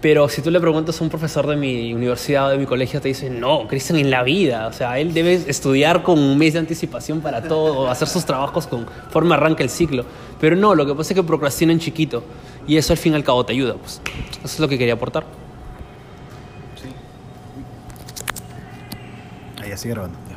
Pero 0.00 0.30
si 0.30 0.40
tú 0.40 0.50
le 0.50 0.60
preguntas 0.60 0.98
a 0.98 1.04
un 1.04 1.10
profesor 1.10 1.46
de 1.46 1.56
mi 1.56 1.92
universidad 1.92 2.46
o 2.46 2.48
de 2.50 2.58
mi 2.58 2.64
colegio, 2.64 3.02
te 3.02 3.08
dice, 3.08 3.28
no, 3.28 3.68
Cristian 3.68 3.98
en 3.98 4.10
la 4.10 4.22
vida. 4.22 4.66
O 4.66 4.72
sea, 4.72 4.98
él 4.98 5.12
debe 5.12 5.34
estudiar 5.34 6.02
con 6.02 6.18
un 6.18 6.38
mes 6.38 6.54
de 6.54 6.60
anticipación 6.60 7.20
para 7.20 7.42
todo, 7.42 7.90
hacer 7.90 8.08
sus 8.08 8.24
trabajos 8.24 8.66
con 8.66 8.86
forma 9.10 9.34
arranca 9.34 9.62
el 9.62 9.68
ciclo. 9.68 10.06
Pero 10.40 10.56
no, 10.56 10.74
lo 10.74 10.86
que 10.86 10.94
pasa 10.94 11.12
es 11.12 11.16
que 11.16 11.22
procrastina 11.22 11.72
en 11.72 11.80
chiquito. 11.80 12.24
Y 12.66 12.78
eso 12.78 12.94
al 12.94 12.98
fin 12.98 13.12
y 13.12 13.16
al 13.16 13.24
cabo 13.24 13.44
te 13.44 13.52
ayuda. 13.52 13.74
Pues. 13.74 14.00
Eso 14.42 14.46
es 14.54 14.60
lo 14.60 14.68
que 14.68 14.78
quería 14.78 14.94
aportar. 14.94 15.24
Ahí, 19.62 19.68
ya 19.68 19.76
sigue 19.76 19.94
grabando. 19.94 20.18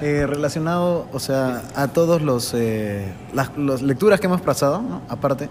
Eh, 0.00 0.26
relacionado, 0.26 1.06
o 1.12 1.20
sea, 1.20 1.62
a 1.76 1.86
todos 1.86 2.22
los 2.22 2.54
eh, 2.54 3.12
las 3.32 3.56
las 3.56 3.82
lecturas 3.82 4.18
que 4.18 4.26
hemos 4.26 4.40
pasado, 4.40 4.82
¿no? 4.82 5.00
aparte, 5.08 5.48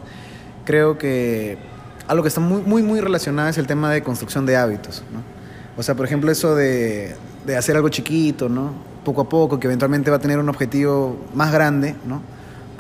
creo 0.66 0.98
que 0.98 1.58
algo 2.12 2.24
que 2.24 2.28
está 2.28 2.42
muy, 2.42 2.62
muy, 2.62 2.84
muy 2.84 3.00
relacionado 3.00 3.48
es 3.48 3.58
el 3.58 3.68
tema 3.68 3.90
de 3.90 4.04
construcción 4.04 4.46
de 4.46 4.58
hábitos, 4.58 5.02
¿no? 5.14 5.22
O 5.78 5.82
sea, 5.82 5.96
por 5.96 6.06
ejemplo, 6.06 6.30
eso 6.30 6.56
de, 6.56 7.16
de 7.46 7.56
hacer 7.56 7.78
algo 7.78 7.88
chiquito, 7.88 8.50
¿no? 8.50 8.74
Poco 9.06 9.22
a 9.22 9.30
poco, 9.30 9.62
que 9.62 9.68
eventualmente 9.68 10.12
va 10.12 10.18
a 10.18 10.20
tener 10.20 10.38
un 10.38 10.50
objetivo 10.50 11.18
más 11.34 11.54
grande, 11.54 11.96
¿no? 12.06 12.22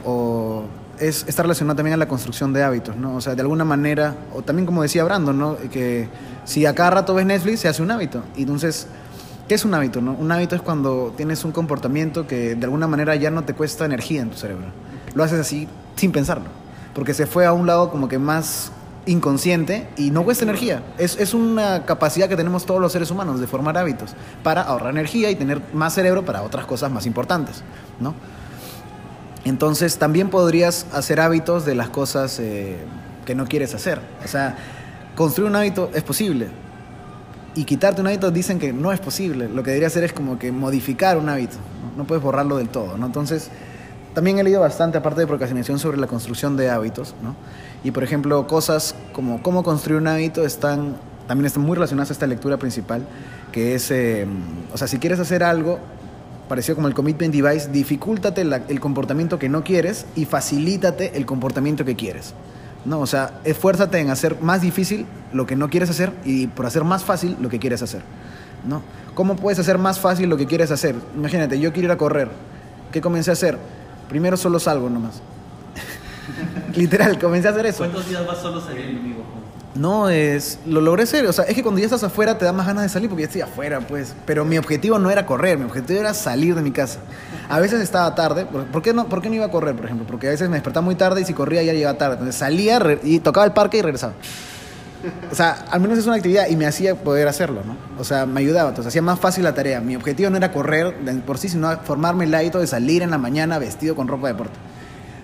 O 0.03 0.65
es, 0.99 1.23
está 1.29 1.43
relacionado 1.43 1.77
también 1.77 1.93
a 1.93 1.97
la 1.97 2.09
construcción 2.09 2.51
de 2.51 2.61
hábitos, 2.61 2.97
¿no? 2.97 3.15
O 3.15 3.21
sea, 3.21 3.33
de 3.33 3.41
alguna 3.41 3.63
manera, 3.63 4.17
o 4.35 4.41
también 4.41 4.65
como 4.65 4.81
decía 4.81 5.05
Brandon, 5.05 5.39
¿no? 5.39 5.55
Que 5.71 6.09
si 6.43 6.65
a 6.65 6.75
cada 6.75 6.89
rato 6.89 7.13
ves 7.13 7.25
Netflix, 7.25 7.61
se 7.61 7.69
hace 7.69 7.81
un 7.81 7.89
hábito. 7.89 8.23
Y 8.35 8.41
entonces, 8.41 8.87
¿qué 9.47 9.55
es 9.55 9.63
un 9.63 9.73
hábito, 9.73 10.01
no? 10.01 10.11
Un 10.11 10.29
hábito 10.33 10.57
es 10.57 10.61
cuando 10.61 11.13
tienes 11.15 11.45
un 11.45 11.53
comportamiento 11.53 12.27
que 12.27 12.55
de 12.55 12.65
alguna 12.65 12.85
manera 12.85 13.15
ya 13.15 13.31
no 13.31 13.45
te 13.45 13.53
cuesta 13.53 13.85
energía 13.85 14.23
en 14.23 14.31
tu 14.31 14.35
cerebro. 14.35 14.65
Lo 15.15 15.23
haces 15.23 15.39
así 15.39 15.69
sin 15.95 16.11
pensarlo. 16.11 16.49
Porque 16.93 17.13
se 17.13 17.27
fue 17.27 17.45
a 17.45 17.53
un 17.53 17.65
lado 17.65 17.89
como 17.89 18.09
que 18.09 18.19
más 18.19 18.73
inconsciente 19.05 19.87
y 19.97 20.11
no 20.11 20.23
cuesta 20.23 20.43
energía. 20.43 20.83
Es, 20.97 21.17
es 21.17 21.33
una 21.33 21.85
capacidad 21.85 22.29
que 22.29 22.35
tenemos 22.35 22.65
todos 22.65 22.79
los 22.79 22.91
seres 22.91 23.11
humanos 23.11 23.39
de 23.39 23.47
formar 23.47 23.77
hábitos 23.77 24.11
para 24.43 24.61
ahorrar 24.61 24.91
energía 24.91 25.29
y 25.31 25.35
tener 25.35 25.61
más 25.73 25.93
cerebro 25.93 26.23
para 26.23 26.43
otras 26.43 26.65
cosas 26.65 26.91
más 26.91 27.05
importantes, 27.05 27.63
¿no? 27.99 28.13
Entonces 29.43 29.97
también 29.97 30.29
podrías 30.29 30.85
hacer 30.93 31.19
hábitos 31.19 31.65
de 31.65 31.73
las 31.75 31.89
cosas 31.89 32.39
eh, 32.39 32.77
que 33.25 33.33
no 33.33 33.45
quieres 33.45 33.73
hacer. 33.73 33.99
O 34.23 34.27
sea, 34.27 34.55
construir 35.15 35.49
un 35.49 35.55
hábito 35.55 35.89
es 35.93 36.03
posible. 36.03 36.47
Y 37.55 37.65
quitarte 37.65 38.01
un 38.01 38.07
hábito 38.07 38.31
dicen 38.31 38.59
que 38.59 38.71
no 38.71 38.93
es 38.93 38.99
posible. 38.99 39.49
Lo 39.49 39.63
que 39.63 39.71
debería 39.71 39.87
hacer 39.87 40.03
es 40.03 40.13
como 40.13 40.37
que 40.37 40.51
modificar 40.51 41.17
un 41.17 41.27
hábito. 41.27 41.57
No, 41.97 42.05
puedes 42.05 42.23
borrarlo 42.23 42.57
del 42.57 42.69
todo, 42.69 42.97
¿no? 42.97 43.05
Entonces, 43.07 43.49
también 44.13 44.37
he 44.39 44.43
leído 44.43 44.61
bastante, 44.61 44.97
aparte 44.97 45.21
de 45.21 45.27
procrastinación, 45.27 45.79
sobre 45.79 45.97
la 45.97 46.07
construcción 46.07 46.55
de 46.55 46.69
hábitos, 46.69 47.15
¿no? 47.21 47.35
Y, 47.83 47.91
por 47.91 48.03
ejemplo, 48.03 48.45
cosas 48.47 48.95
como 49.13 49.41
cómo 49.41 49.63
construir 49.63 49.99
un 49.99 50.07
hábito 50.07 50.45
están, 50.45 50.95
también 51.27 51.45
están 51.47 51.63
muy 51.63 51.75
relacionadas 51.75 52.09
a 52.11 52.13
esta 52.13 52.27
lectura 52.27 52.57
principal, 52.57 53.05
que 53.51 53.75
es, 53.75 53.89
eh, 53.91 54.27
o 54.73 54.77
sea, 54.77 54.87
si 54.87 54.99
quieres 54.99 55.19
hacer 55.19 55.43
algo, 55.43 55.79
parecido 56.47 56.75
como 56.75 56.87
el 56.87 56.93
commitment 56.93 57.33
device, 57.33 57.69
dificultate 57.69 58.43
la- 58.43 58.61
el 58.67 58.79
comportamiento 58.79 59.39
que 59.39 59.49
no 59.49 59.63
quieres 59.63 60.05
y 60.15 60.25
facilítate 60.25 61.17
el 61.17 61.25
comportamiento 61.25 61.85
que 61.85 61.95
quieres. 61.95 62.33
No, 62.83 62.99
o 62.99 63.07
sea, 63.07 63.39
esfuérzate 63.45 63.99
en 63.99 64.09
hacer 64.09 64.41
más 64.41 64.61
difícil 64.61 65.05
lo 65.33 65.45
que 65.45 65.55
no 65.55 65.69
quieres 65.69 65.89
hacer 65.89 66.11
y 66.25 66.47
por 66.47 66.65
hacer 66.65 66.83
más 66.83 67.03
fácil 67.03 67.37
lo 67.39 67.47
que 67.49 67.59
quieres 67.59 67.81
hacer. 67.81 68.01
¿No? 68.67 68.81
¿Cómo 69.15 69.35
puedes 69.37 69.57
hacer 69.59 69.77
más 69.79 69.99
fácil 69.99 70.29
lo 70.29 70.37
que 70.37 70.45
quieres 70.45 70.69
hacer? 70.71 70.95
Imagínate, 71.15 71.59
yo 71.59 71.71
quiero 71.73 71.87
ir 71.87 71.91
a 71.91 71.97
correr. 71.97 72.29
¿Qué 72.91 73.01
comencé 73.01 73.31
a 73.31 73.33
hacer? 73.33 73.57
Primero 74.09 74.35
solo 74.37 74.59
salgo 74.59 74.89
nomás. 74.89 75.21
Literal, 76.75 77.19
comencé 77.19 77.47
a 77.47 77.51
hacer 77.51 77.65
eso. 77.65 77.87
días 77.87 78.25
vas 78.25 78.39
solo 78.39 78.61
salir 78.61 78.85
enemigo? 78.85 79.23
No, 79.73 80.09
es, 80.09 80.59
lo 80.65 80.81
logré 80.81 81.03
hacer. 81.03 81.25
O 81.27 81.33
sea, 81.33 81.45
es 81.45 81.55
que 81.55 81.63
cuando 81.63 81.79
ya 81.79 81.85
estás 81.85 82.03
afuera 82.03 82.37
te 82.37 82.43
da 82.43 82.51
más 82.51 82.67
ganas 82.67 82.83
de 82.83 82.89
salir 82.89 83.09
porque 83.09 83.21
ya 83.23 83.27
estoy 83.27 83.41
afuera, 83.41 83.79
pues. 83.79 84.13
Pero 84.25 84.43
mi 84.43 84.57
objetivo 84.57 84.99
no 84.99 85.09
era 85.09 85.25
correr, 85.25 85.57
mi 85.57 85.63
objetivo 85.63 85.99
era 85.99 86.13
salir 86.13 86.55
de 86.55 86.61
mi 86.61 86.71
casa. 86.71 86.99
A 87.47 87.59
veces 87.59 87.79
estaba 87.81 88.13
tarde. 88.13 88.45
¿Por, 88.45 88.81
qué, 88.81 88.93
no, 88.93 89.07
¿Por 89.07 89.21
qué 89.21 89.29
no 89.29 89.35
iba 89.35 89.45
a 89.45 89.51
correr, 89.51 89.75
por 89.75 89.85
ejemplo? 89.85 90.05
Porque 90.05 90.27
a 90.27 90.31
veces 90.31 90.49
me 90.49 90.55
despertaba 90.55 90.83
muy 90.83 90.95
tarde 90.95 91.21
y 91.21 91.25
si 91.25 91.33
corría 91.33 91.63
ya 91.63 91.71
llegaba 91.73 91.97
tarde. 91.97 92.13
Entonces 92.15 92.35
salía 92.35 92.79
re- 92.79 92.99
y 93.03 93.19
tocaba 93.19 93.45
el 93.45 93.53
parque 93.53 93.77
y 93.77 93.81
regresaba. 93.81 94.13
O 95.31 95.35
sea, 95.35 95.65
al 95.71 95.79
menos 95.79 95.97
es 95.97 96.05
una 96.05 96.17
actividad 96.17 96.47
y 96.49 96.55
me 96.55 96.67
hacía 96.67 96.93
poder 96.95 97.27
hacerlo, 97.27 97.61
¿no? 97.65 97.75
O 97.97 98.03
sea, 98.03 98.25
me 98.27 98.41
ayudaba, 98.41 98.69
entonces 98.69 98.89
hacía 98.89 99.01
más 99.01 99.19
fácil 99.19 99.43
la 99.43 99.53
tarea. 99.55 99.79
Mi 99.81 99.95
objetivo 99.95 100.29
no 100.29 100.37
era 100.37 100.51
correr 100.51 100.95
de 100.99 101.13
por 101.21 101.39
sí, 101.39 101.49
sino 101.49 101.75
formarme 101.79 102.25
el 102.25 102.35
hábito 102.35 102.59
de 102.59 102.67
salir 102.67 103.01
en 103.01 103.09
la 103.09 103.17
mañana 103.17 103.57
vestido 103.57 103.95
con 103.95 104.07
ropa 104.07 104.27
de 104.27 104.33
deporte. 104.33 104.53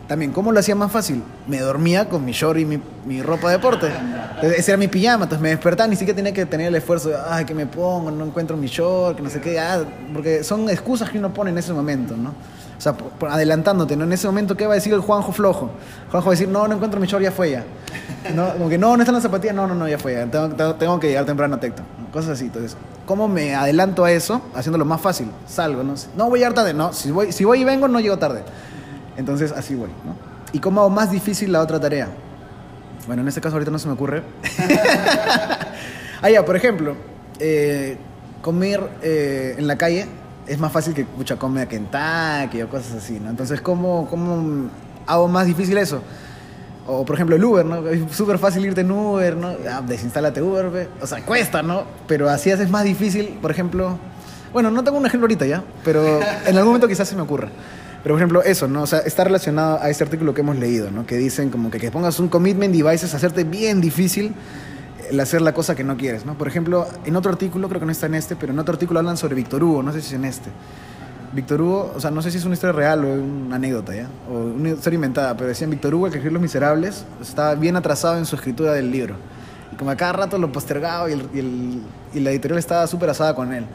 También, 0.07 0.31
¿cómo 0.31 0.53
lo 0.53 0.59
hacía 0.59 0.73
más 0.73 0.89
fácil? 0.91 1.21
Me 1.47 1.59
dormía 1.59 2.07
con 2.07 2.23
mi 2.23 2.31
short 2.31 2.57
y 2.59 2.65
mi, 2.65 2.79
mi 3.05 3.21
ropa 3.21 3.49
de 3.49 3.57
deporte. 3.57 3.87
Entonces, 4.35 4.67
era 4.69 4.77
mi 4.77 4.87
pijama, 4.87 5.23
entonces 5.25 5.41
me 5.41 5.49
despertaba, 5.49 5.87
ni 5.87 5.95
siquiera 5.97 6.15
tenía 6.15 6.31
que 6.33 6.45
tener 6.45 6.67
el 6.67 6.75
esfuerzo 6.75 7.09
de, 7.09 7.17
ay, 7.29 7.43
que 7.43 7.53
me 7.53 7.65
pongo, 7.65 8.09
no 8.09 8.23
encuentro 8.25 8.55
mi 8.55 8.67
short, 8.67 9.17
que 9.17 9.21
no 9.23 9.29
sé 9.29 9.41
qué, 9.41 9.59
ah, 9.59 9.83
porque 10.13 10.43
son 10.45 10.69
excusas 10.69 11.09
que 11.09 11.17
uno 11.19 11.33
pone 11.33 11.49
en 11.49 11.57
ese 11.57 11.73
momento, 11.73 12.15
¿no? 12.15 12.29
O 12.29 12.79
sea, 12.81 12.95
adelantándote, 13.29 13.97
¿no? 13.97 14.03
En 14.05 14.13
ese 14.13 14.27
momento, 14.27 14.55
¿qué 14.55 14.65
va 14.67 14.73
a 14.73 14.75
decir 14.75 14.93
el 14.93 15.01
Juanjo 15.01 15.31
flojo? 15.33 15.71
Juanjo 16.11 16.27
va 16.27 16.31
a 16.31 16.35
decir, 16.35 16.47
no, 16.47 16.67
no 16.67 16.75
encuentro 16.75 16.99
mi 17.01 17.07
short, 17.07 17.23
ya 17.23 17.31
fue 17.31 17.51
ya. 17.51 17.63
¿No? 18.33 18.53
Como 18.53 18.69
que, 18.69 18.77
no, 18.77 18.95
no 18.95 19.01
están 19.03 19.15
las 19.15 19.23
zapatillas, 19.23 19.55
no, 19.55 19.67
no, 19.67 19.75
no, 19.75 19.87
ya 19.89 19.97
fue 19.97 20.13
ya. 20.13 20.25
Tengo, 20.27 20.49
tengo- 20.49 20.75
tengo 20.75 20.99
que 20.99 21.07
llegar 21.07 21.25
temprano 21.25 21.55
a 21.55 21.59
Tecto. 21.59 21.81
Cosas 22.13 22.31
así. 22.31 22.45
Entonces, 22.45 22.77
¿cómo 23.05 23.27
me 23.27 23.55
adelanto 23.55 24.05
a 24.05 24.11
eso? 24.11 24.41
Haciéndolo 24.55 24.85
más 24.85 25.01
fácil. 25.01 25.31
Salgo, 25.47 25.83
¿no? 25.83 25.95
No 26.15 26.29
voy 26.29 26.39
a 26.39 26.41
llegar 26.41 26.53
tarde, 26.53 26.73
no. 26.73 26.93
Si 26.93 27.09
voy, 27.11 27.31
si 27.31 27.43
voy 27.45 27.61
y 27.61 27.63
vengo, 27.63 27.87
no 27.87 27.99
llego 27.99 28.17
tarde. 28.17 28.43
Entonces, 29.17 29.51
así 29.51 29.75
voy, 29.75 29.89
¿no? 30.05 30.15
¿Y 30.53 30.59
cómo 30.59 30.81
hago 30.81 30.89
más 30.89 31.11
difícil 31.11 31.51
la 31.51 31.61
otra 31.61 31.79
tarea? 31.79 32.07
Bueno, 33.05 33.21
en 33.21 33.27
este 33.27 33.41
caso 33.41 33.55
ahorita 33.55 33.71
no 33.71 33.79
se 33.79 33.87
me 33.87 33.93
ocurre. 33.93 34.23
ah, 36.21 36.29
ya, 36.29 36.45
por 36.45 36.55
ejemplo, 36.55 36.95
eh, 37.39 37.97
comer 38.41 38.81
eh, 39.01 39.55
en 39.57 39.67
la 39.67 39.77
calle 39.77 40.07
es 40.47 40.59
más 40.59 40.71
fácil 40.71 40.93
que 40.93 41.05
mucha 41.17 41.35
comida 41.35 41.67
Kentucky 41.67 42.61
o 42.61 42.69
cosas 42.69 42.93
así, 43.03 43.19
¿no? 43.19 43.29
Entonces, 43.29 43.61
¿cómo, 43.61 44.07
¿cómo 44.09 44.69
hago 45.05 45.27
más 45.27 45.45
difícil 45.45 45.77
eso? 45.77 46.01
O, 46.85 47.03
por 47.03 47.15
ejemplo, 47.15 47.35
el 47.35 47.43
Uber, 47.43 47.65
¿no? 47.65 47.85
Es 47.87 48.15
súper 48.15 48.37
fácil 48.37 48.65
irte 48.65 48.81
en 48.81 48.91
Uber, 48.91 49.35
¿no? 49.35 49.49
Ah, 49.69 49.81
desinstálate 49.85 50.41
Uber, 50.41 50.69
ve. 50.69 50.87
o 51.01 51.07
sea, 51.07 51.21
cuesta, 51.25 51.61
¿no? 51.61 51.83
Pero 52.07 52.29
así 52.29 52.49
haces 52.49 52.69
más 52.69 52.83
difícil, 52.83 53.37
por 53.41 53.51
ejemplo... 53.51 53.97
Bueno, 54.53 54.71
no 54.71 54.83
tengo 54.83 54.97
un 54.97 55.05
ejemplo 55.05 55.25
ahorita 55.25 55.45
ya, 55.45 55.61
pero 55.83 56.21
en 56.21 56.55
algún 56.55 56.67
momento 56.67 56.87
quizás 56.87 57.07
se 57.07 57.15
me 57.15 57.21
ocurra. 57.21 57.49
Pero, 58.03 58.13
por 58.15 58.19
ejemplo, 58.21 58.43
eso, 58.43 58.67
¿no? 58.67 58.83
O 58.83 58.87
sea, 58.87 58.99
está 58.99 59.23
relacionado 59.23 59.79
a 59.81 59.89
este 59.89 60.03
artículo 60.03 60.33
que 60.33 60.41
hemos 60.41 60.55
leído, 60.57 60.91
¿no? 60.91 61.05
Que 61.05 61.17
dicen 61.17 61.49
como 61.49 61.69
que, 61.71 61.79
que 61.79 61.91
pongas 61.91 62.19
un 62.19 62.29
commitment 62.29 62.73
device 62.73 63.05
es 63.05 63.13
hacerte 63.13 63.43
bien 63.43 63.81
difícil 63.81 64.33
el 65.09 65.19
hacer 65.19 65.41
la 65.41 65.53
cosa 65.53 65.75
que 65.75 65.83
no 65.83 65.97
quieres, 65.97 66.25
¿no? 66.25 66.37
Por 66.37 66.47
ejemplo, 66.47 66.87
en 67.05 67.15
otro 67.15 67.31
artículo, 67.31 67.67
creo 67.69 67.79
que 67.79 67.85
no 67.85 67.91
está 67.91 68.05
en 68.07 68.15
este, 68.15 68.35
pero 68.35 68.53
en 68.53 68.59
otro 68.59 68.73
artículo 68.73 68.99
hablan 68.99 69.17
sobre 69.17 69.35
Víctor 69.35 69.63
Hugo, 69.63 69.83
no 69.83 69.91
sé 69.93 70.01
si 70.01 70.07
es 70.07 70.13
en 70.13 70.25
este. 70.25 70.49
Víctor 71.33 71.61
Hugo, 71.61 71.93
o 71.95 71.99
sea, 71.99 72.09
no 72.11 72.21
sé 72.21 72.31
si 72.31 72.37
es 72.37 72.45
una 72.45 72.53
historia 72.53 72.73
real 72.73 73.03
o 73.03 73.13
una 73.13 73.57
anécdota, 73.57 73.93
¿ya? 73.95 74.07
O 74.31 74.37
una 74.37 74.69
historia 74.69 74.95
inventada, 74.95 75.35
pero 75.35 75.49
decían 75.49 75.69
Víctor 75.69 75.93
Hugo, 75.95 76.07
el 76.07 76.11
que 76.13 76.19
escribió 76.19 76.33
Los 76.35 76.41
Miserables, 76.41 77.03
estaba 77.21 77.55
bien 77.55 77.75
atrasado 77.75 78.17
en 78.17 78.25
su 78.25 78.35
escritura 78.35 78.71
del 78.73 78.91
libro. 78.91 79.15
Y 79.73 79.75
como 79.75 79.91
a 79.91 79.95
cada 79.97 80.13
rato 80.13 80.37
lo 80.37 80.51
postergaba 80.51 81.09
y, 81.09 81.13
el- 81.13 81.29
y 81.33 81.81
y 82.13 82.19
la 82.21 82.31
editorial 82.31 82.57
estaba 82.57 82.87
súper 82.87 83.09
asada 83.09 83.35
con 83.35 83.53
él. 83.53 83.65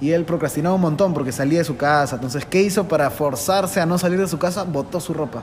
Y 0.00 0.12
él 0.12 0.24
procrastinaba 0.24 0.74
un 0.74 0.80
montón 0.80 1.12
porque 1.12 1.32
salía 1.32 1.58
de 1.58 1.64
su 1.64 1.76
casa. 1.76 2.16
Entonces, 2.16 2.44
¿qué 2.44 2.62
hizo 2.62 2.86
para 2.86 3.10
forzarse 3.10 3.80
a 3.80 3.86
no 3.86 3.98
salir 3.98 4.18
de 4.18 4.28
su 4.28 4.38
casa? 4.38 4.62
Botó 4.62 5.00
su 5.00 5.12
ropa. 5.12 5.42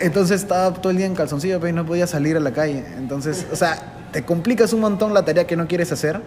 Entonces 0.00 0.42
estaba 0.42 0.72
todo 0.74 0.90
el 0.90 0.98
día 0.98 1.06
en 1.06 1.14
calzoncillo 1.14 1.60
pero 1.60 1.74
no 1.74 1.86
podía 1.86 2.06
salir 2.06 2.36
a 2.36 2.40
la 2.40 2.52
calle. 2.52 2.84
Entonces, 2.98 3.46
o 3.50 3.56
sea, 3.56 3.78
te 4.12 4.22
complicas 4.24 4.72
un 4.72 4.80
montón 4.80 5.14
la 5.14 5.24
tarea 5.24 5.46
que 5.46 5.56
no 5.56 5.66
quieres 5.66 5.90
hacer. 5.92 6.20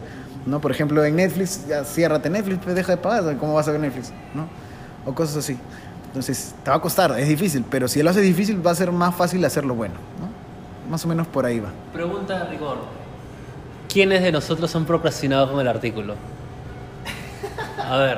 ¿no? 0.45 0.59
Por 0.59 0.71
ejemplo, 0.71 1.03
en 1.05 1.15
Netflix, 1.15 1.67
ya 1.67 1.83
ciérrate 1.83 2.29
Netflix, 2.29 2.59
pues 2.63 2.75
deja 2.75 2.93
de 2.93 2.97
pagar, 2.97 3.37
¿cómo 3.37 3.53
vas 3.53 3.67
a 3.67 3.71
ver 3.71 3.79
Netflix? 3.79 4.11
¿no? 4.33 4.47
O 5.05 5.13
cosas 5.13 5.37
así. 5.37 5.57
Entonces, 6.07 6.53
te 6.63 6.69
va 6.69 6.77
a 6.77 6.81
costar, 6.81 7.17
es 7.19 7.27
difícil, 7.27 7.65
pero 7.69 7.87
si 7.87 8.03
lo 8.03 8.09
haces 8.09 8.23
difícil 8.23 8.65
va 8.65 8.71
a 8.71 8.75
ser 8.75 8.91
más 8.91 9.15
fácil 9.15 9.43
hacerlo 9.45 9.73
bueno. 9.73 9.95
¿no? 10.19 10.91
Más 10.91 11.03
o 11.05 11.07
menos 11.07 11.27
por 11.27 11.45
ahí 11.45 11.59
va. 11.59 11.69
Pregunta, 11.91 12.47
rigor. 12.51 12.77
¿Quiénes 13.91 14.21
de 14.21 14.31
nosotros 14.31 14.75
han 14.75 14.85
procrastinado 14.85 15.51
con 15.51 15.59
el 15.59 15.67
artículo? 15.67 16.15
A 17.93 17.97
ver. 17.99 18.17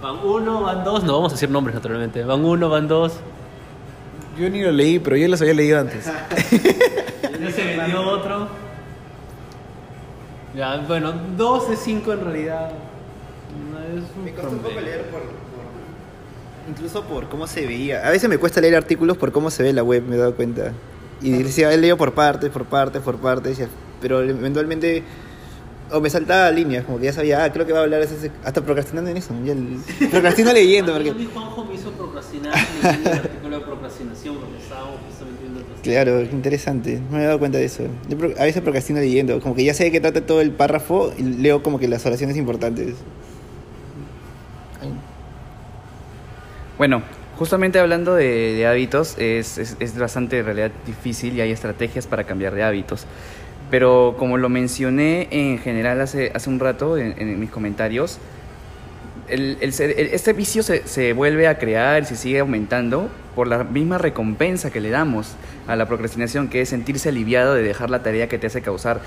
Van 0.00 0.16
uno, 0.24 0.62
van 0.62 0.84
dos. 0.84 1.02
No 1.02 1.14
vamos 1.14 1.32
a 1.32 1.34
decir 1.34 1.50
nombres, 1.50 1.74
naturalmente. 1.74 2.22
Van 2.24 2.44
uno, 2.44 2.68
van 2.68 2.86
dos. 2.86 3.14
Yo 4.38 4.48
ni 4.48 4.62
lo 4.62 4.70
leí, 4.70 5.00
pero 5.00 5.16
yo 5.16 5.26
los 5.26 5.40
había 5.40 5.54
leído 5.54 5.80
antes. 5.80 6.06
Ya 7.40 7.52
se 7.52 7.62
vendió 7.76 8.02
otro. 8.02 8.48
Ya, 10.56 10.76
bueno, 10.88 11.12
dos 11.36 11.70
de 11.70 11.76
cinco 11.76 12.12
en 12.12 12.24
realidad. 12.24 12.70
No 13.72 13.78
es 13.80 14.04
un 14.16 14.24
Me 14.24 14.32
costó 14.32 14.50
un 14.50 14.58
poco 14.58 14.80
leer 14.80 15.02
por, 15.02 15.20
por- 15.20 16.68
Incluso 16.68 17.02
por 17.04 17.28
cómo 17.28 17.46
se 17.46 17.64
veía. 17.66 18.04
A 18.06 18.10
veces 18.10 18.28
me 18.28 18.38
cuesta 18.38 18.60
leer 18.60 18.74
artículos 18.74 19.16
por 19.16 19.30
cómo 19.30 19.50
se 19.52 19.62
ve 19.62 19.72
la 19.72 19.84
web, 19.84 20.02
me 20.02 20.16
he 20.16 20.18
dado 20.18 20.34
cuenta. 20.34 20.72
Y 21.22 21.30
decía, 21.44 21.72
he 21.72 21.76
leído 21.78 21.96
por 21.96 22.12
partes, 22.12 22.50
por 22.50 22.64
partes, 22.64 23.02
por 23.02 23.16
partes. 23.18 23.60
Pero 24.00 24.20
eventualmente... 24.22 25.04
O 25.90 26.00
me 26.00 26.10
saltaba 26.10 26.50
líneas, 26.50 26.84
como 26.84 26.98
que 26.98 27.06
ya 27.06 27.12
sabía, 27.14 27.44
ah, 27.44 27.52
creo 27.52 27.64
que 27.66 27.72
va 27.72 27.78
a 27.80 27.82
hablar 27.84 28.02
ese- 28.02 28.30
hasta 28.44 28.60
procrastinando 28.62 29.10
en 29.10 29.16
eso. 29.16 29.32
Ya 29.44 29.54
procrastino 30.10 30.52
leyendo, 30.52 30.94
A 30.94 30.98
mí 30.98 31.10
porque... 31.10 31.24
Juanjo 31.26 31.64
me 31.64 31.74
hizo 31.74 31.90
procrastinar 31.92 32.54
leyendo 32.82 33.10
el 33.10 33.16
artículo 33.18 33.58
de 33.58 33.64
procrastinación 33.64 34.36
porque 34.36 34.56
estábamos 34.58 34.96
justamente 35.08 35.42
viendo 35.42 35.60
otras 35.60 35.80
Claro, 35.80 36.20
interesante. 36.22 37.00
No 37.10 37.16
me 37.16 37.22
he 37.22 37.26
dado 37.26 37.38
cuenta 37.38 37.56
de 37.58 37.64
eso. 37.64 37.84
Yo 38.08 38.16
a 38.38 38.44
veces 38.44 38.60
procrastino 38.62 39.00
leyendo, 39.00 39.40
como 39.40 39.54
que 39.54 39.64
ya 39.64 39.72
sé 39.72 39.84
de 39.84 39.92
qué 39.92 40.00
trata 40.00 40.20
todo 40.26 40.40
el 40.42 40.50
párrafo 40.50 41.10
y 41.16 41.22
leo 41.22 41.62
como 41.62 41.78
que 41.78 41.88
las 41.88 42.04
oraciones 42.04 42.36
importantes. 42.36 42.94
Ay. 44.82 44.90
Bueno, 46.76 47.02
justamente 47.38 47.78
hablando 47.78 48.14
de, 48.14 48.26
de 48.54 48.66
hábitos, 48.66 49.16
es, 49.18 49.58
es, 49.58 49.76
es 49.80 49.98
bastante 49.98 50.38
en 50.40 50.44
realidad 50.44 50.70
difícil 50.86 51.34
y 51.34 51.40
hay 51.40 51.50
estrategias 51.50 52.06
para 52.06 52.24
cambiar 52.24 52.54
de 52.54 52.62
hábitos. 52.62 53.06
Pero 53.70 54.16
como 54.18 54.38
lo 54.38 54.48
mencioné 54.48 55.28
en 55.30 55.58
general 55.58 56.00
hace, 56.00 56.32
hace 56.34 56.48
un 56.48 56.58
rato 56.58 56.96
en, 56.96 57.38
mis 57.38 57.50
comentarios, 57.50 58.18
el- 59.28 59.58
este 59.60 60.32
vicio 60.32 60.62
se, 60.62 60.86
se 60.86 61.12
vuelve 61.12 61.48
a 61.48 61.58
crear, 61.58 62.04
se 62.06 62.16
sigue 62.16 62.38
aumentando 62.38 63.10
por 63.34 63.46
la 63.46 63.62
misma 63.64 63.98
recompensa 63.98 64.70
que 64.70 64.80
le 64.80 64.88
damos 64.90 65.34
a 65.66 65.76
la 65.76 65.86
procrastinación, 65.86 66.48
que 66.48 66.62
es 66.62 66.70
sentirse 66.70 67.10
aliviado 67.10 67.54
de 67.54 67.62
dejar 67.62 67.90
la 67.90 68.02
tarea 68.02 68.28
que 68.28 68.38
te 68.38 68.46
hace 68.46 68.62
causar 68.62 69.00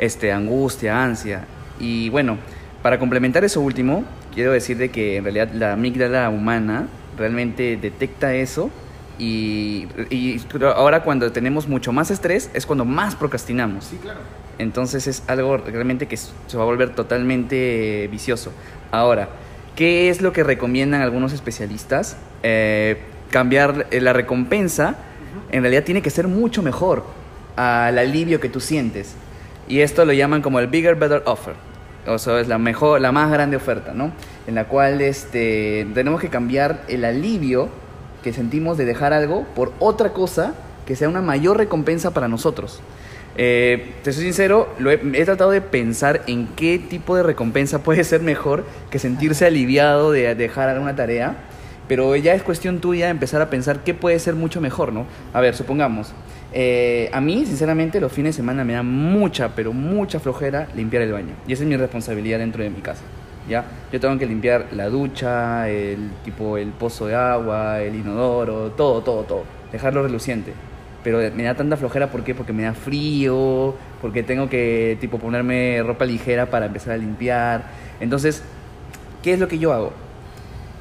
este, 0.00 0.32
angustia, 0.32 1.02
ansia. 1.04 1.44
Y 1.78 2.08
bueno, 2.10 2.38
para 2.82 2.98
complementar 2.98 3.44
eso 3.44 3.60
último, 3.60 4.04
quiero 4.34 4.52
decir 4.52 4.78
de 4.78 4.90
que 4.90 5.16
en 5.16 5.24
realidad 5.24 5.50
la 5.54 5.72
amígdala 5.74 6.28
humana 6.28 6.88
realmente 7.16 7.76
detecta 7.80 8.34
eso 8.34 8.70
y, 9.18 9.88
y 10.10 10.40
ahora 10.62 11.02
cuando 11.02 11.30
tenemos 11.32 11.68
mucho 11.68 11.92
más 11.92 12.10
estrés 12.10 12.50
es 12.54 12.66
cuando 12.66 12.84
más 12.84 13.16
procrastinamos. 13.16 13.84
Sí, 13.84 13.96
claro. 13.96 14.20
Entonces 14.58 15.06
es 15.06 15.22
algo 15.26 15.56
realmente 15.56 16.06
que 16.06 16.16
se 16.16 16.56
va 16.56 16.62
a 16.62 16.66
volver 16.66 16.94
totalmente 16.94 18.08
vicioso. 18.10 18.52
Ahora, 18.90 19.28
¿qué 19.76 20.10
es 20.10 20.20
lo 20.20 20.32
que 20.32 20.42
recomiendan 20.42 21.02
algunos 21.02 21.32
especialistas? 21.32 22.16
Eh, 22.42 23.00
cambiar 23.30 23.86
eh, 23.90 24.00
la 24.00 24.12
recompensa, 24.12 24.96
en 25.52 25.62
realidad 25.62 25.84
tiene 25.84 26.02
que 26.02 26.10
ser 26.10 26.26
mucho 26.26 26.62
mejor 26.62 27.04
al 27.56 27.98
alivio 27.98 28.40
que 28.40 28.48
tú 28.48 28.60
sientes. 28.60 29.14
Y 29.68 29.80
esto 29.80 30.04
lo 30.04 30.12
llaman 30.12 30.42
como 30.42 30.58
el 30.60 30.66
bigger, 30.66 30.96
better 30.96 31.22
offer. 31.26 31.54
O 32.06 32.18
sea, 32.18 32.40
es 32.40 32.48
la 32.48 32.58
mejor, 32.58 33.00
la 33.00 33.12
más 33.12 33.30
grande 33.30 33.56
oferta, 33.56 33.92
¿no? 33.92 34.12
En 34.46 34.54
la 34.54 34.64
cual 34.64 35.00
este, 35.02 35.86
tenemos 35.92 36.20
que 36.20 36.28
cambiar 36.28 36.84
el 36.88 37.04
alivio 37.04 37.68
que 38.22 38.32
sentimos 38.32 38.78
de 38.78 38.84
dejar 38.84 39.12
algo 39.12 39.44
por 39.54 39.72
otra 39.78 40.12
cosa 40.12 40.54
que 40.86 40.96
sea 40.96 41.08
una 41.08 41.20
mayor 41.20 41.58
recompensa 41.58 42.12
para 42.12 42.28
nosotros. 42.28 42.80
Eh, 43.36 43.92
te 44.02 44.12
soy 44.12 44.24
sincero, 44.24 44.68
lo 44.78 44.90
he, 44.90 45.00
he 45.14 45.24
tratado 45.24 45.50
de 45.50 45.60
pensar 45.60 46.22
en 46.26 46.48
qué 46.56 46.78
tipo 46.78 47.14
de 47.14 47.22
recompensa 47.22 47.82
puede 47.84 48.02
ser 48.04 48.20
mejor 48.20 48.64
que 48.90 48.98
sentirse 48.98 49.46
aliviado 49.46 50.10
de 50.10 50.34
dejar 50.34 50.68
alguna 50.68 50.96
tarea, 50.96 51.36
pero 51.86 52.16
ya 52.16 52.34
es 52.34 52.42
cuestión 52.42 52.80
tuya 52.80 53.10
empezar 53.10 53.40
a 53.40 53.48
pensar 53.48 53.84
qué 53.84 53.94
puede 53.94 54.18
ser 54.18 54.34
mucho 54.34 54.60
mejor, 54.60 54.92
¿no? 54.92 55.06
A 55.32 55.40
ver, 55.40 55.54
supongamos, 55.54 56.12
eh, 56.52 57.10
a 57.12 57.20
mí, 57.20 57.44
sinceramente, 57.46 58.00
los 58.00 58.12
fines 58.12 58.34
de 58.34 58.38
semana 58.38 58.64
me 58.64 58.72
da 58.72 58.82
mucha, 58.82 59.54
pero 59.54 59.72
mucha 59.72 60.18
flojera 60.20 60.68
limpiar 60.74 61.02
el 61.02 61.12
baño, 61.12 61.34
y 61.46 61.52
esa 61.52 61.62
es 61.62 61.68
mi 61.68 61.76
responsabilidad 61.76 62.38
dentro 62.38 62.62
de 62.62 62.70
mi 62.70 62.80
casa. 62.80 63.02
Yo 63.48 64.00
tengo 64.00 64.18
que 64.18 64.26
limpiar 64.26 64.66
la 64.72 64.88
ducha, 64.88 65.68
el 65.68 66.10
tipo 66.24 66.58
el 66.58 66.68
pozo 66.68 67.06
de 67.06 67.14
agua, 67.14 67.80
el 67.80 67.94
inodoro, 67.94 68.72
todo, 68.72 69.02
todo, 69.02 69.22
todo. 69.24 69.44
Dejarlo 69.72 70.02
reluciente. 70.02 70.52
Pero 71.02 71.18
me 71.34 71.44
da 71.44 71.54
tanta 71.54 71.76
flojera, 71.76 72.10
¿por 72.10 72.24
qué? 72.24 72.34
Porque 72.34 72.52
me 72.52 72.64
da 72.64 72.74
frío, 72.74 73.74
porque 74.02 74.22
tengo 74.22 74.48
que 74.48 74.98
tipo 75.00 75.18
ponerme 75.18 75.82
ropa 75.82 76.04
ligera 76.04 76.46
para 76.46 76.66
empezar 76.66 76.94
a 76.94 76.96
limpiar. 76.96 77.64
Entonces, 78.00 78.42
¿qué 79.22 79.32
es 79.32 79.38
lo 79.38 79.48
que 79.48 79.58
yo 79.58 79.72
hago? 79.72 79.92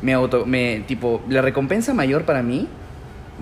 Me 0.02 0.14
auto, 0.14 0.46
me 0.46 0.84
tipo 0.88 1.22
la 1.30 1.42
recompensa 1.42 1.94
mayor 1.94 2.24
para 2.24 2.44
mí 2.44 2.68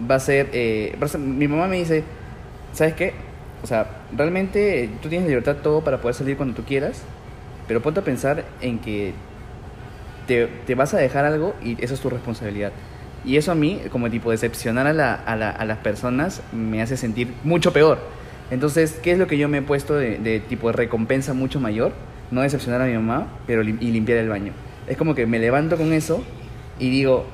va 0.10 0.16
a 0.16 0.20
ser, 0.20 0.50
eh, 0.54 0.96
mi 1.18 1.48
mamá 1.48 1.68
me 1.68 1.78
dice, 1.78 2.04
¿sabes 2.74 2.94
qué? 2.94 3.14
O 3.64 3.68
sea, 3.68 3.88
realmente 4.16 4.90
tú 5.02 5.10
tienes 5.10 5.28
libertad 5.28 5.58
todo 5.64 5.82
para 5.82 6.00
poder 6.00 6.16
salir 6.16 6.38
cuando 6.38 6.56
tú 6.56 6.64
quieras, 6.64 7.02
pero 7.68 7.82
ponte 7.82 8.00
a 8.00 8.04
pensar 8.04 8.46
en 8.62 8.80
que 8.80 9.14
te, 10.28 10.48
te 10.66 10.76
vas 10.76 10.94
a 10.94 10.98
dejar 10.98 11.26
algo 11.26 11.56
y 11.64 11.82
eso 11.84 11.94
es 11.94 12.00
tu 12.00 12.10
responsabilidad. 12.10 12.72
Y 13.24 13.38
eso 13.38 13.52
a 13.52 13.56
mí, 13.56 13.82
como 13.92 14.10
tipo 14.10 14.32
decepcionar 14.32 14.88
a, 14.88 14.94
la, 14.94 15.14
a, 15.16 15.36
la- 15.36 15.50
a 15.50 15.66
las 15.66 15.80
personas, 15.80 16.42
me 16.52 16.82
hace 16.82 16.98
sentir 16.98 17.34
mucho 17.44 17.74
peor. 17.74 17.98
Entonces, 18.52 19.00
¿qué 19.02 19.12
es 19.12 19.18
lo 19.18 19.28
que 19.28 19.38
yo 19.38 19.50
me 19.50 19.60
he 19.60 19.62
puesto 19.62 19.96
de, 19.96 20.20
de 20.20 20.40
tipo 20.40 20.68
de 20.68 20.74
recompensa 20.74 21.34
mucho 21.34 21.60
mayor? 21.60 21.92
No 22.30 22.42
decepcionar 22.42 22.82
a 22.82 22.86
mi 22.86 22.94
mamá, 22.94 23.28
pero 23.48 23.64
y 23.64 23.74
limpiar 23.74 24.20
el 24.20 24.30
baño. 24.30 24.54
Es 24.88 24.98
como 24.98 25.16
que 25.16 25.26
me 25.26 25.40
levanto 25.40 25.78
con 25.78 25.94
eso 25.94 26.24
y 26.80 26.90
digo, 26.92 27.26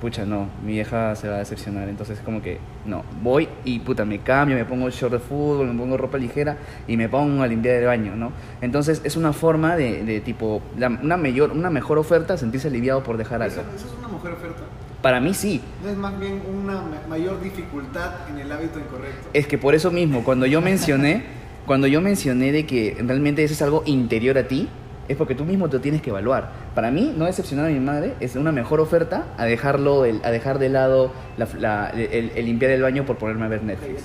pucha, 0.00 0.24
no, 0.24 0.48
mi 0.64 0.72
vieja 0.74 1.14
se 1.16 1.28
va 1.28 1.36
a 1.36 1.38
decepcionar. 1.38 1.88
Entonces, 1.88 2.18
como 2.24 2.42
que, 2.42 2.58
no, 2.84 3.02
voy 3.22 3.48
y 3.64 3.78
puta, 3.80 4.04
me 4.04 4.18
cambio, 4.20 4.56
me 4.56 4.64
pongo 4.64 4.88
short 4.90 5.12
de 5.14 5.18
fútbol, 5.18 5.68
me 5.72 5.78
pongo 5.78 5.96
ropa 5.96 6.18
ligera 6.18 6.56
y 6.86 6.96
me 6.96 7.08
pongo 7.08 7.42
a 7.42 7.46
limpiar 7.46 7.76
el 7.76 7.86
baño, 7.86 8.14
¿no? 8.16 8.32
Entonces, 8.60 9.00
es 9.04 9.16
una 9.16 9.32
forma 9.32 9.76
de, 9.76 10.04
de 10.04 10.20
tipo, 10.20 10.60
la- 10.78 10.88
una, 10.88 11.16
mayor, 11.16 11.50
una 11.52 11.70
mejor 11.70 11.98
oferta, 11.98 12.36
sentirse 12.36 12.68
aliviado 12.68 13.02
por 13.02 13.16
dejar 13.16 13.42
algo. 13.42 13.60
¿Eso, 13.74 13.86
es 13.86 13.94
una 13.98 14.08
mujer 14.08 14.32
oferta? 14.32 14.62
Para 15.02 15.20
mí 15.20 15.34
sí. 15.34 15.60
No 15.84 15.90
es 15.90 15.96
más 15.96 16.18
bien 16.18 16.42
una 16.52 16.74
ma- 16.74 17.02
mayor 17.08 17.40
dificultad 17.42 18.28
en 18.30 18.38
el 18.38 18.50
hábito 18.50 18.78
incorrecto. 18.78 19.28
Es 19.32 19.46
que 19.46 19.56
por 19.58 19.74
eso 19.74 19.90
mismo, 19.90 20.24
cuando 20.24 20.46
yo 20.46 20.60
mencioné, 20.60 21.22
cuando 21.64 21.86
yo 21.86 22.00
mencioné 22.00 22.52
de 22.52 22.66
que 22.66 22.96
realmente 23.00 23.42
eso 23.44 23.54
es 23.54 23.62
algo 23.62 23.82
interior 23.86 24.36
a 24.38 24.48
ti, 24.48 24.68
es 25.08 25.16
porque 25.16 25.34
tú 25.34 25.44
mismo 25.44 25.68
te 25.68 25.78
tienes 25.78 26.02
que 26.02 26.10
evaluar. 26.10 26.50
Para 26.74 26.90
mí, 26.90 27.14
no 27.16 27.24
decepcionar 27.26 27.66
a 27.66 27.68
mi 27.68 27.80
madre 27.80 28.14
es 28.20 28.36
una 28.36 28.52
mejor 28.52 28.80
oferta 28.80 29.24
a 29.38 29.44
dejarlo, 29.44 30.02
a 30.02 30.30
dejar 30.30 30.58
de 30.58 30.68
lado 30.68 31.12
la- 31.36 31.48
la- 31.58 31.90
el, 31.90 32.32
el 32.34 32.44
limpiar 32.46 32.70
el 32.72 32.82
baño 32.82 33.04
por 33.04 33.16
ponerme 33.16 33.44
a 33.46 33.48
ver 33.48 33.62
Netflix. 33.62 34.02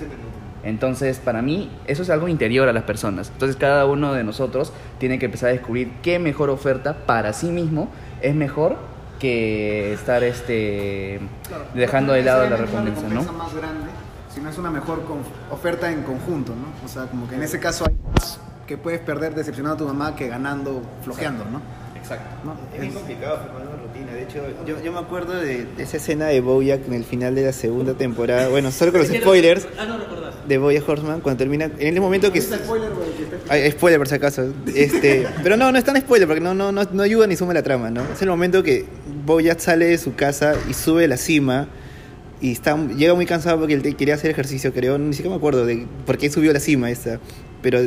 Entonces, 0.64 1.18
para 1.20 1.42
mí, 1.42 1.72
eso 1.88 2.04
es 2.04 2.10
algo 2.12 2.28
interior 2.28 2.70
a 2.70 2.74
las 2.74 2.84
personas. 2.84 3.30
Entonces, 3.34 3.56
cada 3.58 3.86
uno 3.88 4.14
de 4.14 4.24
nosotros 4.24 4.72
tiene 5.00 5.18
que 5.18 5.26
empezar 5.26 5.50
a 5.50 5.54
descubrir 5.54 5.92
qué 6.04 6.20
mejor 6.20 6.50
oferta 6.52 6.98
para 7.08 7.34
sí 7.34 7.48
mismo 7.50 7.90
es 8.22 8.36
mejor 8.36 8.76
que 9.20 9.94
estar 9.94 10.24
este 10.24 11.20
Claro, 11.48 11.64
dejando 11.74 12.14
de 12.14 12.24
lado 12.24 12.48
la 12.50 12.58
recompensa, 12.58 13.08
¿no? 13.10 13.24
más 13.34 13.54
grande, 13.56 13.90
sino 14.34 14.50
es 14.50 14.58
una 14.58 14.70
mejor 14.72 15.02
oferta 15.52 15.92
en 15.92 16.04
conjunto, 16.04 16.54
¿no? 16.54 16.86
O 16.86 16.88
sea, 16.88 17.04
como 17.06 17.28
que 17.28 17.36
en 17.36 17.44
ese 17.44 17.60
caso 17.60 17.86
hay 17.88 17.96
que 18.72 18.78
puedes 18.78 19.02
perder 19.02 19.36
decepcionando 19.36 19.76
a 19.76 19.78
tu 19.78 19.86
mamá 19.94 20.16
que 20.16 20.30
ganando, 20.30 20.82
flojeando, 21.04 21.44
¿no? 21.52 21.62
Exacto. 22.00 22.26
¿No? 22.46 22.56
Es 22.74 22.80
bien 22.80 22.92
Es- 22.94 22.98
complicado 22.98 23.38
formar 23.40 23.62
una 23.68 23.84
rutina. 23.84 24.14
De 24.14 24.24
hecho, 24.24 24.42
yo, 24.66 24.82
yo 24.82 24.92
me 24.94 25.00
acuerdo 25.00 25.34
de, 25.34 25.66
de 25.66 25.84
esa 25.84 25.98
escena 25.98 26.28
de 26.28 26.40
Bojack 26.40 26.88
en 26.88 26.94
el 26.94 27.04
final 27.04 27.36
de 27.36 27.44
la 27.44 27.52
segunda 27.54 27.94
temporada. 27.96 28.48
Bueno, 28.48 28.72
solo 28.72 28.92
con 28.94 29.02
los 29.02 29.10
spoilers 29.10 29.68
Ah, 29.78 29.86
no 29.86 29.98
recordás. 29.98 30.36
de 30.48 30.58
Bojack 30.58 30.88
Horseman, 30.88 31.20
cuando 31.20 31.38
termina. 31.38 31.66
En 31.78 31.94
el 31.94 32.02
momento 32.02 32.32
que. 32.32 32.40
¿Viste 32.40 32.56
el 32.56 32.62
spoiler, 32.62 32.92
güey, 32.92 33.12
que 33.12 33.24
está- 33.36 33.54
Ay, 33.54 33.70
spoiler 33.72 34.00
por 34.00 34.08
si 34.08 34.16
acaso. 34.16 34.54
Este, 34.74 35.28
pero 35.44 35.58
no, 35.58 35.70
no 35.72 35.78
es 35.78 35.84
tan 35.84 36.00
spoiler 36.00 36.28
porque 36.28 36.42
no, 36.42 36.54
no, 36.56 36.72
no, 36.72 36.82
no 36.92 37.04
ayuda 37.04 37.28
ni 37.28 37.36
suma 37.36 37.54
la 37.54 37.62
trama, 37.62 37.90
¿no? 37.92 38.02
Es 38.14 38.22
el 38.22 38.30
momento 38.30 38.64
que 38.64 38.86
Bojack 39.26 39.60
sale 39.60 39.86
de 39.88 39.98
su 39.98 40.16
casa 40.16 40.54
y 40.70 40.74
sube 40.74 41.06
a 41.06 41.08
la 41.10 41.18
cima 41.18 41.68
y 42.42 42.54
está, 42.54 42.76
llega 42.88 43.14
muy 43.14 43.28
cansado 43.28 43.60
porque 43.60 43.74
él 43.76 43.96
quería 43.98 44.16
hacer 44.16 44.32
ejercicio, 44.32 44.74
creo. 44.74 44.98
Ni 44.98 45.14
siquiera 45.14 45.30
me 45.30 45.38
acuerdo 45.38 45.66
de 45.68 45.86
por 46.08 46.18
qué 46.18 46.32
subió 46.32 46.50
a 46.50 46.54
la 46.56 46.60
cima 46.60 46.90
esta. 46.90 47.20
Pero 47.62 47.80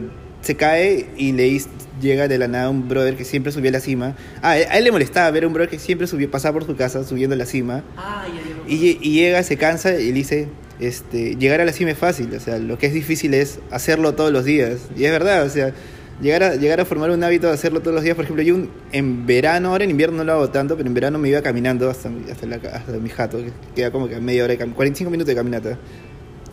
se 0.44 0.54
cae 0.56 1.06
y 1.16 1.32
le 1.32 1.60
llega 2.00 2.28
de 2.28 2.38
la 2.38 2.48
nada 2.48 2.70
un 2.70 2.88
brother 2.88 3.16
que 3.16 3.24
siempre 3.24 3.50
subía 3.52 3.70
a 3.70 3.72
la 3.72 3.80
cima. 3.80 4.14
Ah, 4.42 4.50
a 4.52 4.78
él 4.78 4.84
le 4.84 4.92
molestaba 4.92 5.30
ver 5.30 5.44
a 5.44 5.46
un 5.46 5.52
brother 5.54 5.70
que 5.70 5.78
siempre 5.78 6.06
subía, 6.06 6.30
pasaba 6.30 6.54
por 6.54 6.66
su 6.66 6.76
casa 6.76 7.02
subiendo 7.04 7.34
a 7.34 7.38
la 7.38 7.46
cima. 7.46 7.82
Ah, 7.96 8.24
ya, 8.28 8.34
ya. 8.34 8.72
Y, 8.72 8.78
lle- 8.78 8.98
y 9.00 9.12
llega, 9.14 9.42
se 9.42 9.56
cansa 9.56 9.94
y 9.98 10.06
le 10.08 10.12
dice, 10.12 10.48
este, 10.80 11.36
llegar 11.36 11.60
a 11.60 11.64
la 11.64 11.72
cima 11.72 11.90
es 11.92 11.98
fácil, 11.98 12.34
o 12.34 12.40
sea, 12.40 12.58
lo 12.58 12.78
que 12.78 12.86
es 12.86 12.92
difícil 12.94 13.32
es 13.34 13.58
hacerlo 13.70 14.14
todos 14.14 14.32
los 14.32 14.44
días. 14.44 14.80
Y 14.96 15.04
es 15.04 15.12
verdad, 15.12 15.44
o 15.44 15.48
sea, 15.48 15.72
llegar 16.20 16.42
a, 16.42 16.56
llegar 16.56 16.80
a 16.80 16.84
formar 16.84 17.10
un 17.10 17.22
hábito 17.24 17.46
de 17.46 17.54
hacerlo 17.54 17.80
todos 17.80 17.94
los 17.94 18.04
días, 18.04 18.14
por 18.16 18.24
ejemplo, 18.24 18.42
yo 18.42 18.54
un- 18.54 18.70
en 18.92 19.24
verano, 19.26 19.70
ahora 19.70 19.84
en 19.84 19.90
invierno 19.90 20.18
no 20.18 20.24
lo 20.24 20.32
hago 20.32 20.50
tanto, 20.50 20.76
pero 20.76 20.86
en 20.88 20.94
verano 20.94 21.18
me 21.18 21.28
iba 21.28 21.40
caminando 21.42 21.88
hasta, 21.88 22.10
hasta, 22.30 22.46
la 22.46 22.56
hasta 22.56 22.92
mi 22.92 23.08
jato, 23.08 23.38
que 23.38 23.50
queda 23.74 23.90
como 23.90 24.08
que 24.08 24.16
a 24.16 24.20
media 24.20 24.44
hora, 24.44 24.54
de 24.54 24.58
cam- 24.58 24.74
45 24.74 25.10
minutos 25.10 25.28
de 25.28 25.34
caminata. 25.36 25.78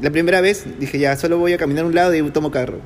La 0.01 0.09
primera 0.09 0.41
vez 0.41 0.65
dije, 0.79 0.97
ya, 0.97 1.15
solo 1.15 1.37
voy 1.37 1.53
a 1.53 1.57
caminar 1.57 1.85
un 1.85 1.93
lado 1.93 2.15
y 2.15 2.21
tomo 2.31 2.49
carro. 2.51 2.79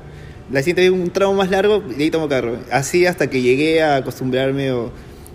La 0.50 0.60
siguiente 0.60 0.82
vez 0.82 0.90
un 0.90 1.10
tramo 1.10 1.34
más 1.34 1.50
largo 1.50 1.82
y 1.98 2.02
ahí 2.04 2.10
tomo 2.10 2.28
carro. 2.28 2.56
Así 2.70 3.04
hasta 3.06 3.28
que 3.28 3.42
llegué 3.42 3.82
a 3.82 3.96
acostumbrarme 3.96 4.70
o, 4.72 4.92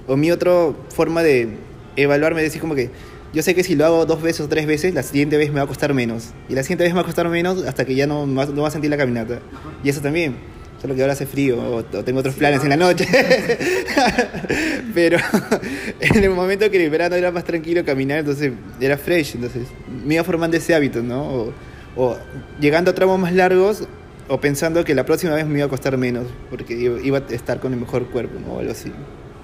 o 0.08 0.16
mi 0.18 0.32
otra 0.32 0.52
forma 0.90 1.22
de 1.24 1.50
evaluarme, 1.96 2.40
de 2.42 2.46
decir 2.46 2.62
como 2.62 2.76
que 2.76 2.90
yo 3.34 3.42
sé 3.44 3.56
que 3.56 3.64
si 3.64 3.76
lo 3.76 3.86
hago 3.86 4.06
dos 4.06 4.22
veces 4.22 4.42
o 4.42 4.50
tres 4.50 4.66
veces, 4.68 4.94
la 4.94 5.04
siguiente 5.04 5.38
vez 5.38 5.50
me 5.50 5.56
va 5.58 5.64
a 5.64 5.68
costar 5.68 5.94
menos. 5.94 6.30
Y 6.50 6.54
la 6.56 6.64
siguiente 6.64 6.84
vez 6.84 6.92
me 6.94 6.98
va 6.98 7.02
a 7.02 7.06
costar 7.06 7.28
menos 7.30 7.64
hasta 7.66 7.86
que 7.86 7.96
ya 7.96 8.08
no, 8.08 8.26
no 8.28 8.36
va- 8.36 8.46
no 8.46 8.66
a 8.66 8.72
sentir 8.72 8.90
la 8.90 8.98
caminata. 8.98 9.40
Y 9.84 9.90
eso 9.90 10.02
también. 10.02 10.36
Solo 10.82 10.96
que 10.96 11.02
ahora 11.02 11.14
hace 11.14 11.26
frío 11.28 11.58
o, 11.62 11.76
o 11.78 11.84
tengo 12.04 12.20
otros 12.22 12.36
planes 12.36 12.64
en 12.64 12.70
la 12.70 12.76
noche. 12.78 13.06
Pero 14.94 15.18
en 16.00 16.24
el 16.24 16.30
momento 16.32 16.70
que 16.72 16.84
el 16.84 16.90
verano 16.90 17.16
era 17.16 17.32
más 17.32 17.44
tranquilo 17.44 17.84
caminar, 17.86 18.20
entonces 18.20 18.52
era 18.80 18.98
fresh. 18.98 19.36
Entonces 19.36 19.68
me 20.06 20.16
iba 20.16 20.24
formando 20.24 20.58
ese 20.58 20.74
hábito, 20.76 21.02
¿no? 21.02 21.24
O, 21.24 21.54
o 21.96 22.18
llegando 22.60 22.92
a 22.92 22.96
tramos 22.96 23.20
más 23.20 23.34
largos 23.34 23.84
o 24.32 24.40
pensando 24.40 24.86
que 24.86 24.96
la 24.96 25.04
próxima 25.06 25.36
vez 25.36 25.46
me 25.46 25.58
iba 25.58 25.66
a 25.66 25.70
costar 25.70 25.98
menos 25.98 26.26
porque 26.50 26.74
iba, 26.74 27.18
a 27.18 27.22
estar 27.32 27.60
con 27.60 27.74
el 27.74 27.80
mejor 27.80 28.06
cuerpo, 28.08 28.40
¿no? 28.40 28.54
O 28.54 28.60
algo 28.60 28.72
así. 28.72 28.90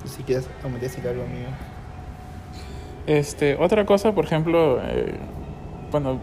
Si 0.06 0.24
quieres 0.24 0.48
aumentar 0.64 0.90
decir 0.90 1.06
algo, 1.06 1.24
amigo. 1.24 1.50
Este, 3.06 3.56
otra 3.56 3.86
cosa, 3.86 4.14
por 4.14 4.24
ejemplo, 4.24 4.80
eh, 4.82 5.16
bueno, 5.92 6.20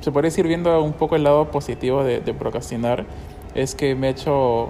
se 0.00 0.12
podría 0.12 0.30
ir 0.36 0.46
viendo 0.46 0.82
un 0.82 0.92
poco 0.92 1.16
el 1.16 1.24
lado 1.24 1.50
positivo 1.50 2.04
de, 2.04 2.20
de 2.20 2.34
procrastinar, 2.34 3.06
es 3.54 3.74
que 3.74 3.94
me 3.94 4.08
he 4.08 4.10
hecho, 4.10 4.68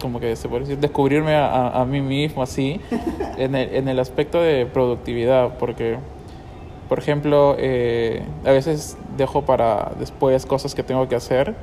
como 0.00 0.18
que 0.18 0.34
se 0.34 0.48
puede 0.48 0.62
decir, 0.62 0.78
descubrirme 0.78 1.34
a, 1.34 1.46
a- 1.46 1.82
a 1.82 1.84
mí 1.84 2.00
mismo 2.00 2.42
así, 2.42 2.80
en 3.36 3.54
el, 3.54 3.74
en 3.74 3.88
el 3.88 3.98
aspecto 3.98 4.40
de 4.40 4.64
productividad, 4.64 5.58
porque, 5.58 5.98
por 6.88 6.98
ejemplo, 6.98 7.56
eh, 7.58 8.22
a 8.46 8.52
veces 8.52 8.96
dejo 9.18 9.42
para 9.42 9.92
después 9.98 10.46
cosas 10.46 10.74
que 10.74 10.82
tengo 10.82 11.08
que 11.08 11.16
hacer 11.16 11.54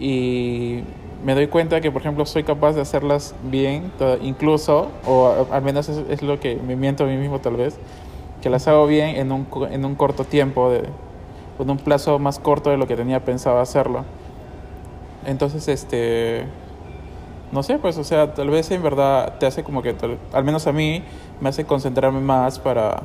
y 0.00 0.82
me 1.24 1.34
doy 1.34 1.46
cuenta 1.48 1.80
que, 1.80 1.92
por 1.92 2.00
ejemplo, 2.00 2.24
soy 2.24 2.42
capaz 2.42 2.72
de 2.72 2.80
hacerlas 2.80 3.34
bien, 3.44 3.92
incluso, 4.22 4.88
o 5.06 5.46
al 5.50 5.62
menos 5.62 5.88
es, 5.88 6.22
lo 6.22 6.40
que 6.40 6.56
me 6.56 6.74
miento 6.74 7.04
a 7.04 7.06
mí 7.06 7.16
mismo 7.16 7.40
tal 7.40 7.56
vez, 7.56 7.76
que 8.40 8.48
las 8.48 8.66
hago 8.66 8.86
bien 8.86 9.16
en 9.16 9.30
un, 9.30 9.46
en 9.70 9.84
un 9.84 9.94
corto 9.94 10.24
tiempo, 10.24 10.70
de, 10.70 10.84
con 11.58 11.68
un 11.68 11.76
plazo 11.76 12.18
más 12.18 12.38
corto 12.38 12.70
de 12.70 12.78
lo 12.78 12.86
que 12.86 12.96
tenía 12.96 13.22
pensado 13.22 13.60
hacerlo. 13.60 14.06
Entonces, 15.26 15.68
este, 15.68 16.46
no 17.52 17.62
sé, 17.62 17.78
pues, 17.78 17.98
o 17.98 18.04
sea, 18.04 18.32
tal 18.32 18.48
vez 18.48 18.70
en 18.70 18.82
verdad 18.82 19.36
te 19.38 19.44
hace 19.44 19.62
como 19.62 19.82
que, 19.82 19.94
al 20.32 20.44
menos 20.44 20.66
a 20.66 20.72
mí, 20.72 21.02
me 21.40 21.50
hace 21.50 21.66
concentrarme 21.66 22.20
más 22.20 22.58
para 22.58 23.02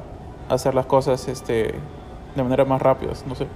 hacer 0.47 0.73
las 0.73 0.86
cosas, 0.86 1.27
este, 1.27 1.75
de 2.34 2.43
manera 2.43 2.63
más 2.63 2.81
rápida, 2.81 3.12
no 3.27 3.36
sé. 3.36 3.47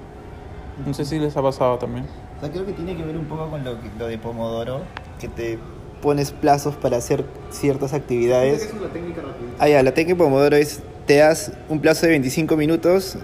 No 0.85 0.93
sé 0.93 1.05
si 1.05 1.17
les 1.17 1.35
ha 1.37 1.41
pasado 1.41 1.77
también. 1.77 2.05
O 2.39 2.41
sea, 2.41 2.51
creo 2.51 2.65
que 2.65 2.71
tiene 2.71 2.95
que 2.95 3.03
ver 3.03 3.17
un 3.17 3.25
poco 3.25 3.49
con 3.49 3.65
lo, 3.65 3.77
lo 3.97 4.07
de 4.07 4.17
Pomodoro, 4.17 4.81
que 5.19 5.27
te 5.27 5.59
pones 6.01 6.31
plazos 6.31 6.75
para 6.75 6.95
hacer 6.95 7.25
ciertas 7.51 7.93
actividades. 7.93 8.63
Es 8.63 8.73
la 8.81 8.87
técnica 8.87 9.21
rapidita. 9.21 9.55
Ah, 9.59 9.67
ya, 9.67 9.83
la 9.83 9.93
técnica 9.93 10.17
Pomodoro 10.17 10.55
es, 10.55 10.79
te 11.05 11.17
das 11.17 11.51
un 11.67 11.81
plazo 11.81 12.05
de 12.05 12.13
25 12.13 12.55
minutos 12.55 13.17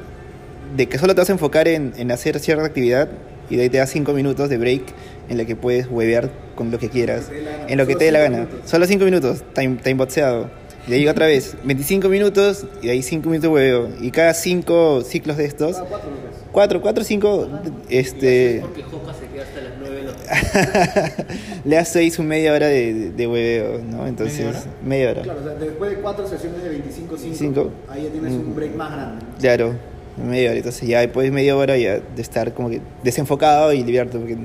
de 0.75 0.87
que 0.89 0.97
solo 0.97 1.15
te 1.15 1.21
vas 1.21 1.29
a 1.29 1.33
enfocar 1.33 1.69
en, 1.69 1.93
en 1.95 2.11
hacer 2.11 2.39
cierta 2.39 2.65
actividad 2.65 3.07
y 3.49 3.55
de 3.55 3.63
ahí 3.63 3.69
te 3.69 3.77
das 3.77 3.89
5 3.91 4.11
minutos 4.11 4.49
de 4.49 4.57
break 4.57 4.83
en 5.29 5.37
la 5.37 5.45
que 5.45 5.55
puedes 5.55 5.87
huevear 5.89 6.29
con 6.55 6.71
lo 6.71 6.77
que 6.79 6.89
quieras, 6.89 7.31
en 7.67 7.77
lo 7.77 7.87
que 7.87 7.95
te 7.95 8.05
dé 8.05 8.11
la 8.11 8.19
gana. 8.19 8.47
Solo 8.65 8.85
5 8.85 9.05
minutos, 9.05 9.43
time, 9.53 9.77
time 9.77 9.95
boxeado. 9.95 10.49
Y 10.87 10.93
ahí 10.93 11.07
otra 11.07 11.25
vez, 11.25 11.55
25 11.63 12.09
minutos 12.09 12.65
y 12.81 12.87
de 12.87 12.91
ahí 12.93 13.01
5 13.01 13.27
minutos 13.29 13.49
de 13.49 13.55
hueveo. 13.55 13.89
Y 14.01 14.11
cada 14.11 14.33
5 14.33 15.01
ciclos 15.01 15.37
de 15.37 15.45
estos, 15.45 15.77
Ah, 15.77 15.85
cuatro 15.89 16.11
lucas. 16.11 16.35
4, 16.51 16.81
4, 16.81 17.03
5, 17.03 17.49
este... 17.89 18.59
Porque 18.61 18.83
Joca 18.83 19.13
se 19.13 19.25
queda 19.27 19.43
hasta 19.43 19.61
las 19.61 19.73
9 19.79 19.95
de 19.95 20.03
la 20.03 20.11
le 21.65 21.75
das 21.75 21.89
6 21.89 22.19
un 22.19 22.27
media 22.27 22.53
hora 22.53 22.67
de, 22.67 23.11
de, 23.11 23.27
hueveo, 23.27 23.81
¿no? 23.83 24.07
Entonces, 24.07 24.45
media 24.83 25.11
hora. 25.11 25.21
Claro, 25.21 25.39
o 25.41 25.43
sea, 25.43 25.53
después 25.55 25.91
de 25.91 25.97
cuatro 25.97 26.27
sesiones 26.27 26.63
de 26.63 26.69
25 26.69 27.17
5, 27.17 27.35
Cinco. 27.37 27.71
ahí 27.89 28.03
ya 28.03 28.09
tienes 28.09 28.33
un 28.33 28.51
Mm. 28.51 28.55
break 28.55 28.75
más 28.75 28.91
grande. 28.91 29.25
Claro, 29.39 29.73
media 30.17 30.49
hora. 30.49 30.57
Entonces 30.57 30.87
ya 30.87 30.99
después 31.01 31.25
de 31.25 31.31
media 31.31 31.55
hora 31.55 31.77
ya 31.77 31.99
de 31.99 32.21
estar 32.21 32.53
como 32.53 32.69
que 32.69 32.81
desenfocado 33.03 33.73
y 33.73 33.83
liberarte. 33.83 34.17
Porque... 34.17 34.37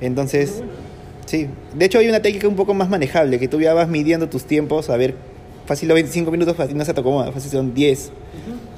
Entonces, 0.00 0.62
sí. 1.26 1.48
De 1.74 1.84
hecho 1.84 1.98
hay 1.98 2.08
una 2.08 2.20
técnica 2.20 2.48
un 2.48 2.56
poco 2.56 2.74
más 2.74 2.88
manejable, 2.88 3.38
que 3.38 3.48
tú 3.48 3.60
ya 3.60 3.74
vas 3.74 3.88
midiendo 3.88 4.28
tus 4.28 4.44
tiempos, 4.44 4.90
a 4.90 4.96
ver, 4.96 5.14
fácil 5.66 5.88
los 5.88 5.94
25 5.96 6.30
minutos, 6.30 6.56
fácil 6.56 6.76
no 6.76 6.84
se 6.84 6.94
te 6.94 7.00
acomoda, 7.00 7.32
fácil 7.32 7.50
son 7.50 7.74
10 7.74 8.10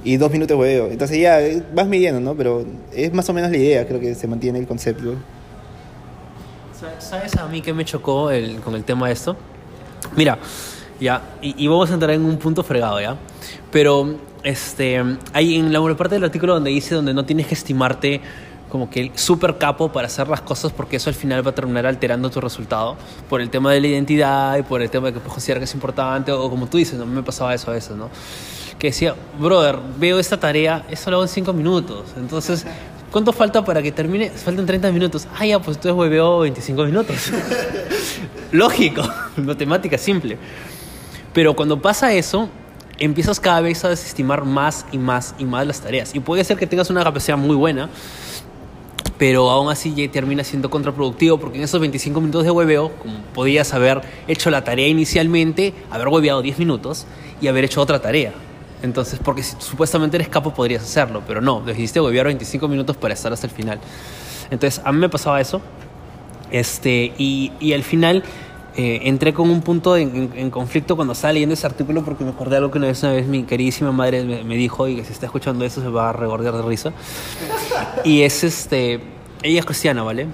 y 0.02 0.16
2 0.16 0.32
minutos 0.32 0.56
de 0.56 0.60
hueveo. 0.60 0.88
Entonces 0.90 1.18
ya 1.18 1.40
vas 1.74 1.86
midiendo, 1.86 2.20
¿no? 2.20 2.34
Pero 2.34 2.64
es 2.94 3.12
más 3.12 3.28
o 3.28 3.32
menos 3.34 3.50
la 3.50 3.56
idea, 3.58 3.86
creo 3.86 4.00
que 4.00 4.14
se 4.14 4.26
mantiene 4.26 4.58
el 4.58 4.66
concepto. 4.66 5.14
Sa- 6.80 7.00
¿Sabes 7.00 7.36
a 7.36 7.46
mí 7.46 7.60
qué 7.60 7.72
me 7.72 7.84
chocó 7.84 8.30
el- 8.30 8.60
con 8.60 8.74
el 8.74 8.84
tema 8.84 9.06
de 9.08 9.12
esto? 9.12 9.36
Mira, 10.16 10.38
ya, 11.00 11.22
y, 11.42 11.62
y 11.64 11.68
vamos 11.68 11.90
a 11.90 11.94
entrar 11.94 12.10
en 12.12 12.24
un 12.24 12.36
punto 12.38 12.62
fregado, 12.62 13.00
¿ya? 13.00 13.16
Pero, 13.70 14.16
este, 14.42 15.02
hay 15.32 15.56
en 15.56 15.72
la 15.72 15.94
parte 15.94 16.14
del 16.14 16.24
artículo 16.24 16.54
donde 16.54 16.70
dice 16.70 16.94
donde 16.94 17.12
no 17.14 17.24
tienes 17.24 17.46
que 17.46 17.54
estimarte 17.54 18.20
como 18.70 18.88
que 18.88 19.00
el 19.00 19.18
super 19.18 19.58
capo 19.58 19.90
para 19.90 20.06
hacer 20.06 20.28
las 20.28 20.42
cosas 20.42 20.70
porque 20.72 20.96
eso 20.96 21.10
al 21.10 21.14
final 21.16 21.44
va 21.44 21.50
a 21.50 21.54
terminar 21.54 21.86
alterando 21.86 22.30
tu 22.30 22.40
resultado 22.40 22.96
por 23.28 23.40
el 23.40 23.50
tema 23.50 23.72
de 23.72 23.80
la 23.80 23.88
identidad 23.88 24.56
y 24.58 24.62
por 24.62 24.80
el 24.80 24.88
tema 24.88 25.08
de 25.08 25.14
que 25.14 25.18
puedes 25.18 25.32
considerar 25.34 25.58
que 25.60 25.64
es 25.64 25.74
importante 25.74 26.30
o 26.30 26.48
como 26.48 26.68
tú 26.68 26.78
dices, 26.78 26.96
no 26.96 27.04
me 27.04 27.22
pasaba 27.24 27.52
eso 27.52 27.70
a 27.70 27.74
veces, 27.74 27.96
¿no? 27.96 28.08
Que 28.78 28.86
decía, 28.88 29.14
brother, 29.40 29.76
veo 29.98 30.20
esta 30.20 30.38
tarea, 30.38 30.86
eso 30.88 31.10
lo 31.10 31.16
hago 31.16 31.24
en 31.24 31.28
5 31.28 31.52
minutos, 31.52 32.04
entonces 32.16 32.64
¿Cuánto 33.10 33.32
falta 33.32 33.64
para 33.64 33.82
que 33.82 33.90
termine? 33.90 34.30
Faltan 34.30 34.66
30 34.66 34.92
minutos. 34.92 35.26
Ah, 35.36 35.44
ya, 35.44 35.58
pues 35.58 35.76
entonces 35.76 35.98
hueveo 35.98 36.40
25 36.40 36.84
minutos. 36.84 37.16
Lógico, 38.52 39.02
matemática 39.36 39.98
simple. 39.98 40.38
Pero 41.32 41.54
cuando 41.54 41.80
pasa 41.80 42.12
eso, 42.12 42.48
empiezas 42.98 43.40
cada 43.40 43.60
vez 43.60 43.84
a 43.84 43.88
desestimar 43.88 44.44
más 44.44 44.86
y 44.92 44.98
más 44.98 45.34
y 45.38 45.44
más 45.44 45.66
las 45.66 45.80
tareas. 45.80 46.14
Y 46.14 46.20
puede 46.20 46.44
ser 46.44 46.56
que 46.56 46.66
tengas 46.66 46.88
una 46.90 47.02
capacidad 47.02 47.36
muy 47.36 47.56
buena, 47.56 47.88
pero 49.18 49.50
aún 49.50 49.70
así 49.70 49.92
ya 49.94 50.08
termina 50.10 50.44
siendo 50.44 50.70
contraproductivo 50.70 51.38
porque 51.38 51.58
en 51.58 51.64
esos 51.64 51.80
25 51.80 52.20
minutos 52.20 52.44
de 52.44 52.50
hueveo, 52.52 52.92
como 52.98 53.18
podías 53.34 53.74
haber 53.74 54.02
hecho 54.28 54.50
la 54.50 54.62
tarea 54.62 54.86
inicialmente, 54.86 55.74
haber 55.90 56.08
hueveado 56.08 56.42
10 56.42 56.58
minutos 56.60 57.06
y 57.40 57.48
haber 57.48 57.64
hecho 57.64 57.80
otra 57.80 58.00
tarea. 58.00 58.32
Entonces, 58.82 59.20
porque 59.22 59.42
si 59.42 59.54
supuestamente 59.58 60.16
eres 60.16 60.28
capo 60.28 60.52
podrías 60.54 60.82
hacerlo, 60.82 61.22
pero 61.26 61.40
no, 61.40 61.60
decidiste 61.60 62.00
huevear 62.00 62.26
25 62.26 62.66
minutos 62.68 62.96
para 62.96 63.14
estar 63.14 63.32
hasta 63.32 63.46
el 63.46 63.52
final. 63.52 63.78
Entonces, 64.50 64.80
a 64.84 64.90
mí 64.92 64.98
me 64.98 65.08
pasaba 65.08 65.40
eso. 65.40 65.60
Este, 66.50 67.12
y, 67.18 67.52
y 67.60 67.74
al 67.74 67.84
final 67.84 68.24
eh, 68.76 69.00
entré 69.04 69.32
con 69.32 69.50
un 69.50 69.60
punto 69.62 69.96
en, 69.96 70.16
en- 70.16 70.32
en 70.34 70.50
conflicto 70.50 70.96
cuando 70.96 71.12
estaba 71.12 71.32
leyendo 71.32 71.52
ese 71.54 71.66
artículo 71.66 72.04
porque 72.04 72.24
me 72.24 72.30
acordé 72.30 72.52
de 72.52 72.56
algo 72.58 72.70
que 72.70 72.78
una 72.78 72.88
vez, 72.88 73.02
una 73.02 73.12
vez 73.12 73.26
mi 73.26 73.44
queridísima 73.44 73.92
madre 73.92 74.24
me, 74.24 74.42
me 74.42 74.56
dijo 74.56 74.88
y 74.88 74.96
que 74.96 75.04
si 75.04 75.12
está 75.12 75.26
escuchando 75.26 75.64
eso 75.64 75.80
se 75.80 75.88
va 75.88 76.10
a 76.10 76.12
regordear 76.12 76.54
de 76.56 76.62
risa. 76.62 76.92
Y 78.04 78.22
es 78.22 78.42
este, 78.42 79.00
ella 79.42 79.60
es 79.60 79.66
cristiana, 79.66 80.02
¿vale? 80.02 80.26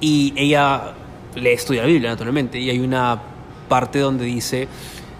Y 0.00 0.32
ella 0.36 0.92
le 1.34 1.52
estudia 1.52 1.82
la 1.82 1.88
Biblia, 1.88 2.10
naturalmente, 2.10 2.58
y 2.58 2.70
hay 2.70 2.78
una 2.78 3.20
parte 3.68 3.98
donde 4.00 4.24
dice, 4.24 4.68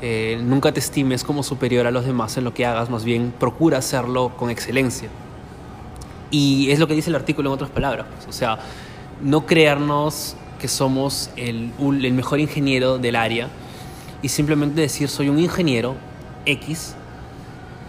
eh, 0.03 0.41
nunca 0.43 0.73
te 0.73 0.81
estimes 0.81 1.25
como 1.25 1.43
superior 1.43 1.87
a 1.87 1.91
los 1.91 2.05
demás 2.07 2.37
en 2.37 2.45
lo 2.45 2.55
que 2.55 2.65
hagas, 2.67 2.91
más 2.91 3.05
bien 3.05 3.33
procura 3.39 3.79
hacerlo 3.79 4.33
con 4.37 4.51
excelencia. 4.51 5.09
Y 6.31 6.71
es 6.71 6.79
lo 6.79 6.87
que 6.87 6.95
dice 6.95 7.11
el 7.11 7.17
artículo 7.17 7.51
en 7.51 7.55
otras 7.55 7.71
palabras. 7.71 8.07
O 8.29 8.33
sea, 8.33 8.59
no 9.23 9.47
creernos 9.47 10.37
que 10.61 10.69
somos 10.69 11.31
el, 11.37 11.73
el 11.81 12.13
mejor 12.13 12.39
ingeniero 12.41 12.99
del 12.99 13.17
área 13.17 13.49
y 14.23 14.29
simplemente 14.29 14.81
decir 14.81 15.09
soy 15.09 15.29
un 15.29 15.39
ingeniero 15.39 15.95
X 16.47 16.95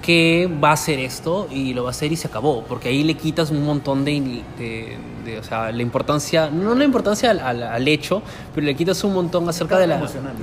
que 0.01 0.49
va 0.63 0.69
a 0.69 0.73
hacer 0.73 0.99
esto 0.99 1.47
y 1.51 1.73
lo 1.73 1.83
va 1.83 1.89
a 1.89 1.91
hacer 1.91 2.11
y 2.11 2.15
se 2.15 2.27
acabó, 2.27 2.63
porque 2.63 2.89
ahí 2.89 3.03
le 3.03 3.13
quitas 3.13 3.51
un 3.51 3.63
montón 3.63 4.03
de- 4.03 4.41
de- 5.21 5.39
o 5.39 5.43
sea, 5.43 5.71
la 5.71 5.81
importancia, 5.81 6.49
no 6.49 6.75
la 6.75 6.83
importancia 6.83 7.31
al, 7.31 7.39
al- 7.39 7.63
al 7.63 7.87
hecho, 7.87 8.21
pero 8.53 8.65
le 8.65 8.75
quitas 8.75 9.03
un 9.03 9.13
montón 9.13 9.47
acerca 9.49 9.77
de 9.77 9.87
la... 9.87 9.99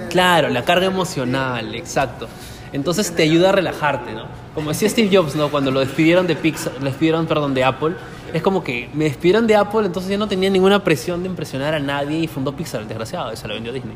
Claro, 0.08 0.48
la 0.48 0.64
carga 0.64 0.86
emocional, 0.86 1.74
exacto. 1.74 2.28
Entonces 2.72 3.14
te 3.14 3.22
ayuda 3.22 3.48
a 3.48 3.52
relajarte, 3.52 4.12
¿no? 4.12 4.24
Como 4.54 4.70
decía 4.70 4.88
Steve 4.90 5.08
Jobs, 5.16 5.34
¿no? 5.36 5.48
Cuando 5.50 5.70
lo 5.70 5.80
despidieron 5.80 6.26
de 6.26 6.36
Pixar, 6.36 6.72
lo 6.78 6.84
despidieron, 6.86 7.26
perdón, 7.26 7.54
de 7.54 7.64
Apple, 7.64 7.94
es 8.32 8.42
como 8.42 8.62
que 8.62 8.90
me 8.92 9.04
despidieron 9.04 9.46
de 9.46 9.56
Apple, 9.56 9.86
entonces 9.86 10.10
ya 10.10 10.18
no 10.18 10.28
tenía 10.28 10.50
ninguna 10.50 10.84
presión 10.84 11.22
de 11.22 11.28
impresionar 11.30 11.74
a 11.74 11.78
nadie 11.80 12.18
y 12.18 12.26
fundó 12.26 12.52
Pixar, 12.54 12.82
el 12.82 12.88
desgraciado, 12.88 13.32
y 13.32 13.36
se 13.36 13.48
lo 13.48 13.54
vendió 13.54 13.72
Disney. 13.72 13.94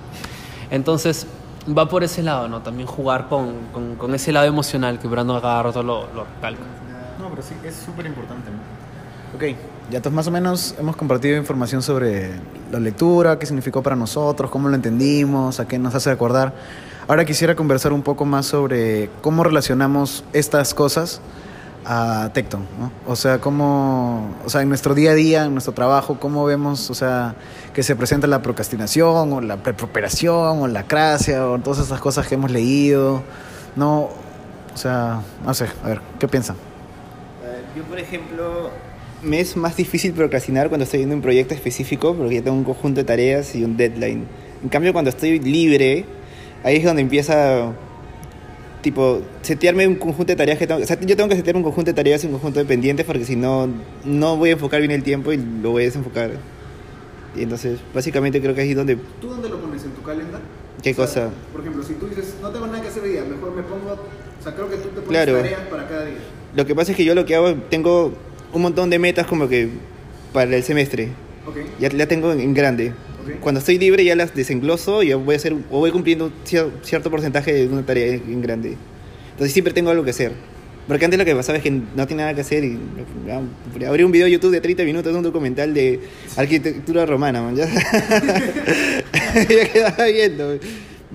Entonces, 0.70 1.26
va 1.76 1.86
por 1.88 2.02
ese 2.02 2.22
lado, 2.22 2.48
¿no? 2.48 2.60
También 2.62 2.86
jugar 2.88 3.28
con, 3.28 3.52
con, 3.74 3.96
con 3.96 4.14
ese 4.14 4.32
lado 4.32 4.46
emocional 4.46 4.98
que 4.98 5.06
Brandon 5.06 5.36
a 5.36 5.40
cada 5.42 5.62
rato 5.64 5.82
lo, 5.82 6.06
lo 6.14 6.24
recalca. 6.24 6.62
No, 7.20 7.28
pero 7.28 7.42
sí, 7.42 7.54
es 7.64 7.74
súper 7.76 8.06
importante. 8.06 8.48
Ok, 9.36 9.56
ya 9.92 9.98
entonces 9.98 10.16
más 10.16 10.26
o 10.26 10.30
menos 10.30 10.74
hemos 10.78 10.96
compartido 10.96 11.36
información 11.36 11.82
sobre 11.82 12.30
la 12.70 12.80
lectura, 12.80 13.38
qué 13.38 13.44
significó 13.44 13.82
para 13.82 13.94
nosotros, 13.94 14.50
cómo 14.50 14.70
lo 14.70 14.74
entendimos, 14.74 15.60
a 15.60 15.68
qué 15.68 15.78
nos 15.78 15.94
hace 15.94 16.10
acordar. 16.10 16.54
Ahora 17.08 17.26
quisiera 17.26 17.54
conversar 17.54 17.92
un 17.92 18.00
poco 18.00 18.24
más 18.24 18.46
sobre 18.46 19.10
cómo 19.20 19.44
relacionamos 19.44 20.24
estas 20.32 20.72
cosas 20.72 21.20
a 21.84 22.30
Tecton, 22.32 22.66
¿no? 22.80 22.90
O 23.06 23.16
sea, 23.16 23.38
cómo, 23.38 24.34
o 24.46 24.48
sea, 24.48 24.62
en 24.62 24.70
nuestro 24.70 24.94
día 24.94 25.10
a 25.10 25.14
día, 25.14 25.44
en 25.44 25.52
nuestro 25.52 25.74
trabajo, 25.74 26.18
cómo 26.18 26.46
vemos, 26.46 26.88
o 26.88 26.94
sea, 26.94 27.34
que 27.74 27.82
se 27.82 27.94
presenta 27.94 28.26
la 28.26 28.40
procrastinación 28.40 29.30
o 29.30 29.42
la 29.42 29.58
preparación 29.58 30.62
o 30.62 30.68
la 30.68 30.84
cracia 30.84 31.46
o 31.46 31.58
todas 31.58 31.80
esas 31.80 32.00
cosas 32.00 32.26
que 32.26 32.36
hemos 32.36 32.50
leído, 32.50 33.22
¿no? 33.76 34.08
O 34.74 34.76
sea, 34.76 35.20
no 35.44 35.52
sé, 35.52 35.66
a 35.84 35.88
ver, 35.88 36.00
¿qué 36.18 36.28
piensan? 36.28 36.56
Yo, 37.76 37.82
por 37.84 37.98
ejemplo, 37.98 38.70
me 39.22 39.40
es 39.40 39.56
más 39.56 39.76
difícil 39.76 40.12
procrastinar 40.12 40.68
cuando 40.68 40.84
estoy 40.84 41.02
en 41.02 41.12
un 41.12 41.22
proyecto 41.22 41.54
específico 41.54 42.14
porque 42.14 42.36
ya 42.36 42.42
tengo 42.42 42.56
un 42.56 42.64
conjunto 42.64 43.00
de 43.00 43.04
tareas 43.04 43.54
y 43.54 43.64
un 43.64 43.76
deadline. 43.76 44.24
En 44.62 44.68
cambio, 44.68 44.92
cuando 44.92 45.10
estoy 45.10 45.38
libre, 45.40 46.04
ahí 46.64 46.76
es 46.76 46.84
donde 46.84 47.02
empieza, 47.02 47.72
tipo, 48.82 49.22
setearme 49.42 49.86
un 49.86 49.96
conjunto 49.96 50.32
de 50.32 50.36
tareas 50.36 50.58
que 50.58 50.66
tengo. 50.66 50.82
O 50.82 50.86
sea, 50.86 50.98
yo 51.00 51.16
tengo 51.16 51.28
que 51.28 51.36
setear 51.36 51.56
un 51.56 51.62
conjunto 51.62 51.90
de 51.90 51.94
tareas 51.94 52.22
y 52.24 52.26
un 52.26 52.32
conjunto 52.32 52.58
de 52.60 52.64
pendientes 52.66 53.06
porque 53.06 53.24
si 53.24 53.36
no, 53.36 53.68
no 54.04 54.36
voy 54.36 54.50
a 54.50 54.52
enfocar 54.52 54.80
bien 54.80 54.92
el 54.92 55.02
tiempo 55.02 55.32
y 55.32 55.36
lo 55.36 55.70
voy 55.70 55.82
a 55.82 55.86
desenfocar. 55.86 56.30
Y 57.36 57.42
entonces, 57.42 57.78
básicamente 57.94 58.40
creo 58.40 58.54
que 58.54 58.60
ahí 58.60 58.70
es 58.70 58.76
donde... 58.76 58.96
¿Tú 59.20 59.28
dónde 59.28 59.48
lo 59.48 59.60
pones? 59.60 59.82
¿En 59.84 59.90
tu 59.92 60.02
calendario? 60.02 60.46
¿Qué 60.82 60.94
cosa? 60.94 61.30
Por 61.52 61.60
ejemplo, 61.62 61.82
si 61.82 61.94
tú 61.94 62.08
dices, 62.08 62.34
no 62.42 62.50
tengo 62.50 62.66
nada 62.66 62.82
que 62.82 62.88
hacer 62.88 63.02
hoy 63.04 63.10
día, 63.12 63.22
mejor 63.24 63.54
me 63.54 63.62
pongo... 63.62 63.92
O 63.92 64.42
sea, 64.42 64.52
creo 64.54 64.68
que 64.68 64.76
tú 64.76 64.88
te 64.88 65.00
pones 65.00 65.08
Claro. 65.08 65.36
tareas 65.36 65.60
para 65.70 65.88
cada 65.88 66.04
día. 66.06 66.16
Lo 66.54 66.66
que 66.66 66.74
pasa 66.74 66.90
es 66.90 66.96
que 66.96 67.04
yo 67.04 67.14
lo 67.14 67.24
que 67.24 67.34
hago, 67.36 67.54
tengo 67.70 68.12
un 68.52 68.62
montón 68.62 68.90
de 68.90 68.98
metas 68.98 69.26
como 69.26 69.48
que 69.48 69.68
para 70.32 70.54
el 70.56 70.62
semestre. 70.62 71.08
Ok. 71.46 71.56
Ya 71.80 71.88
la 71.90 72.06
tengo 72.06 72.32
en, 72.32 72.40
en 72.40 72.54
grande. 72.54 72.92
Ok. 73.22 73.40
Cuando 73.40 73.58
estoy 73.60 73.78
libre 73.78 74.04
ya 74.04 74.16
las 74.16 74.34
desengloso 74.34 75.02
y 75.02 75.08
ya 75.08 75.16
voy 75.16 75.34
a 75.34 75.36
hacer 75.36 75.52
o 75.70 75.78
voy 75.78 75.90
cumpliendo 75.90 76.30
cier- 76.46 76.70
cierto 76.82 77.10
porcentaje 77.10 77.52
de 77.52 77.68
una 77.68 77.84
tarea 77.84 78.06
en, 78.14 78.22
en 78.28 78.42
grande. 78.42 78.76
Entonces 79.32 79.52
siempre 79.52 79.72
tengo 79.72 79.90
algo 79.90 80.04
que 80.04 80.10
hacer. 80.10 80.32
Porque 80.88 81.04
antes 81.04 81.16
lo 81.18 81.24
que 81.24 81.34
pasaba 81.36 81.58
es 81.58 81.62
que 81.64 81.70
no 81.70 82.06
tenía 82.08 82.24
nada 82.24 82.34
que 82.34 82.40
hacer 82.40 82.64
y 82.64 82.76
ah, 83.30 83.40
abrí 83.86 84.02
un 84.02 84.10
video 84.10 84.26
de 84.26 84.32
YouTube 84.32 84.50
de 84.50 84.60
30 84.60 84.82
minutos 84.82 85.12
de 85.12 85.16
un 85.18 85.22
documental 85.22 85.72
de 85.72 86.00
arquitectura 86.36 87.06
romana, 87.06 87.40
man, 87.40 87.54
ya. 87.54 87.66
ya 89.48 89.72
quedaba 89.72 90.04
viendo. 90.06 90.58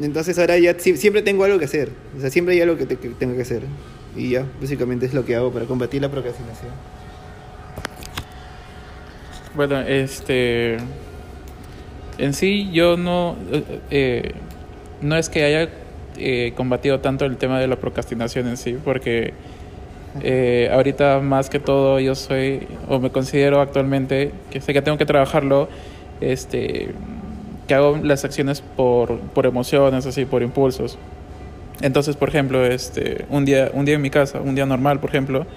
Entonces 0.01 0.37
ahora 0.39 0.57
ya 0.57 0.73
si- 0.79 0.95
siempre 0.95 1.21
tengo 1.21 1.43
algo 1.43 1.59
que 1.59 1.65
hacer. 1.65 1.89
O 2.17 2.21
sea, 2.21 2.29
siempre 2.29 2.55
hay 2.55 2.61
algo 2.61 2.77
que, 2.77 2.85
te- 2.85 2.95
que 2.97 3.09
tengo 3.09 3.35
que 3.35 3.41
hacer. 3.41 3.63
Y 4.15 4.29
ya, 4.29 4.45
básicamente 4.61 5.05
es 5.05 5.13
lo 5.13 5.25
que 5.25 5.35
hago 5.35 5.51
para 5.51 5.65
combatir 5.65 6.01
la 6.01 6.09
procrastinación. 6.09 6.71
Bueno, 9.57 9.81
este. 9.81 10.77
En 12.19 12.33
sí, 12.33 12.69
yo 12.71 12.95
no. 12.95 13.35
eh, 13.51 13.63
eh, 13.89 14.31
no 15.01 15.15
es 15.17 15.29
que 15.29 15.43
haya 15.43 15.69
eh, 16.17 16.53
combatido 16.55 16.99
tanto 16.99 17.25
el 17.25 17.37
tema 17.37 17.59
de 17.59 17.67
la 17.67 17.75
procrastinación 17.75 18.47
en 18.47 18.57
sí, 18.57 18.77
porque 18.85 19.33
eh, 20.21 20.69
ahorita 20.71 21.21
más 21.21 21.49
que 21.49 21.59
todo 21.59 21.99
yo 21.99 22.13
soy, 22.13 22.67
o 22.87 22.99
me 22.99 23.09
considero 23.09 23.59
actualmente, 23.59 24.31
que 24.51 24.61
sé 24.61 24.73
que 24.73 24.83
tengo 24.83 24.99
que 24.99 25.07
trabajarlo, 25.07 25.69
este. 26.21 26.89
que 27.67 27.73
hago 27.73 27.97
las 28.03 28.25
acciones 28.25 28.61
por, 28.61 29.17
por 29.19 29.47
emociones, 29.47 30.05
así, 30.05 30.25
por 30.25 30.43
impulsos. 30.43 30.99
Entonces, 31.81 32.15
por 32.15 32.29
ejemplo, 32.29 32.63
este, 32.63 33.25
un 33.31 33.43
día, 33.45 33.71
un 33.73 33.85
día 33.85 33.95
en 33.95 34.01
mi 34.03 34.11
casa, 34.11 34.39
un 34.39 34.53
día 34.53 34.67
normal, 34.67 34.99
por 34.99 35.09
ejemplo, 35.09 35.47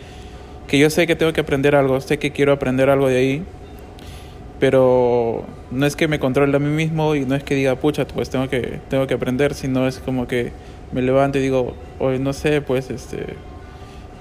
que 0.69 0.79
yo 0.79 0.89
sé 0.89 1.07
que 1.07 1.17
tengo 1.17 1.35
que 1.35 1.43
aprender 1.43 1.77
algo, 1.77 2.01
sé 2.01 2.19
que 2.19 2.31
quiero 2.31 2.53
aprender 2.53 2.89
algo 2.91 3.09
de 3.09 3.19
ahí, 3.19 3.43
pero 4.61 5.45
no 5.71 5.87
es 5.87 5.97
que 5.97 6.07
me 6.07 6.21
controle 6.21 6.55
a 6.55 6.61
mí 6.61 6.69
mismo 6.69 7.15
y 7.15 7.25
no 7.25 7.35
es 7.35 7.43
que 7.43 7.55
diga, 7.55 7.75
pucha, 7.77 8.07
pues 8.07 8.29
tengo 8.29 8.49
que, 8.49 8.79
tengo 8.91 9.07
que 9.07 9.15
aprender, 9.15 9.55
sino 9.55 9.89
es 9.89 9.99
como 9.99 10.29
que 10.29 10.53
me 10.93 11.01
levanto 11.01 11.39
y 11.39 11.43
digo, 11.43 11.75
hoy 11.99 12.19
no 12.19 12.35
sé, 12.35 12.61
pues 12.61 12.91
este, 12.91 13.25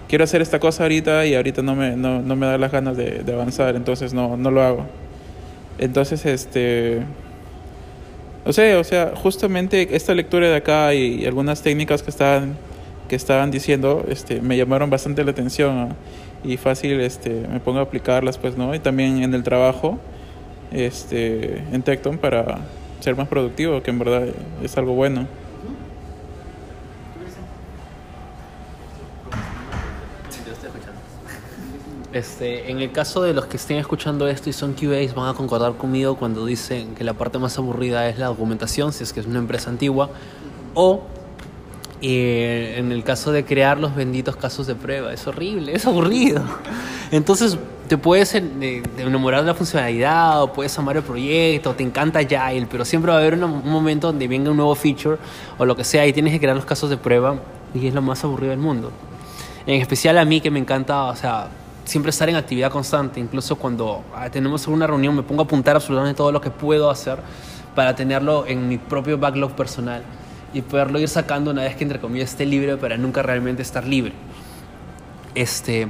quiero 0.08 0.24
hacer 0.24 0.42
esta 0.42 0.60
cosa 0.60 0.84
ahorita 0.84 1.26
y 1.26 1.36
ahorita 1.36 1.62
no 1.62 1.76
me, 1.76 1.98
no, 1.98 2.22
no 2.22 2.36
me 2.38 2.46
da 2.46 2.58
las 2.58 2.72
ganas 2.72 2.96
de, 2.96 3.24
avanzar, 3.32 3.76
entonces 3.76 4.14
no, 4.14 4.38
no 4.38 4.50
lo 4.50 4.64
hago. 4.64 4.86
Entonces, 5.78 6.26
este, 6.26 7.02
o 8.46 8.54
sea, 8.54 8.80
o 8.80 8.84
sea, 8.84 9.14
justamente 9.16 9.96
esta 9.96 10.14
lectura 10.16 10.50
de 10.50 10.56
acá 10.56 10.94
y, 10.94 11.26
algunas 11.26 11.62
técnicas 11.62 12.02
que 12.02 12.12
estaban, 12.12 12.58
que 13.10 13.16
estaban 13.16 13.52
diciendo, 13.52 14.06
este, 14.08 14.42
me 14.42 14.56
llamaron 14.56 14.90
bastante 14.90 15.24
la 15.26 15.32
atención 15.32 15.96
y 16.46 16.56
fácil, 16.56 17.02
este, 17.02 17.30
me 17.52 17.60
pongo 17.60 17.80
a 17.80 17.84
aplicarlas, 17.84 18.38
pues, 18.38 18.56
¿no? 18.58 18.74
Y 18.74 18.80
también 18.80 19.22
en 19.22 19.34
el 19.34 19.44
trabajo, 19.44 20.00
este, 20.72 21.60
en 21.72 21.82
Tecton 21.82 22.18
para 22.18 22.60
ser 23.00 23.16
más 23.16 23.28
productivo, 23.28 23.82
que 23.82 23.92
en 23.92 24.00
verdad 24.00 24.28
es 24.62 24.78
algo 24.78 24.94
bueno. 24.94 25.28
Este, 32.12 32.72
en 32.72 32.80
el 32.80 32.92
caso 32.92 33.22
de 33.22 33.34
los 33.34 33.46
que 33.46 33.58
estén 33.58 33.78
escuchando 33.78 34.28
esto 34.28 34.50
y 34.50 34.54
son 34.54 34.74
QAs, 34.74 35.14
van 35.14 35.30
a 35.30 35.36
concordar 35.36 35.74
conmigo 35.74 36.16
cuando 36.16 36.44
dicen 36.44 36.96
que 36.96 37.04
la 37.04 37.14
parte 37.14 37.38
más 37.38 37.58
aburrida 37.60 38.10
es 38.10 38.18
la 38.18 38.28
documentación, 38.28 38.94
si 38.94 39.04
es 39.04 39.14
que 39.14 39.20
es 39.20 39.28
una 39.28 39.38
empresa 39.38 39.70
antigua, 39.70 40.10
o 40.74 41.04
eh, 42.02 42.76
en 42.78 42.92
el 42.92 43.04
caso 43.04 43.32
de 43.32 43.46
crear 43.46 43.78
los 43.78 43.96
benditos 43.96 44.36
casos 44.36 44.66
de 44.66 44.74
prueba. 44.74 45.14
Es 45.14 45.28
horrible, 45.28 45.76
es 45.76 45.86
aburrido. 45.86 46.44
Entonces, 47.12 47.60
te 47.90 47.98
puedes 47.98 48.34
eh, 48.36 48.84
enamorar 48.98 49.42
de 49.42 49.48
la 49.48 49.54
funcionalidad, 49.54 50.42
o 50.44 50.54
puedes 50.54 50.78
amar 50.80 50.96
el 50.96 51.04
proyecto, 51.04 51.72
o 51.72 51.74
te 51.74 51.84
encanta 51.84 52.20
Agile, 52.20 52.68
pero 52.72 52.86
siempre 52.86 53.12
va 53.12 53.18
a 53.18 53.20
haber 53.20 53.34
una- 53.34 53.48
un 53.48 53.70
momento 53.70 54.08
donde 54.08 54.28
venga 54.30 54.50
un 54.52 54.58
nuevo 54.58 54.74
feature 54.76 55.18
o 55.58 55.66
lo 55.66 55.76
que 55.76 55.84
sea 55.84 56.08
y 56.08 56.14
tienes 56.14 56.32
que 56.32 56.40
crear 56.40 56.56
los 56.56 56.66
casos 56.66 56.90
de 56.90 56.96
prueba 56.98 57.36
y 57.74 57.88
es 57.88 57.94
lo 57.94 58.02
más 58.02 58.24
aburrido 58.24 58.52
del 58.52 58.60
mundo. 58.60 58.92
En 59.66 59.82
especial 59.82 60.18
a 60.18 60.24
mí 60.24 60.40
que 60.40 60.50
me 60.52 60.60
encanta, 60.60 61.06
o 61.06 61.16
sea, 61.16 61.48
siempre 61.84 62.12
estar 62.12 62.30
en 62.30 62.36
actividad 62.36 62.72
constante. 62.72 63.20
Incluso 63.20 63.56
cuando 63.58 64.04
ah, 64.16 64.30
tenemos 64.30 64.68
una 64.68 64.86
reunión 64.88 65.16
me 65.16 65.24
pongo 65.24 65.42
a 65.42 65.46
apuntar 65.46 65.76
absolutamente 65.76 66.16
todo 66.18 66.32
lo 66.32 66.40
que 66.40 66.52
puedo 66.52 66.90
hacer 66.90 67.18
para 67.76 67.96
tenerlo 67.96 68.46
en 68.48 68.68
mi 68.70 68.78
propio 68.78 69.18
backlog 69.18 69.52
personal. 69.54 70.04
y 70.54 70.62
poderlo 70.64 70.98
ir 71.00 71.08
sacando 71.08 71.52
una 71.52 71.62
vez 71.64 71.76
que 71.76 71.84
entre 71.84 72.00
comillas 72.00 72.32
esté 72.32 72.44
libre 72.46 72.76
para 72.78 72.98
nunca 72.98 73.22
realmente 73.22 73.62
estar 73.62 73.86
libre. 73.86 74.14
Este, 75.36 75.88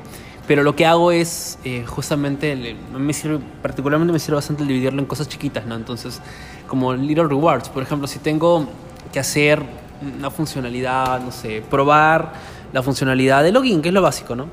pero 0.50 0.64
lo 0.64 0.76
que 0.76 0.84
hago 0.84 1.12
es 1.12 1.60
eh, 1.64 1.86
justamente, 1.86 2.76
me 2.92 3.14
sirve, 3.14 3.40
particularmente 3.62 4.12
me 4.12 4.18
sirve 4.18 4.38
bastante 4.38 4.64
el 4.64 4.68
dividirlo 4.68 5.00
en 5.00 5.06
cosas 5.06 5.30
chiquitas, 5.30 5.64
¿no? 5.68 5.76
Entonces, 5.76 6.20
como 6.66 6.92
little 6.96 7.28
rewards, 7.28 7.70
por 7.70 7.84
ejemplo, 7.84 8.08
si 8.08 8.18
tengo 8.18 8.68
que 9.14 9.20
hacer 9.20 9.62
una 10.18 10.32
funcionalidad, 10.32 11.22
no 11.22 11.32
sé, 11.32 11.62
probar 11.70 12.34
la 12.74 12.82
funcionalidad 12.82 13.44
de 13.44 13.52
login, 13.52 13.84
que 13.84 13.90
es 13.90 13.94
lo 13.94 14.02
básico, 14.02 14.36
¿no? 14.36 14.48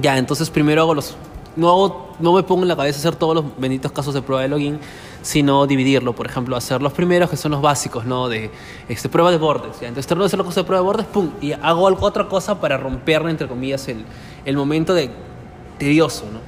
Ya, 0.00 0.16
entonces 0.18 0.50
primero 0.50 0.82
hago 0.82 0.94
los... 0.94 1.16
No, 1.58 2.06
no 2.20 2.32
me 2.32 2.42
pongo 2.44 2.62
en 2.62 2.68
la 2.68 2.76
cabeza 2.76 3.00
hacer 3.00 3.16
todos 3.16 3.34
los 3.34 3.44
benditos 3.58 3.90
casos 3.90 4.14
de 4.14 4.22
prueba 4.22 4.42
de 4.42 4.48
login, 4.48 4.78
sino 5.22 5.66
dividirlo. 5.66 6.14
Por 6.14 6.26
ejemplo, 6.26 6.56
hacer 6.56 6.80
los 6.80 6.92
primeros, 6.92 7.28
que 7.28 7.36
son 7.36 7.50
los 7.50 7.60
básicos, 7.60 8.04
¿no? 8.04 8.28
De 8.28 8.50
este, 8.88 9.08
prueba 9.08 9.32
de 9.32 9.38
bordes. 9.38 9.80
¿ya? 9.80 9.88
Entonces 9.88 10.06
termino 10.06 10.22
de 10.22 10.28
hacer 10.28 10.38
la 10.38 10.44
cosa 10.44 10.60
de 10.60 10.64
prueba 10.64 10.82
de 10.82 10.86
bordes, 10.86 11.06
¡pum! 11.06 11.30
Y 11.40 11.52
hago 11.52 11.84
otra 12.00 12.28
cosa 12.28 12.60
para 12.60 12.76
romper, 12.76 13.22
entre 13.22 13.48
comillas, 13.48 13.88
el, 13.88 14.04
el 14.44 14.56
momento 14.56 14.94
de 14.94 15.10
tedioso, 15.78 16.26
¿no? 16.32 16.38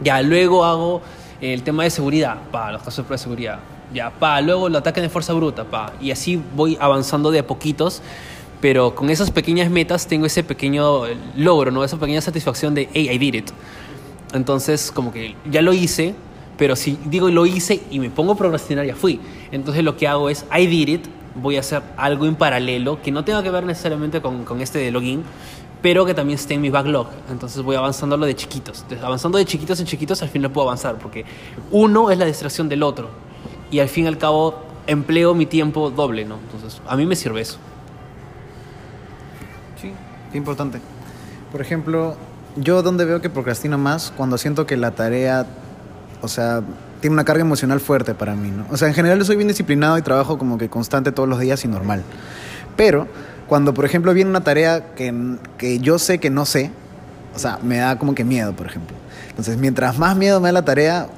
Ya, 0.00 0.20
luego 0.22 0.64
hago 0.64 1.00
el 1.40 1.62
tema 1.62 1.84
de 1.84 1.90
seguridad, 1.90 2.36
pa, 2.52 2.70
los 2.70 2.82
casos 2.82 2.98
de 2.98 3.02
prueba 3.04 3.16
de 3.16 3.22
seguridad. 3.22 3.58
Ya, 3.94 4.10
pa, 4.10 4.40
luego 4.42 4.66
el 4.66 4.76
ataque 4.76 5.00
de 5.00 5.08
fuerza 5.08 5.32
bruta, 5.32 5.64
pa. 5.64 5.94
Y 6.00 6.10
así 6.10 6.40
voy 6.54 6.76
avanzando 6.78 7.30
de 7.30 7.38
a 7.38 7.46
poquitos, 7.46 8.02
pero 8.60 8.94
con 8.94 9.08
esas 9.08 9.30
pequeñas 9.30 9.70
metas 9.70 10.06
tengo 10.06 10.26
ese 10.26 10.44
pequeño 10.44 11.06
eh, 11.06 11.16
logro, 11.36 11.70
¿no? 11.70 11.82
Esa 11.82 11.96
pequeña 11.96 12.20
satisfacción 12.20 12.74
de, 12.74 12.88
hey, 12.92 13.08
I 13.10 13.18
did 13.18 13.34
it. 13.34 13.50
Entonces, 14.32 14.92
como 14.92 15.12
que 15.12 15.34
ya 15.50 15.62
lo 15.62 15.72
hice, 15.72 16.14
pero 16.58 16.76
si 16.76 16.98
digo 17.06 17.30
lo 17.30 17.46
hice 17.46 17.80
y 17.90 18.00
me 18.00 18.10
pongo 18.10 18.32
a 18.32 18.36
procrastinar, 18.36 18.84
ya 18.84 18.96
fui. 18.96 19.20
Entonces 19.52 19.84
lo 19.84 19.96
que 19.96 20.08
hago 20.08 20.28
es, 20.28 20.44
I 20.56 20.66
did 20.66 20.88
it, 20.88 21.06
voy 21.36 21.56
a 21.56 21.60
hacer 21.60 21.82
algo 21.96 22.26
en 22.26 22.34
paralelo 22.34 23.00
que 23.00 23.12
no 23.12 23.24
tenga 23.24 23.42
que 23.42 23.50
ver 23.50 23.64
necesariamente 23.64 24.20
con, 24.20 24.44
con 24.44 24.60
este 24.60 24.78
de 24.78 24.90
login, 24.90 25.22
pero 25.80 26.04
que 26.04 26.14
también 26.14 26.38
esté 26.38 26.54
en 26.54 26.60
mi 26.60 26.70
backlog. 26.70 27.06
Entonces 27.30 27.62
voy 27.62 27.76
avanzando 27.76 28.16
lo 28.16 28.26
de 28.26 28.34
chiquitos. 28.34 28.82
Entonces, 28.82 29.04
avanzando 29.04 29.38
de 29.38 29.44
chiquitos 29.44 29.78
en 29.80 29.86
chiquitos, 29.86 30.20
al 30.22 30.28
fin 30.28 30.42
lo 30.42 30.52
puedo 30.52 30.66
avanzar, 30.66 30.98
porque 30.98 31.24
uno 31.70 32.10
es 32.10 32.18
la 32.18 32.24
distracción 32.24 32.68
del 32.68 32.82
otro. 32.82 33.08
Y 33.70 33.78
al 33.78 33.88
fin 33.88 34.04
y 34.04 34.08
al 34.08 34.18
cabo, 34.18 34.62
empleo 34.86 35.34
mi 35.34 35.46
tiempo 35.46 35.90
doble, 35.90 36.24
¿no? 36.24 36.38
Entonces, 36.38 36.82
a 36.86 36.96
mí 36.96 37.06
me 37.06 37.14
sirve 37.14 37.42
eso. 37.42 37.58
Sí, 39.80 39.92
qué 40.32 40.38
importante. 40.38 40.80
Por 41.52 41.60
ejemplo, 41.60 42.16
yo 42.56 42.82
donde 42.82 43.04
veo 43.04 43.20
que 43.20 43.30
procrastino 43.30 43.78
más 43.78 44.12
cuando 44.16 44.38
siento 44.38 44.66
que 44.66 44.76
la 44.76 44.92
tarea, 44.92 45.46
o 46.22 46.28
sea, 46.28 46.62
tiene 47.00 47.14
una 47.14 47.24
carga 47.24 47.42
emocional 47.42 47.80
fuerte 47.80 48.14
para 48.14 48.34
mí, 48.34 48.50
¿no? 48.50 48.66
O 48.70 48.76
sea, 48.76 48.88
en 48.88 48.94
general 48.94 49.24
soy 49.24 49.36
bien 49.36 49.48
disciplinado 49.48 49.98
y 49.98 50.02
trabajo 50.02 50.38
como 50.38 50.58
que 50.58 50.68
constante 50.68 51.12
todos 51.12 51.28
los 51.28 51.38
días 51.38 51.64
y 51.64 51.68
normal. 51.68 52.02
Pero 52.76 53.06
cuando, 53.46 53.74
por 53.74 53.84
ejemplo, 53.84 54.12
viene 54.12 54.30
una 54.30 54.42
tarea 54.42 54.94
que, 54.94 55.36
que 55.56 55.78
yo 55.78 55.98
sé 55.98 56.18
que 56.18 56.30
no 56.30 56.44
sé, 56.44 56.70
o 57.34 57.38
sea, 57.38 57.58
me 57.62 57.78
da 57.78 57.98
como 57.98 58.14
que 58.14 58.24
miedo, 58.24 58.52
por 58.54 58.66
ejemplo. 58.66 58.96
Entonces, 59.30 59.56
mientras 59.56 59.98
más 59.98 60.16
miedo 60.16 60.40
me 60.40 60.48
da 60.48 60.52
la 60.52 60.64
tarea, 60.64 61.08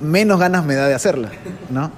menos 0.00 0.40
ganas 0.40 0.64
me 0.64 0.74
da 0.74 0.88
de 0.88 0.94
hacerla, 0.94 1.30
¿no? 1.70 1.90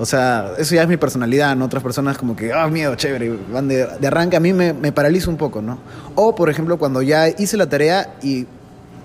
O 0.00 0.06
sea, 0.06 0.52
eso 0.58 0.76
ya 0.76 0.82
es 0.82 0.88
mi 0.88 0.96
personalidad, 0.96 1.56
¿no? 1.56 1.64
Otras 1.64 1.82
personas 1.82 2.16
como 2.16 2.36
que, 2.36 2.52
ah, 2.52 2.68
miedo, 2.68 2.94
chévere, 2.94 3.36
van 3.52 3.66
de, 3.66 3.84
de 3.84 4.06
arranque, 4.06 4.36
a 4.36 4.40
mí 4.40 4.52
me, 4.52 4.72
me 4.72 4.92
paraliza 4.92 5.28
un 5.28 5.36
poco, 5.36 5.60
¿no? 5.60 5.78
O, 6.14 6.36
por 6.36 6.48
ejemplo, 6.48 6.78
cuando 6.78 7.02
ya 7.02 7.28
hice 7.28 7.56
la 7.56 7.68
tarea 7.68 8.14
y, 8.22 8.46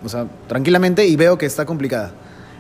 o 0.05 0.09
sea, 0.09 0.27
tranquilamente 0.47 1.07
y 1.07 1.15
veo 1.15 1.37
que 1.39 1.47
está 1.47 1.65
complicada, 1.65 2.11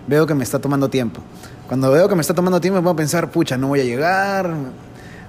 veo 0.07 0.25
que 0.25 0.33
me 0.33 0.43
está 0.43 0.57
tomando 0.57 0.89
tiempo. 0.89 1.21
Cuando 1.67 1.91
veo 1.91 2.09
que 2.09 2.15
me 2.15 2.21
está 2.21 2.33
tomando 2.33 2.59
tiempo, 2.59 2.77
me 2.77 2.81
pongo 2.81 2.93
a 2.93 2.95
pensar, 2.95 3.29
pucha, 3.29 3.55
no 3.55 3.67
voy 3.67 3.81
a 3.81 3.83
llegar, 3.83 4.49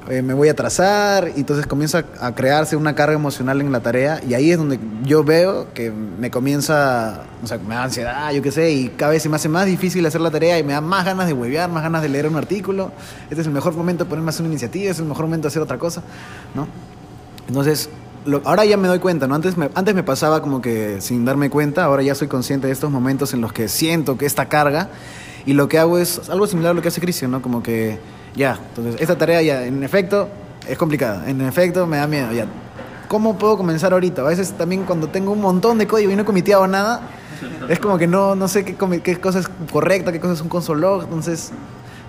eh, 0.09 0.23
me 0.23 0.35
voy 0.35 0.49
a 0.49 0.53
atrasar, 0.53 1.33
y 1.35 1.41
entonces 1.41 1.67
comienza 1.67 2.05
a 2.21 2.35
crearse 2.35 2.77
una 2.77 2.95
carga 2.95 3.15
emocional 3.15 3.61
en 3.61 3.73
la 3.73 3.81
tarea, 3.81 4.21
y 4.27 4.35
ahí 4.35 4.51
es 4.51 4.59
donde 4.59 4.79
yo 5.05 5.25
veo 5.25 5.73
que 5.73 5.91
me 5.91 6.31
comienza, 6.31 7.23
o 7.43 7.47
sea, 7.47 7.59
me 7.59 7.75
da 7.75 7.85
ansiedad, 7.85 8.31
yo 8.33 8.43
qué 8.43 8.53
sé, 8.53 8.71
y 8.73 8.89
cada 8.91 9.13
vez 9.13 9.23
se 9.23 9.29
me 9.29 9.37
hace 9.37 9.49
más 9.49 9.67
difícil 9.67 10.05
hacer 10.05 10.21
la 10.21 10.31
tarea 10.31 10.59
y 10.59 10.63
me 10.63 10.75
da 10.75 10.81
más 10.81 11.05
ganas 11.05 11.27
de 11.27 11.33
huevear, 11.33 11.71
más 11.71 11.83
ganas 11.83 12.03
de 12.03 12.09
leer 12.09 12.29
un 12.29 12.37
artículo. 12.37 12.93
Este 13.31 13.41
es 13.41 13.47
el 13.47 13.53
mejor 13.53 13.75
momento 13.75 14.05
de 14.05 14.11
ponerme 14.11 14.29
a 14.29 14.31
hacer 14.31 14.43
una 14.43 14.53
iniciativa, 14.53 14.91
es 14.91 14.99
el 14.99 15.07
mejor 15.07 15.25
momento 15.25 15.45
de 15.45 15.49
hacer 15.49 15.63
otra 15.63 15.79
cosa, 15.79 16.03
¿no? 16.55 16.69
Entonces, 17.49 17.89
ahora 18.45 18.65
ya 18.65 18.77
me 18.77 18.89
doy 18.89 18.99
cuenta, 18.99 19.27
¿no? 19.27 19.35
Antes 19.35 19.57
me, 19.57 19.71
antes 19.75 19.95
me 19.95 20.03
pasaba 20.03 20.43
como 20.43 20.61
que 20.61 21.01
sin 21.01 21.25
darme 21.25 21.51
cuenta, 21.51 21.85
ahora 21.85 22.03
ya 22.03 22.15
soy 22.15 22.29
consciente 22.29 22.67
de 22.67 22.73
estos 22.73 22.91
momentos 22.91 23.35
en 23.35 23.41
los 23.41 23.53
que 23.53 23.69
siento 23.69 24.17
que 24.17 24.27
esta 24.27 24.49
carga 24.49 24.89
y 25.47 25.53
lo 25.53 25.69
que 25.69 25.79
hago 25.79 25.99
es 25.99 26.29
algo 26.31 26.47
similar 26.47 26.73
a 26.73 26.75
lo 26.75 26.83
que 26.83 26.89
hace 26.89 27.01
Cristian, 27.01 27.31
¿no? 27.31 27.43
Como 27.43 27.63
que 27.63 27.99
ya, 28.35 28.59
entonces 28.69 29.01
esta 29.01 29.17
tarea 29.17 29.43
ya, 29.43 29.65
en 29.65 29.83
efecto, 29.83 30.29
es 30.69 30.79
complicada, 30.79 31.29
en 31.29 31.41
efecto 31.41 31.87
me 31.87 31.99
da 31.99 32.07
miedo, 32.07 32.33
ya. 32.33 32.47
¿Cómo 33.09 33.37
puedo 33.37 33.57
comenzar 33.57 33.93
ahorita? 33.93 34.23
A 34.23 34.25
veces 34.25 34.53
también 34.53 34.85
cuando 34.85 35.09
tengo 35.09 35.33
un 35.33 35.41
montón 35.41 35.79
de 35.79 35.87
código 35.87 36.11
y 36.11 36.17
no 36.17 36.23
he 36.23 36.25
comiteado 36.25 36.67
nada, 36.67 37.03
es 37.69 37.79
como 37.79 37.99
que 37.99 38.07
no, 38.07 38.35
no 38.35 38.49
sé 38.49 38.65
qué, 38.65 38.77
qué 39.03 39.21
cosa 39.21 39.41
es 39.41 39.49
correcta, 39.71 40.11
qué 40.11 40.21
cosa 40.21 40.35
es 40.35 40.41
un 40.41 40.49
console 40.49 40.81
log, 40.81 41.05
entonces 41.05 41.53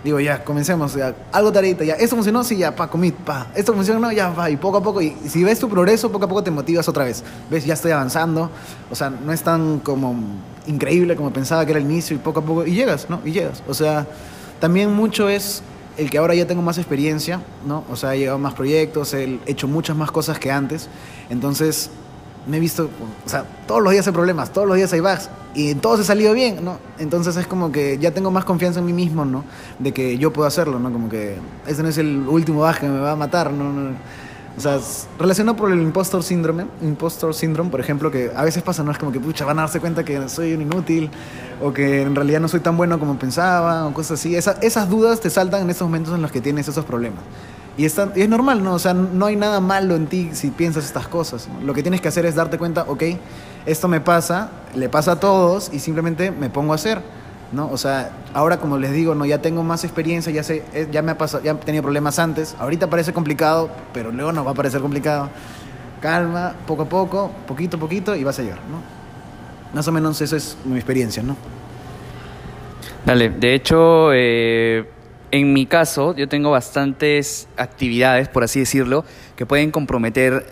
digo, 0.04 0.20
ya, 0.20 0.44
comencemos, 0.44 0.94
ya, 0.94 1.16
algo 1.32 1.52
tareita, 1.52 1.84
ya, 1.84 1.96
esto 1.96 2.16
funcionó, 2.16 2.44
sí, 2.44 2.58
ya, 2.58 2.76
pa, 2.76 2.88
commit, 2.88 3.16
pa, 3.16 3.48
esto 3.56 3.74
funcionó, 3.74 4.12
ya, 4.12 4.30
va, 4.30 4.52
y 4.52 4.56
poco 4.56 4.78
a 4.78 4.84
poco, 4.84 5.02
y 5.02 5.16
si 5.28 5.44
ves 5.44 5.60
tu 5.60 5.68
progreso, 5.68 6.12
poco 6.12 6.26
a 6.26 6.28
poco 6.30 6.44
te 6.44 6.52
motivas 6.52 6.88
otra 6.88 7.04
vez, 7.04 7.24
ves, 7.50 7.66
ya 7.66 7.74
estoy 7.74 7.92
avanzando, 7.92 8.52
o 8.92 8.96
sea, 8.96 9.10
no 9.10 9.34
es 9.34 9.42
tan 9.42 9.80
como 9.80 10.16
increíble 10.68 11.16
como 11.16 11.34
pensaba 11.34 11.66
que 11.66 11.72
era 11.72 11.80
el 11.80 11.86
inicio, 11.86 12.16
y 12.16 12.20
poco 12.20 12.42
a 12.42 12.44
poco, 12.44 12.66
y 12.68 12.76
llegas, 12.76 13.10
¿no? 13.10 13.20
Y 13.26 13.32
llegas, 13.32 13.64
o 13.68 13.74
sea, 13.74 14.06
también 14.60 14.94
mucho 14.94 15.28
es 15.28 15.64
el 15.98 16.10
que 16.10 16.18
ahora 16.18 16.36
ya 16.36 16.46
tengo 16.46 16.62
más 16.62 16.78
experiencia, 16.78 17.42
¿no? 17.66 17.84
O 17.90 17.96
sea, 17.96 18.16
he 18.16 18.20
llegado 18.20 18.38
a 18.38 18.40
más 18.40 18.54
proyectos, 18.54 19.14
he 19.14 19.40
hecho 19.46 19.68
muchas 19.68 19.96
más 19.96 20.12
cosas 20.12 20.40
que 20.40 20.52
antes, 20.52 20.90
entonces 21.30 21.90
me 22.48 22.58
he 22.58 22.60
visto, 22.60 22.90
o 23.26 23.30
sea, 23.30 23.46
todos 23.68 23.82
los 23.82 23.92
días 23.92 24.06
hay 24.06 24.14
problemas, 24.14 24.52
todos 24.54 24.68
los 24.68 24.78
días 24.78 24.94
hay 24.94 25.00
bugs 25.00 25.30
y 25.56 25.72
en 25.72 25.80
todos 25.80 26.00
he 26.00 26.04
salido 26.04 26.34
bien, 26.34 26.64
¿no? 26.64 26.78
Entonces 27.00 27.36
es 27.38 27.48
como 27.48 27.72
que 27.72 27.98
ya 27.98 28.12
tengo 28.12 28.30
más 28.30 28.46
confianza 28.46 28.80
en 28.80 28.86
mí 28.86 28.94
mismo, 28.94 29.26
¿no? 29.26 29.44
De 29.80 29.94
que 29.94 30.18
yo 30.18 30.32
puedo 30.32 30.48
hacerlo, 30.48 30.80
¿no? 30.80 30.92
Como 30.92 31.10
que 31.10 31.38
ese 31.66 31.82
no 31.82 31.90
es 31.90 31.98
el 31.98 32.28
último 32.28 32.60
bug 32.60 32.76
que 32.76 32.88
me 32.88 33.00
va 33.00 33.14
a 33.14 33.16
matar, 33.16 33.52
¿no? 33.52 33.94
O 34.58 34.62
sea, 34.62 34.80
relacionado 35.20 35.58
por 35.58 35.70
el 35.72 35.82
impostor 35.82 36.24
síndrome, 36.24 36.66
impostor 36.82 37.34
syndrome, 37.34 37.70
por 37.70 37.82
ejemplo, 37.82 38.10
que 38.10 38.32
a 38.34 38.44
veces 38.44 38.64
pasa, 38.64 38.84
¿no? 38.84 38.92
Es 38.92 38.98
como 38.98 39.12
que, 39.12 39.20
pucha, 39.20 39.44
van 39.44 39.60
a 39.60 39.64
darse 39.64 39.82
cuenta 39.82 40.06
que 40.06 40.30
soy 40.30 40.54
un 40.54 40.62
inútil 40.62 41.10
o 41.62 41.74
que 41.74 42.04
en 42.04 42.16
realidad 42.16 42.40
no 42.40 42.48
soy 42.48 42.62
tan 42.62 42.78
bueno 42.78 42.98
como 42.98 43.20
pensaba 43.20 43.86
o 43.86 43.94
cosas 43.94 44.20
así. 44.20 44.36
Esa- 44.36 44.58
esas 44.62 44.90
dudas 44.90 45.20
te 45.20 45.30
saltan 45.30 45.64
en 45.64 45.70
esos 45.70 45.88
momentos 45.88 46.14
en 46.16 46.22
los 46.22 46.32
que 46.32 46.40
tienes 46.40 46.68
esos 46.70 46.86
problemas. 46.86 47.20
Y, 47.78 47.84
es 47.84 47.98
normal, 48.30 48.64
¿no? 48.64 48.74
O 48.74 48.80
sea, 48.80 48.94
no 48.94 49.26
hay 49.26 49.36
nada 49.36 49.60
malo 49.60 49.96
en 49.98 50.08
ti 50.08 50.30
si 50.32 50.50
piensas 50.52 50.86
estas 50.86 51.10
cosas. 51.10 51.50
Lo 51.62 51.74
que 51.74 51.82
tienes 51.82 52.00
que 52.00 52.08
hacer 52.08 52.26
es 52.26 52.36
darte 52.36 52.58
cuenta, 52.58 52.86
ok, 52.88 53.04
esto 53.66 53.90
me 53.90 54.00
pasa, 54.00 54.52
le 54.74 54.88
pasa 54.88 55.14
a 55.14 55.20
todos 55.20 55.70
y 55.74 55.80
simplemente 55.80 56.32
me 56.32 56.50
pongo 56.50 56.72
a 56.72 56.76
hacer, 56.76 57.02
¿no? 57.52 57.70
O 57.70 57.78
sea, 57.78 58.12
ahora 58.34 58.58
como 58.58 58.78
les 58.78 58.92
digo, 58.92 59.16
no, 59.16 59.26
ya 59.26 59.40
tengo 59.40 59.64
más 59.64 59.84
experiencia, 59.84 60.32
ya 60.32 60.44
sé, 60.44 60.64
eh, 60.74 60.88
ya 60.92 61.02
me 61.02 61.12
ha 61.12 61.18
pasado, 61.18 61.44
ya 61.44 61.52
he 61.52 61.56
tenido 61.56 61.84
problemas 61.84 62.20
antes. 62.20 62.56
Ahorita 62.60 62.90
parece 62.90 63.14
complicado, 63.14 63.70
pero 63.94 64.12
luego 64.12 64.32
no 64.32 64.44
va 64.44 64.52
a 64.52 64.56
parecer 64.56 64.82
complicado. 64.82 65.30
Calma, 66.02 66.54
poco 66.68 66.84
a 66.84 66.90
poco, 66.90 67.32
poquito 67.48 67.78
a 67.78 67.80
poquito 67.80 68.16
y 68.16 68.24
vas 68.24 68.38
a 68.40 68.44
llegar, 68.44 68.60
¿no? 68.70 68.82
Más 69.74 69.88
o 69.88 69.92
menos 69.92 70.22
eso 70.22 70.36
es 70.36 70.58
mi 70.66 70.76
experiencia, 70.76 71.24
¿no? 71.24 71.36
Dale, 73.06 73.30
de 73.30 73.54
hecho, 73.54 74.14
eh, 74.14 74.86
en 75.32 75.54
mi 75.54 75.66
caso, 75.66 76.16
yo 76.16 76.28
tengo 76.28 76.52
bastantes 76.52 77.48
actividades, 77.58 78.30
por 78.30 78.44
así 78.44 78.60
decirlo, 78.60 79.06
que 79.36 79.46
pueden 79.46 79.72
comprometer, 79.72 80.46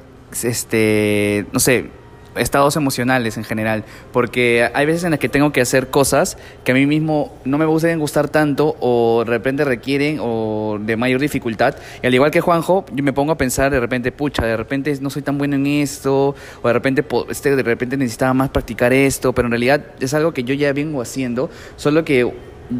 este, 0.44 1.46
no 1.52 1.60
sé, 1.60 1.90
estados 2.36 2.76
emocionales 2.76 3.38
en 3.38 3.44
general, 3.44 3.84
porque 4.12 4.70
hay 4.74 4.86
veces 4.86 5.04
en 5.04 5.12
las 5.12 5.20
que 5.20 5.30
tengo 5.30 5.52
que 5.52 5.62
hacer 5.62 5.90
cosas 5.90 6.38
que 6.64 6.72
a 6.72 6.76
mí 6.76 6.86
mismo 6.86 7.34
no 7.46 7.58
me 7.58 7.66
deben 7.66 8.00
gustar 8.00 8.30
tanto 8.30 8.76
o 8.80 9.24
de 9.26 9.32
repente 9.32 9.66
requieren 9.66 10.18
o 10.22 10.78
de 10.80 10.96
mayor 10.96 11.20
dificultad. 11.20 11.76
Y 12.02 12.08
al 12.08 12.14
igual 12.14 12.32
que 12.32 12.42
Juanjo, 12.42 12.86
yo 12.94 13.04
me 13.04 13.14
pongo 13.14 13.32
a 13.32 13.38
pensar 13.38 13.72
de 13.72 13.80
repente, 13.80 14.12
pucha, 14.12 14.46
de 14.46 14.58
repente 14.58 14.96
no 15.02 15.10
soy 15.10 15.22
tan 15.22 15.38
bueno 15.38 15.56
en 15.56 15.66
esto, 15.66 16.36
o 16.62 16.68
de 16.68 16.74
repente, 16.74 17.06
este, 17.30 17.56
de 17.56 17.64
repente 17.64 17.98
necesitaba 17.98 18.34
más 18.34 18.50
practicar 18.50 18.94
esto, 18.94 19.34
pero 19.34 19.48
en 19.48 19.52
realidad 19.52 19.82
es 20.00 20.14
algo 20.14 20.34
que 20.34 20.44
yo 20.44 20.54
ya 20.54 20.72
vengo 20.74 21.02
haciendo, 21.02 21.50
solo 21.76 22.04
que 22.06 22.32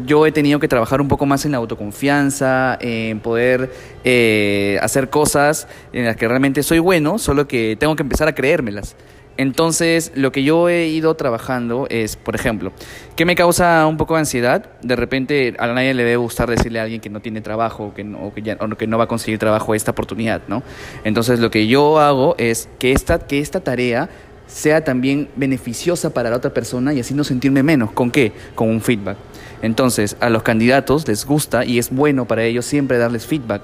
yo 0.06 0.26
he 0.26 0.32
tenido 0.32 0.58
que 0.58 0.68
trabajar 0.68 1.00
un 1.00 1.08
poco 1.08 1.26
más 1.26 1.44
en 1.44 1.52
la 1.52 1.58
autoconfianza, 1.58 2.76
en 2.80 3.20
poder 3.20 3.70
eh, 4.02 4.78
hacer 4.82 5.10
cosas 5.10 5.68
en 5.92 6.06
las 6.06 6.16
que 6.16 6.26
realmente 6.26 6.62
soy 6.62 6.78
bueno, 6.78 7.18
solo 7.18 7.46
que 7.46 7.76
tengo 7.78 7.94
que 7.96 8.02
empezar 8.02 8.28
a 8.28 8.34
creérmelas. 8.34 8.96
Entonces, 9.36 10.12
lo 10.14 10.30
que 10.30 10.44
yo 10.44 10.68
he 10.68 10.86
ido 10.86 11.14
trabajando 11.14 11.86
es, 11.90 12.16
por 12.16 12.34
ejemplo, 12.36 12.72
¿qué 13.16 13.24
me 13.24 13.34
causa 13.34 13.84
un 13.86 13.96
poco 13.96 14.14
de 14.14 14.20
ansiedad? 14.20 14.66
De 14.82 14.94
repente 14.96 15.54
a 15.58 15.66
nadie 15.66 15.92
le 15.92 16.04
debe 16.04 16.16
gustar 16.16 16.48
decirle 16.48 16.78
a 16.78 16.84
alguien 16.84 17.00
que 17.00 17.10
no 17.10 17.20
tiene 17.20 17.40
trabajo 17.40 17.92
que 17.94 18.04
no, 18.04 18.18
o 18.26 18.32
que 18.34 18.42
ya- 18.42 18.56
o 18.60 18.68
que 18.76 18.86
no 18.86 18.96
va 18.96 19.04
a 19.04 19.08
conseguir 19.08 19.38
trabajo 19.40 19.74
esta 19.74 19.90
oportunidad, 19.90 20.42
¿no? 20.46 20.62
Entonces, 21.02 21.40
lo 21.40 21.50
que 21.50 21.66
yo 21.66 21.98
hago 21.98 22.36
es 22.38 22.68
que 22.78 22.92
esta, 22.92 23.18
que 23.18 23.40
esta 23.40 23.60
tarea 23.60 24.08
sea 24.46 24.84
también 24.84 25.28
beneficiosa 25.36 26.14
para 26.14 26.30
la 26.30 26.36
otra 26.36 26.52
persona 26.54 26.92
y 26.92 27.00
así 27.00 27.14
no 27.14 27.24
sentirme 27.24 27.62
menos. 27.62 27.90
¿Con 27.90 28.10
qué? 28.10 28.32
Con 28.54 28.68
un 28.68 28.80
feedback. 28.80 29.16
Entonces, 29.62 30.16
a 30.20 30.28
los 30.30 30.42
candidatos 30.42 31.08
les 31.08 31.24
gusta 31.24 31.64
y 31.64 31.78
es 31.78 31.90
bueno 31.90 32.26
para 32.26 32.44
ellos 32.44 32.66
siempre 32.66 32.98
darles 32.98 33.26
feedback. 33.26 33.62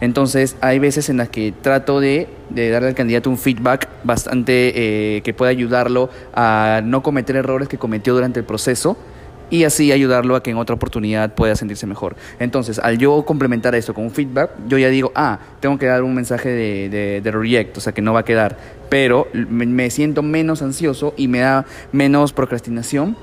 Entonces, 0.00 0.56
hay 0.60 0.78
veces 0.78 1.08
en 1.08 1.16
las 1.16 1.28
que 1.28 1.52
trato 1.52 2.00
de, 2.00 2.28
darle 2.50 2.88
al 2.88 2.94
candidato 2.94 3.30
un 3.30 3.38
feedback 3.38 3.88
bastante 4.04 5.16
eh, 5.16 5.22
que 5.22 5.34
pueda 5.34 5.50
ayudarlo 5.50 6.10
a 6.34 6.80
no 6.84 7.02
cometer 7.02 7.36
errores 7.36 7.68
que 7.68 7.78
cometió 7.78 8.14
durante 8.14 8.40
el 8.40 8.46
proceso 8.46 8.96
y 9.48 9.64
así 9.64 9.92
ayudarlo 9.92 10.34
a 10.34 10.42
que 10.42 10.50
en 10.50 10.56
otra 10.56 10.74
oportunidad 10.74 11.34
pueda 11.34 11.54
sentirse 11.54 11.86
mejor. 11.86 12.16
Entonces, 12.38 12.78
al 12.78 12.98
yo 12.98 13.24
complementar 13.24 13.74
esto 13.74 13.94
con 13.94 14.04
un 14.04 14.10
feedback, 14.10 14.50
yo 14.66 14.78
ya 14.78 14.88
digo, 14.88 15.12
ah, 15.14 15.38
tengo 15.60 15.78
que 15.78 15.86
dar 15.86 16.02
un 16.02 16.14
mensaje 16.14 16.48
de, 16.48 17.20
de, 17.22 17.30
reject, 17.30 17.76
o 17.78 17.80
sea, 17.80 17.92
que 17.92 18.02
no 18.02 18.12
va 18.12 18.20
a 18.20 18.24
quedar, 18.24 18.56
pero 18.88 19.28
me 19.32 19.90
siento 19.90 20.22
menos 20.22 20.62
ansioso 20.62 21.14
y 21.16 21.28
me 21.28 21.40
da 21.40 21.64
menos 21.92 22.32
procrastinación 22.32 23.16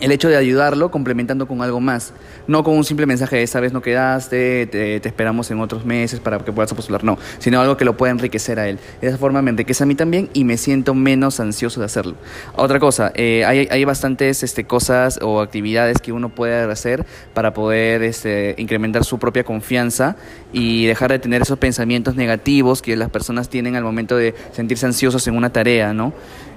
el 0.00 0.12
hecho 0.12 0.28
de 0.28 0.36
ayudarlo 0.36 0.90
complementando 0.90 1.46
con 1.46 1.62
algo 1.62 1.80
más, 1.80 2.12
no 2.46 2.62
con 2.64 2.76
un 2.76 2.84
simple 2.84 3.06
mensaje 3.06 3.36
de 3.36 3.42
esta 3.42 3.60
vez 3.60 3.72
no 3.72 3.82
quedaste, 3.82 4.66
te, 4.66 4.96
esperamos 4.96 5.50
en 5.50 5.60
otros 5.60 5.84
meses 5.84 6.20
para 6.20 6.38
que 6.38 6.52
puedas 6.52 6.72
postular, 6.72 7.04
no, 7.04 7.18
sino 7.38 7.60
algo 7.60 7.76
que 7.76 7.84
lo 7.84 7.96
pueda 7.96 8.12
enriquecer 8.12 8.58
a 8.58 8.68
él. 8.68 8.78
De 9.00 9.08
esa 9.08 9.18
forma 9.18 9.42
me 9.42 9.50
enriquece 9.50 9.82
a 9.82 9.86
mí 9.86 9.94
también 9.94 10.30
y 10.32 10.44
me 10.44 10.56
siento 10.56 10.94
menos 10.94 11.40
ansioso 11.40 11.80
de 11.80 11.86
hacerlo. 11.86 12.14
Otra 12.54 12.78
cosa, 12.78 13.12
eh, 13.14 13.44
hay, 13.44 13.68
hay, 13.70 13.84
bastantes 13.84 14.42
este, 14.42 14.64
cosas 14.64 15.18
o 15.22 15.40
actividades 15.40 15.98
que 15.98 16.12
uno 16.12 16.28
puede 16.28 16.70
hacer 16.70 17.06
para 17.34 17.54
poder 17.54 18.02
este, 18.02 18.54
incrementar 18.58 19.04
su 19.04 19.18
propia 19.18 19.44
confianza 19.44 20.16
y 20.52 20.86
dejar 20.86 21.10
de 21.10 21.18
tener 21.18 21.42
esos 21.42 21.58
pensamientos 21.58 22.14
negativos 22.14 22.82
que 22.82 22.96
las 22.96 23.10
personas 23.10 23.48
tienen 23.48 23.76
al 23.76 23.84
momento 23.84 24.16
de 24.16 24.34
sentirse 24.52 24.86
ansiosos 24.86 25.26
en 25.26 25.36
una 25.36 25.50
tarea, 25.50 25.92
¿no? 25.92 26.12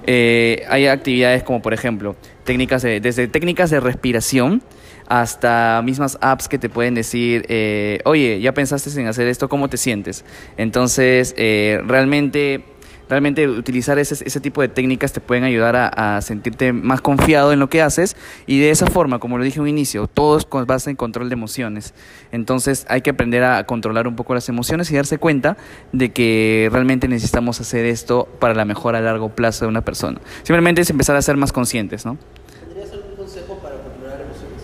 Eh, 0.06 0.64
hay 0.68 0.86
actividades 0.86 1.42
como, 1.42 1.62
por 1.62 1.74
ejemplo, 1.74 2.16
técnicas 2.44 2.82
de, 2.82 3.00
desde 3.00 3.28
técnicas 3.28 3.70
de 3.70 3.80
respiración 3.80 4.62
hasta 5.08 5.82
mismas 5.84 6.16
apps 6.20 6.48
que 6.48 6.58
te 6.58 6.68
pueden 6.68 6.94
decir, 6.94 7.44
eh, 7.48 8.00
oye, 8.04 8.40
ya 8.40 8.52
pensaste 8.54 8.88
en 8.98 9.08
hacer 9.08 9.28
esto, 9.28 9.48
¿cómo 9.48 9.68
te 9.68 9.76
sientes? 9.76 10.24
Entonces, 10.56 11.34
eh, 11.36 11.80
realmente 11.86 12.64
realmente 13.08 13.48
utilizar 13.48 13.98
ese, 13.98 14.24
ese, 14.24 14.40
tipo 14.40 14.62
de 14.62 14.68
técnicas 14.68 15.12
te 15.12 15.20
pueden 15.20 15.44
ayudar 15.44 15.76
a, 15.76 16.16
a, 16.16 16.22
sentirte 16.22 16.72
más 16.72 17.00
confiado 17.00 17.52
en 17.52 17.58
lo 17.58 17.68
que 17.68 17.82
haces 17.82 18.16
y 18.46 18.60
de 18.60 18.70
esa 18.70 18.86
forma, 18.86 19.18
como 19.18 19.38
lo 19.38 19.44
dije 19.44 19.58
en 19.58 19.62
un 19.62 19.68
inicio, 19.68 20.06
todo 20.06 20.38
es 20.38 20.44
con 20.44 20.64
base 20.66 20.90
en 20.90 20.96
control 20.96 21.28
de 21.28 21.34
emociones. 21.34 21.94
Entonces 22.30 22.86
hay 22.88 23.02
que 23.02 23.10
aprender 23.10 23.44
a 23.44 23.64
controlar 23.64 24.08
un 24.08 24.16
poco 24.16 24.34
las 24.34 24.48
emociones 24.48 24.90
y 24.90 24.96
darse 24.96 25.18
cuenta 25.18 25.56
de 25.92 26.12
que 26.12 26.68
realmente 26.72 27.08
necesitamos 27.08 27.60
hacer 27.60 27.84
esto 27.84 28.28
para 28.38 28.54
la 28.54 28.64
mejora 28.64 28.98
a 28.98 29.02
largo 29.02 29.30
plazo 29.30 29.64
de 29.64 29.68
una 29.68 29.82
persona. 29.82 30.20
Simplemente 30.42 30.80
es 30.80 30.90
empezar 30.90 31.16
a 31.16 31.22
ser 31.22 31.36
más 31.36 31.52
conscientes, 31.52 32.06
¿no? 32.06 32.18
¿Tendrías 32.60 32.92
algún 32.92 33.16
consejo 33.16 33.58
para 33.58 33.76
controlar 33.76 34.20
emociones? 34.20 34.62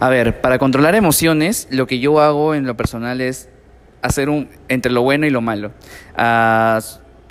A 0.00 0.08
ver, 0.08 0.40
para 0.40 0.58
controlar 0.58 0.94
emociones, 0.94 1.68
lo 1.70 1.86
que 1.86 1.98
yo 1.98 2.20
hago 2.20 2.54
en 2.54 2.66
lo 2.66 2.76
personal 2.76 3.20
es 3.20 3.48
hacer 4.02 4.28
un 4.28 4.48
entre 4.68 4.92
lo 4.92 5.02
bueno 5.02 5.26
y 5.26 5.30
lo 5.30 5.40
malo. 5.40 5.72
Uh, 6.18 6.80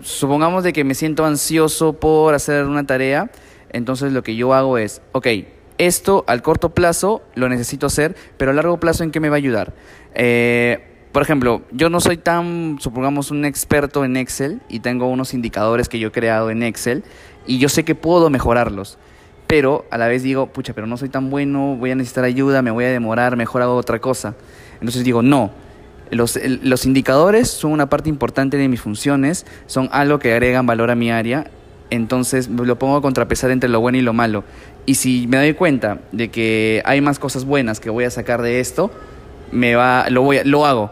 supongamos 0.04 0.64
de 0.64 0.74
que 0.74 0.84
me 0.84 0.96
siento 0.96 1.26
ansioso 1.26 1.94
por 1.94 2.34
hacer 2.34 2.66
una 2.66 2.86
tarea, 2.86 3.32
entonces 3.72 4.14
lo 4.14 4.24
que 4.24 4.36
yo 4.36 4.54
hago 4.54 4.78
es, 4.78 5.02
ok, 5.12 5.28
esto 5.78 6.24
al 6.28 6.42
corto 6.42 6.70
plazo 6.70 7.22
lo 7.36 7.50
necesito 7.50 7.88
hacer, 7.88 8.16
pero 8.38 8.52
a 8.52 8.54
largo 8.54 8.80
plazo 8.80 9.04
en 9.04 9.12
qué 9.12 9.20
me 9.20 9.30
va 9.30 9.36
a 9.36 9.38
ayudar. 9.38 9.74
Eh, 10.14 10.88
por 11.12 11.22
ejemplo, 11.22 11.64
yo 11.72 11.90
no 11.90 12.00
soy 12.00 12.18
tan, 12.18 12.78
supongamos, 12.80 13.32
un 13.32 13.44
experto 13.44 14.06
en 14.06 14.16
Excel 14.16 14.62
y 14.70 14.80
tengo 14.80 15.08
unos 15.08 15.34
indicadores 15.34 15.90
que 15.90 16.00
yo 16.00 16.10
he 16.10 16.12
creado 16.12 16.50
en 16.52 16.64
Excel 16.64 17.04
y 17.46 17.58
yo 17.58 17.68
sé 17.68 17.84
que 17.84 17.96
puedo 17.96 18.30
mejorarlos. 18.30 18.98
Pero 19.48 19.86
a 19.92 19.98
la 19.98 20.08
vez 20.08 20.24
digo, 20.24 20.48
pucha, 20.48 20.74
pero 20.74 20.88
no 20.88 20.96
soy 20.96 21.10
tan 21.10 21.30
bueno, 21.30 21.76
voy 21.76 21.92
a 21.92 21.96
necesitar 21.96 22.24
ayuda, 22.24 22.62
me 22.62 22.72
voy 22.72 22.86
a 22.86 22.90
demorar, 22.90 23.36
mejor 23.36 23.62
hago 23.62 23.76
otra 23.76 24.00
cosa. 24.00 24.36
Entonces 24.76 25.04
digo, 25.04 25.22
no, 25.22 25.52
los, 26.12 26.40
los, 26.44 26.86
indicadores 26.86 27.50
son 27.50 27.72
una 27.72 27.90
parte 27.90 28.10
importante 28.10 28.58
de 28.58 28.68
mis 28.68 28.82
funciones, 28.82 29.46
son 29.66 29.90
algo 29.92 30.20
que 30.20 30.34
agregan 30.34 30.66
valor 30.66 30.92
a 30.92 30.96
mi 30.96 31.12
área, 31.12 31.50
entonces 31.90 32.50
lo 32.50 32.78
pongo 32.78 32.98
a 32.98 33.02
contrapesar 33.02 33.52
entre 33.52 33.70
lo 33.70 33.80
bueno 33.80 33.98
y 33.98 34.02
lo 34.02 34.14
malo. 34.14 34.44
Y 34.86 34.96
si 34.96 35.28
me 35.28 35.38
doy 35.38 35.54
cuenta 35.54 36.00
de 36.12 36.30
que 36.30 36.82
hay 36.86 37.02
más 37.02 37.20
cosas 37.20 37.46
buenas 37.46 37.80
que 37.80 37.90
voy 37.90 38.06
a 38.06 38.10
sacar 38.10 38.42
de 38.42 38.60
esto, 38.60 38.92
me 39.52 39.76
va, 39.76 40.10
lo, 40.10 40.24
voy 40.24 40.40
lo 40.44 40.66
hago. 40.66 40.92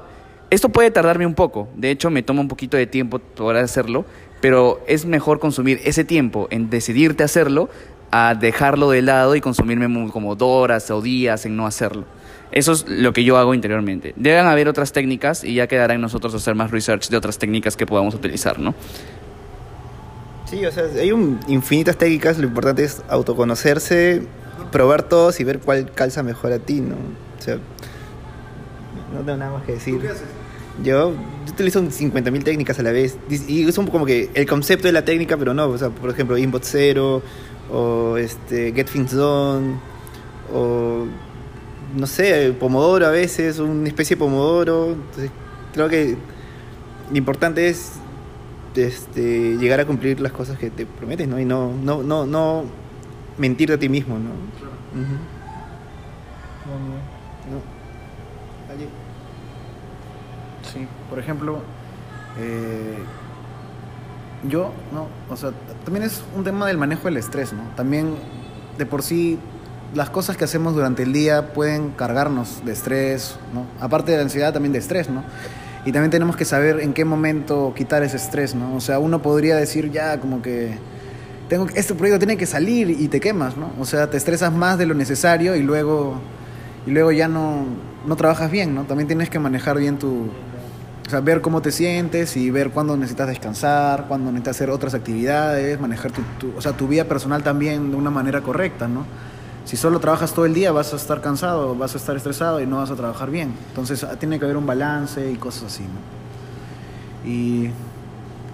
Esto 0.50 0.70
puede 0.70 0.90
tardarme 0.92 1.26
un 1.26 1.36
poco, 1.36 1.70
de 1.76 1.92
hecho 1.92 2.10
me 2.10 2.24
toma 2.24 2.42
un 2.42 2.48
poquito 2.48 2.76
de 2.76 2.88
tiempo 2.88 3.20
poder 3.20 3.64
hacerlo, 3.64 4.06
pero 4.42 4.82
es 4.88 5.06
mejor 5.06 5.40
consumir 5.40 5.80
ese 5.84 6.04
tiempo 6.04 6.48
en 6.50 6.70
decidirte 6.70 7.24
hacerlo 7.24 7.70
a 8.12 8.36
dejarlo 8.36 8.90
de 8.90 9.02
lado 9.02 9.36
y 9.36 9.42
consumirme 9.42 10.10
como 10.12 10.32
horas 10.32 10.90
o 10.92 11.02
días 11.02 11.46
en 11.46 11.56
no 11.56 11.68
hacerlo. 11.68 12.06
Eso 12.52 12.72
es 12.72 12.86
lo 12.88 13.14
que 13.14 13.24
yo 13.24 13.38
hago 13.38 13.54
interiormente. 13.54 14.14
Deben 14.16 14.46
haber 14.46 14.68
otras 14.68 14.92
técnicas 14.92 15.44
y 15.44 15.54
ya 15.54 15.68
quedará 15.68 15.94
en 15.94 16.02
nosotros 16.02 16.34
hacer 16.34 16.56
más 16.56 16.72
research 16.72 17.10
de 17.10 17.18
otras 17.18 17.38
técnicas 17.38 17.78
que 17.78 17.86
podamos 17.86 18.16
utilizar, 18.16 18.60
¿no? 18.60 18.74
Sí, 20.50 20.66
o 20.66 20.72
sea, 20.72 20.86
hay 21.00 21.12
un, 21.12 21.40
infinitas 21.48 21.96
técnicas, 21.96 22.40
lo 22.40 22.48
importante 22.48 22.84
es 22.84 23.04
autoconocerse, 23.08 24.24
probar 24.72 25.04
todos 25.04 25.40
y 25.40 25.44
ver 25.44 25.60
cuál 25.60 25.92
calza 25.92 26.24
mejor 26.24 26.52
a 26.52 26.60
ti, 26.60 26.82
¿no? 26.82 26.96
O 26.96 27.42
sea, 27.42 27.58
no 29.14 29.20
tengo 29.20 29.38
nada 29.38 29.52
más 29.52 29.64
que 29.64 29.74
decir. 29.74 29.96
¿Tú 29.96 30.02
qué 30.02 30.10
haces? 30.10 30.24
Yo, 30.84 31.14
yo 31.46 31.54
utilizo 31.54 31.84
50.000 31.84 32.44
técnicas 32.44 32.80
a 32.80 32.84
la 32.84 32.92
vez 32.92 33.18
y 33.30 33.68
es 33.68 33.78
un 33.78 33.86
poco 33.86 33.98
como 33.98 34.06
que 34.06 34.30
el 34.34 34.48
concepto 34.48 34.88
de 34.88 34.94
la 34.94 35.06
técnica, 35.06 35.38
pero 35.38 35.54
no, 35.54 35.68
o 35.68 35.78
sea, 35.78 35.90
por 35.90 36.10
ejemplo, 36.10 36.38
Inbot 36.38 36.64
Zero 36.64 37.22
o 37.72 38.18
este, 38.18 38.72
Get 38.74 38.90
Things 38.90 39.12
Done 39.12 39.76
o 40.52 41.06
no 41.96 42.08
sé, 42.08 42.56
pomodoro 42.60 43.06
a 43.06 43.12
veces, 43.12 43.60
una 43.60 43.88
especie 43.88 44.16
de 44.16 44.20
pomodoro. 44.20 44.92
Entonces, 44.92 45.32
creo 45.74 45.90
que 45.90 46.18
lo 47.10 47.18
importante 47.18 47.70
es 47.70 47.94
este, 48.76 49.58
llegar 49.58 49.80
a 49.80 49.86
cumplir 49.86 50.20
las 50.20 50.32
cosas 50.32 50.58
que 50.58 50.70
te 50.70 50.86
prometes, 50.86 51.28
¿no? 51.28 51.40
Y 51.40 51.46
no, 51.46 51.74
no, 51.74 52.04
no, 52.04 52.26
no 52.26 52.64
mentirte 53.38 53.74
a 53.74 53.80
ti 53.80 53.90
mismo, 53.90 54.16
¿no? 54.16 54.30
Claro. 54.58 54.74
Uh 54.94 55.00
-huh. 55.00 55.20
no. 57.52 58.74
Allí. 58.74 58.88
Sí, 60.72 60.88
por 61.10 61.20
ejemplo, 61.20 61.60
eh, 62.40 62.98
yo, 64.48 64.72
¿no? 64.94 65.08
O 65.30 65.36
sea, 65.36 65.52
también 65.84 66.06
es 66.06 66.24
un 66.36 66.44
tema 66.44 66.68
del 66.68 66.78
manejo 66.78 67.06
del 67.06 67.18
estrés, 67.18 67.54
¿no? 67.54 67.64
También 67.76 68.16
de 68.78 68.86
por 68.86 69.02
sí 69.02 69.40
las 69.94 70.10
cosas 70.10 70.38
que 70.38 70.44
hacemos 70.44 70.76
durante 70.76 71.04
el 71.04 71.14
día 71.14 71.54
pueden 71.54 71.92
cargarnos 71.92 72.64
de 72.64 72.72
estrés, 72.74 73.36
¿no? 73.54 73.66
Aparte 73.84 74.12
de 74.12 74.18
la 74.18 74.24
ansiedad, 74.24 74.54
también 74.54 74.72
de 74.74 74.80
estrés, 74.80 75.10
¿no? 75.10 75.24
Y 75.86 75.92
también 75.92 76.12
tenemos 76.12 76.36
que 76.36 76.46
saber 76.46 76.80
en 76.82 76.94
qué 76.94 77.06
momento 77.06 77.74
quitar 77.76 78.04
ese 78.04 78.18
estrés, 78.18 78.54
¿no? 78.54 78.76
O 78.76 78.82
sea, 78.82 79.00
uno 79.00 79.22
podría 79.22 79.56
decir 79.56 79.92
ya 79.92 80.20
como 80.20 80.42
que 80.42 80.78
tengo 81.48 81.68
este 81.74 81.96
proyecto 81.96 82.20
tiene 82.20 82.38
que 82.38 82.46
salir 82.46 82.90
y 82.90 83.08
te 83.08 83.20
quemas, 83.20 83.58
¿no? 83.58 83.72
O 83.80 83.86
sea, 83.86 84.10
te 84.10 84.18
estresas 84.18 84.54
más 84.54 84.78
de 84.78 84.86
lo 84.86 84.94
necesario 84.94 85.56
y 85.56 85.64
luego 85.64 86.20
y 86.86 86.92
luego 86.92 87.12
ya 87.12 87.28
no 87.28 87.66
no 88.06 88.16
trabajas 88.16 88.52
bien, 88.52 88.76
¿no? 88.76 88.84
También 88.84 89.08
tienes 89.08 89.30
que 89.30 89.40
manejar 89.40 89.78
bien 89.78 89.98
tu 89.98 90.30
o 91.08 91.10
sea, 91.10 91.22
ver 91.22 91.42
cómo 91.42 91.60
te 91.64 91.72
sientes 91.72 92.38
y 92.38 92.52
ver 92.52 92.70
cuándo 92.70 92.96
necesitas 92.96 93.28
descansar, 93.28 94.06
cuándo 94.08 94.32
necesitas 94.32 94.58
hacer 94.58 94.70
otras 94.70 94.94
actividades, 94.94 95.82
manejar 95.82 96.12
tu, 96.12 96.22
tu, 96.38 96.56
o 96.56 96.62
sea, 96.62 96.74
tu 96.74 96.88
vida 96.88 97.06
personal 97.06 97.42
también 97.42 97.90
de 97.90 97.98
una 97.98 98.12
manera 98.12 98.42
correcta, 98.42 98.88
¿no? 98.88 99.08
Si 99.70 99.78
solo 99.78 100.00
trabajas 100.00 100.34
todo 100.34 100.48
el 100.48 100.56
día 100.56 100.72
vas 100.72 100.94
a 100.94 100.96
estar 100.96 101.22
cansado, 101.22 101.76
vas 101.76 101.94
a 101.94 102.00
estar 102.00 102.16
estresado 102.16 102.60
y 102.60 102.66
no 102.66 102.78
vas 102.78 102.90
a 102.90 102.96
trabajar 102.96 103.30
bien. 103.30 103.54
Entonces 103.68 104.04
tiene 104.18 104.40
que 104.40 104.46
haber 104.46 104.58
un 104.58 104.66
balance 104.66 105.32
y 105.32 105.36
cosas 105.36 105.66
así. 105.66 105.84
¿Y 107.24 107.70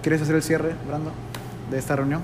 quieres 0.02 0.20
hacer 0.20 0.34
el 0.34 0.42
cierre, 0.42 0.74
Brando, 0.86 1.12
de 1.70 1.78
esta 1.78 1.96
reunión? 1.96 2.20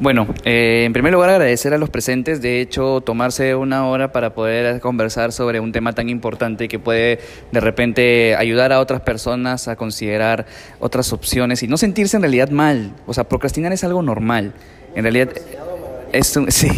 Bueno, 0.00 0.26
eh, 0.44 0.82
en 0.86 0.92
primer 0.92 1.12
lugar 1.12 1.30
agradecer 1.30 1.72
a 1.72 1.78
los 1.78 1.88
presentes, 1.88 2.42
de 2.42 2.60
hecho 2.60 3.00
tomarse 3.00 3.54
una 3.54 3.86
hora 3.86 4.10
para 4.10 4.34
poder 4.34 4.80
conversar 4.80 5.30
sobre 5.30 5.60
un 5.60 5.70
tema 5.70 5.92
tan 5.92 6.08
importante 6.08 6.66
que 6.66 6.80
puede 6.80 7.20
de 7.52 7.60
repente 7.60 8.34
ayudar 8.34 8.72
a 8.72 8.80
otras 8.80 9.02
personas 9.02 9.68
a 9.68 9.76
considerar 9.76 10.46
otras 10.80 11.12
opciones 11.12 11.62
y 11.62 11.68
no 11.68 11.76
sentirse 11.76 12.16
en 12.16 12.24
realidad 12.24 12.50
mal, 12.50 12.90
o 13.06 13.14
sea, 13.14 13.22
procrastinar 13.22 13.72
es 13.72 13.84
algo 13.84 14.02
normal, 14.02 14.52
en 14.96 15.04
realidad 15.04 15.28
es, 16.14 16.38
sí, 16.48 16.68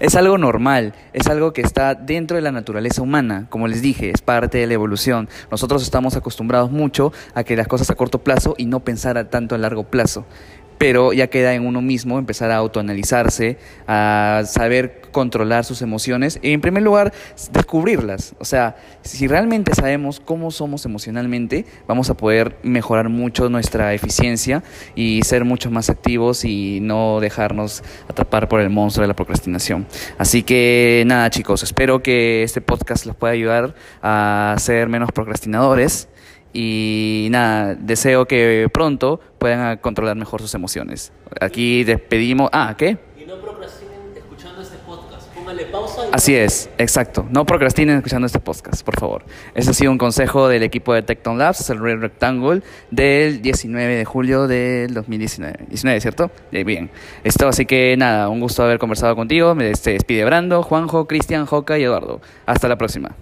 es 0.00 0.14
algo 0.14 0.38
normal, 0.38 0.94
es 1.12 1.26
algo 1.26 1.52
que 1.52 1.62
está 1.62 1.94
dentro 1.94 2.36
de 2.36 2.42
la 2.42 2.52
naturaleza 2.52 3.02
humana, 3.02 3.46
como 3.48 3.68
les 3.68 3.82
dije, 3.82 4.10
es 4.10 4.20
parte 4.20 4.58
de 4.58 4.66
la 4.66 4.74
evolución. 4.74 5.28
Nosotros 5.50 5.82
estamos 5.82 6.16
acostumbrados 6.16 6.70
mucho 6.70 7.12
a 7.34 7.44
que 7.44 7.56
las 7.56 7.68
cosas 7.68 7.90
a 7.90 7.94
corto 7.94 8.22
plazo 8.22 8.54
y 8.58 8.66
no 8.66 8.80
pensar 8.80 9.24
tanto 9.30 9.54
a 9.54 9.58
largo 9.58 9.84
plazo. 9.84 10.26
Pero 10.78 11.12
ya 11.12 11.26
queda 11.26 11.54
en 11.54 11.66
uno 11.66 11.82
mismo 11.82 12.18
empezar 12.18 12.50
a 12.50 12.56
autoanalizarse, 12.56 13.58
a 13.86 14.42
saber 14.46 15.02
controlar 15.10 15.64
sus 15.64 15.82
emociones 15.82 16.38
y 16.42 16.52
en 16.52 16.60
primer 16.60 16.82
lugar 16.82 17.12
descubrirlas. 17.52 18.34
O 18.38 18.44
sea, 18.44 18.76
si 19.02 19.26
realmente 19.26 19.74
sabemos 19.74 20.20
cómo 20.20 20.50
somos 20.50 20.84
emocionalmente, 20.84 21.64
vamos 21.86 22.10
a 22.10 22.16
poder 22.16 22.56
mejorar 22.62 23.08
mucho 23.08 23.48
nuestra 23.48 23.94
eficiencia 23.94 24.62
y 24.94 25.22
ser 25.22 25.44
mucho 25.44 25.70
más 25.70 25.90
activos 25.90 26.44
y 26.44 26.78
no 26.80 27.20
dejarnos 27.20 27.82
atrapar 28.08 28.48
por 28.48 28.60
el 28.60 28.70
monstruo 28.70 29.02
de 29.02 29.08
la 29.08 29.16
procrastinación. 29.16 29.86
Así 30.18 30.42
que 30.42 31.02
nada 31.06 31.30
chicos, 31.30 31.62
espero 31.62 32.02
que 32.02 32.42
este 32.42 32.60
podcast 32.60 33.06
les 33.06 33.16
pueda 33.16 33.32
ayudar 33.32 33.74
a 34.02 34.54
ser 34.58 34.88
menos 34.88 35.10
procrastinadores. 35.12 36.08
Y 36.52 37.28
nada, 37.30 37.74
deseo 37.74 38.26
que 38.26 38.68
pronto 38.72 39.20
puedan 39.38 39.76
controlar 39.78 40.16
mejor 40.16 40.40
sus 40.40 40.54
emociones. 40.54 41.12
Aquí 41.40 41.84
despedimos. 41.84 42.48
Ah, 42.52 42.74
¿qué? 42.76 42.96
Y 43.18 43.26
no 43.26 43.36
procrastinen 43.36 44.16
escuchando 44.16 44.62
este 44.62 44.78
podcast. 44.78 45.28
Póngale 45.34 45.66
pausa 45.66 46.06
y 46.06 46.10
Así 46.12 46.34
es, 46.34 46.70
exacto. 46.78 47.26
No 47.30 47.44
procrastinen 47.44 47.98
escuchando 47.98 48.26
este 48.26 48.40
podcast, 48.40 48.82
por 48.82 48.98
favor. 48.98 49.24
Ese 49.54 49.70
ha 49.70 49.74
sido 49.74 49.92
un 49.92 49.98
consejo 49.98 50.48
del 50.48 50.62
equipo 50.62 50.94
de 50.94 51.02
Tecton 51.02 51.36
Labs, 51.36 51.68
el 51.68 51.80
Red 51.80 52.00
Rectangle, 52.00 52.62
del 52.90 53.42
19 53.42 53.96
de 53.96 54.04
julio 54.06 54.46
del 54.46 54.94
2019. 54.94 55.66
19, 55.68 56.00
¿cierto? 56.00 56.30
Eh, 56.50 56.64
Bien. 56.64 56.90
Esto, 57.24 57.46
así 57.46 57.66
que 57.66 57.94
nada, 57.98 58.30
un 58.30 58.40
gusto 58.40 58.62
haber 58.62 58.78
conversado 58.78 59.14
contigo. 59.14 59.54
Me 59.54 59.64
despide 59.64 60.24
Brando, 60.24 60.62
Juanjo, 60.62 61.06
Cristian, 61.06 61.44
Joca 61.44 61.78
y 61.78 61.84
Eduardo. 61.84 62.20
Hasta 62.46 62.68
la 62.68 62.76
próxima. 62.78 63.14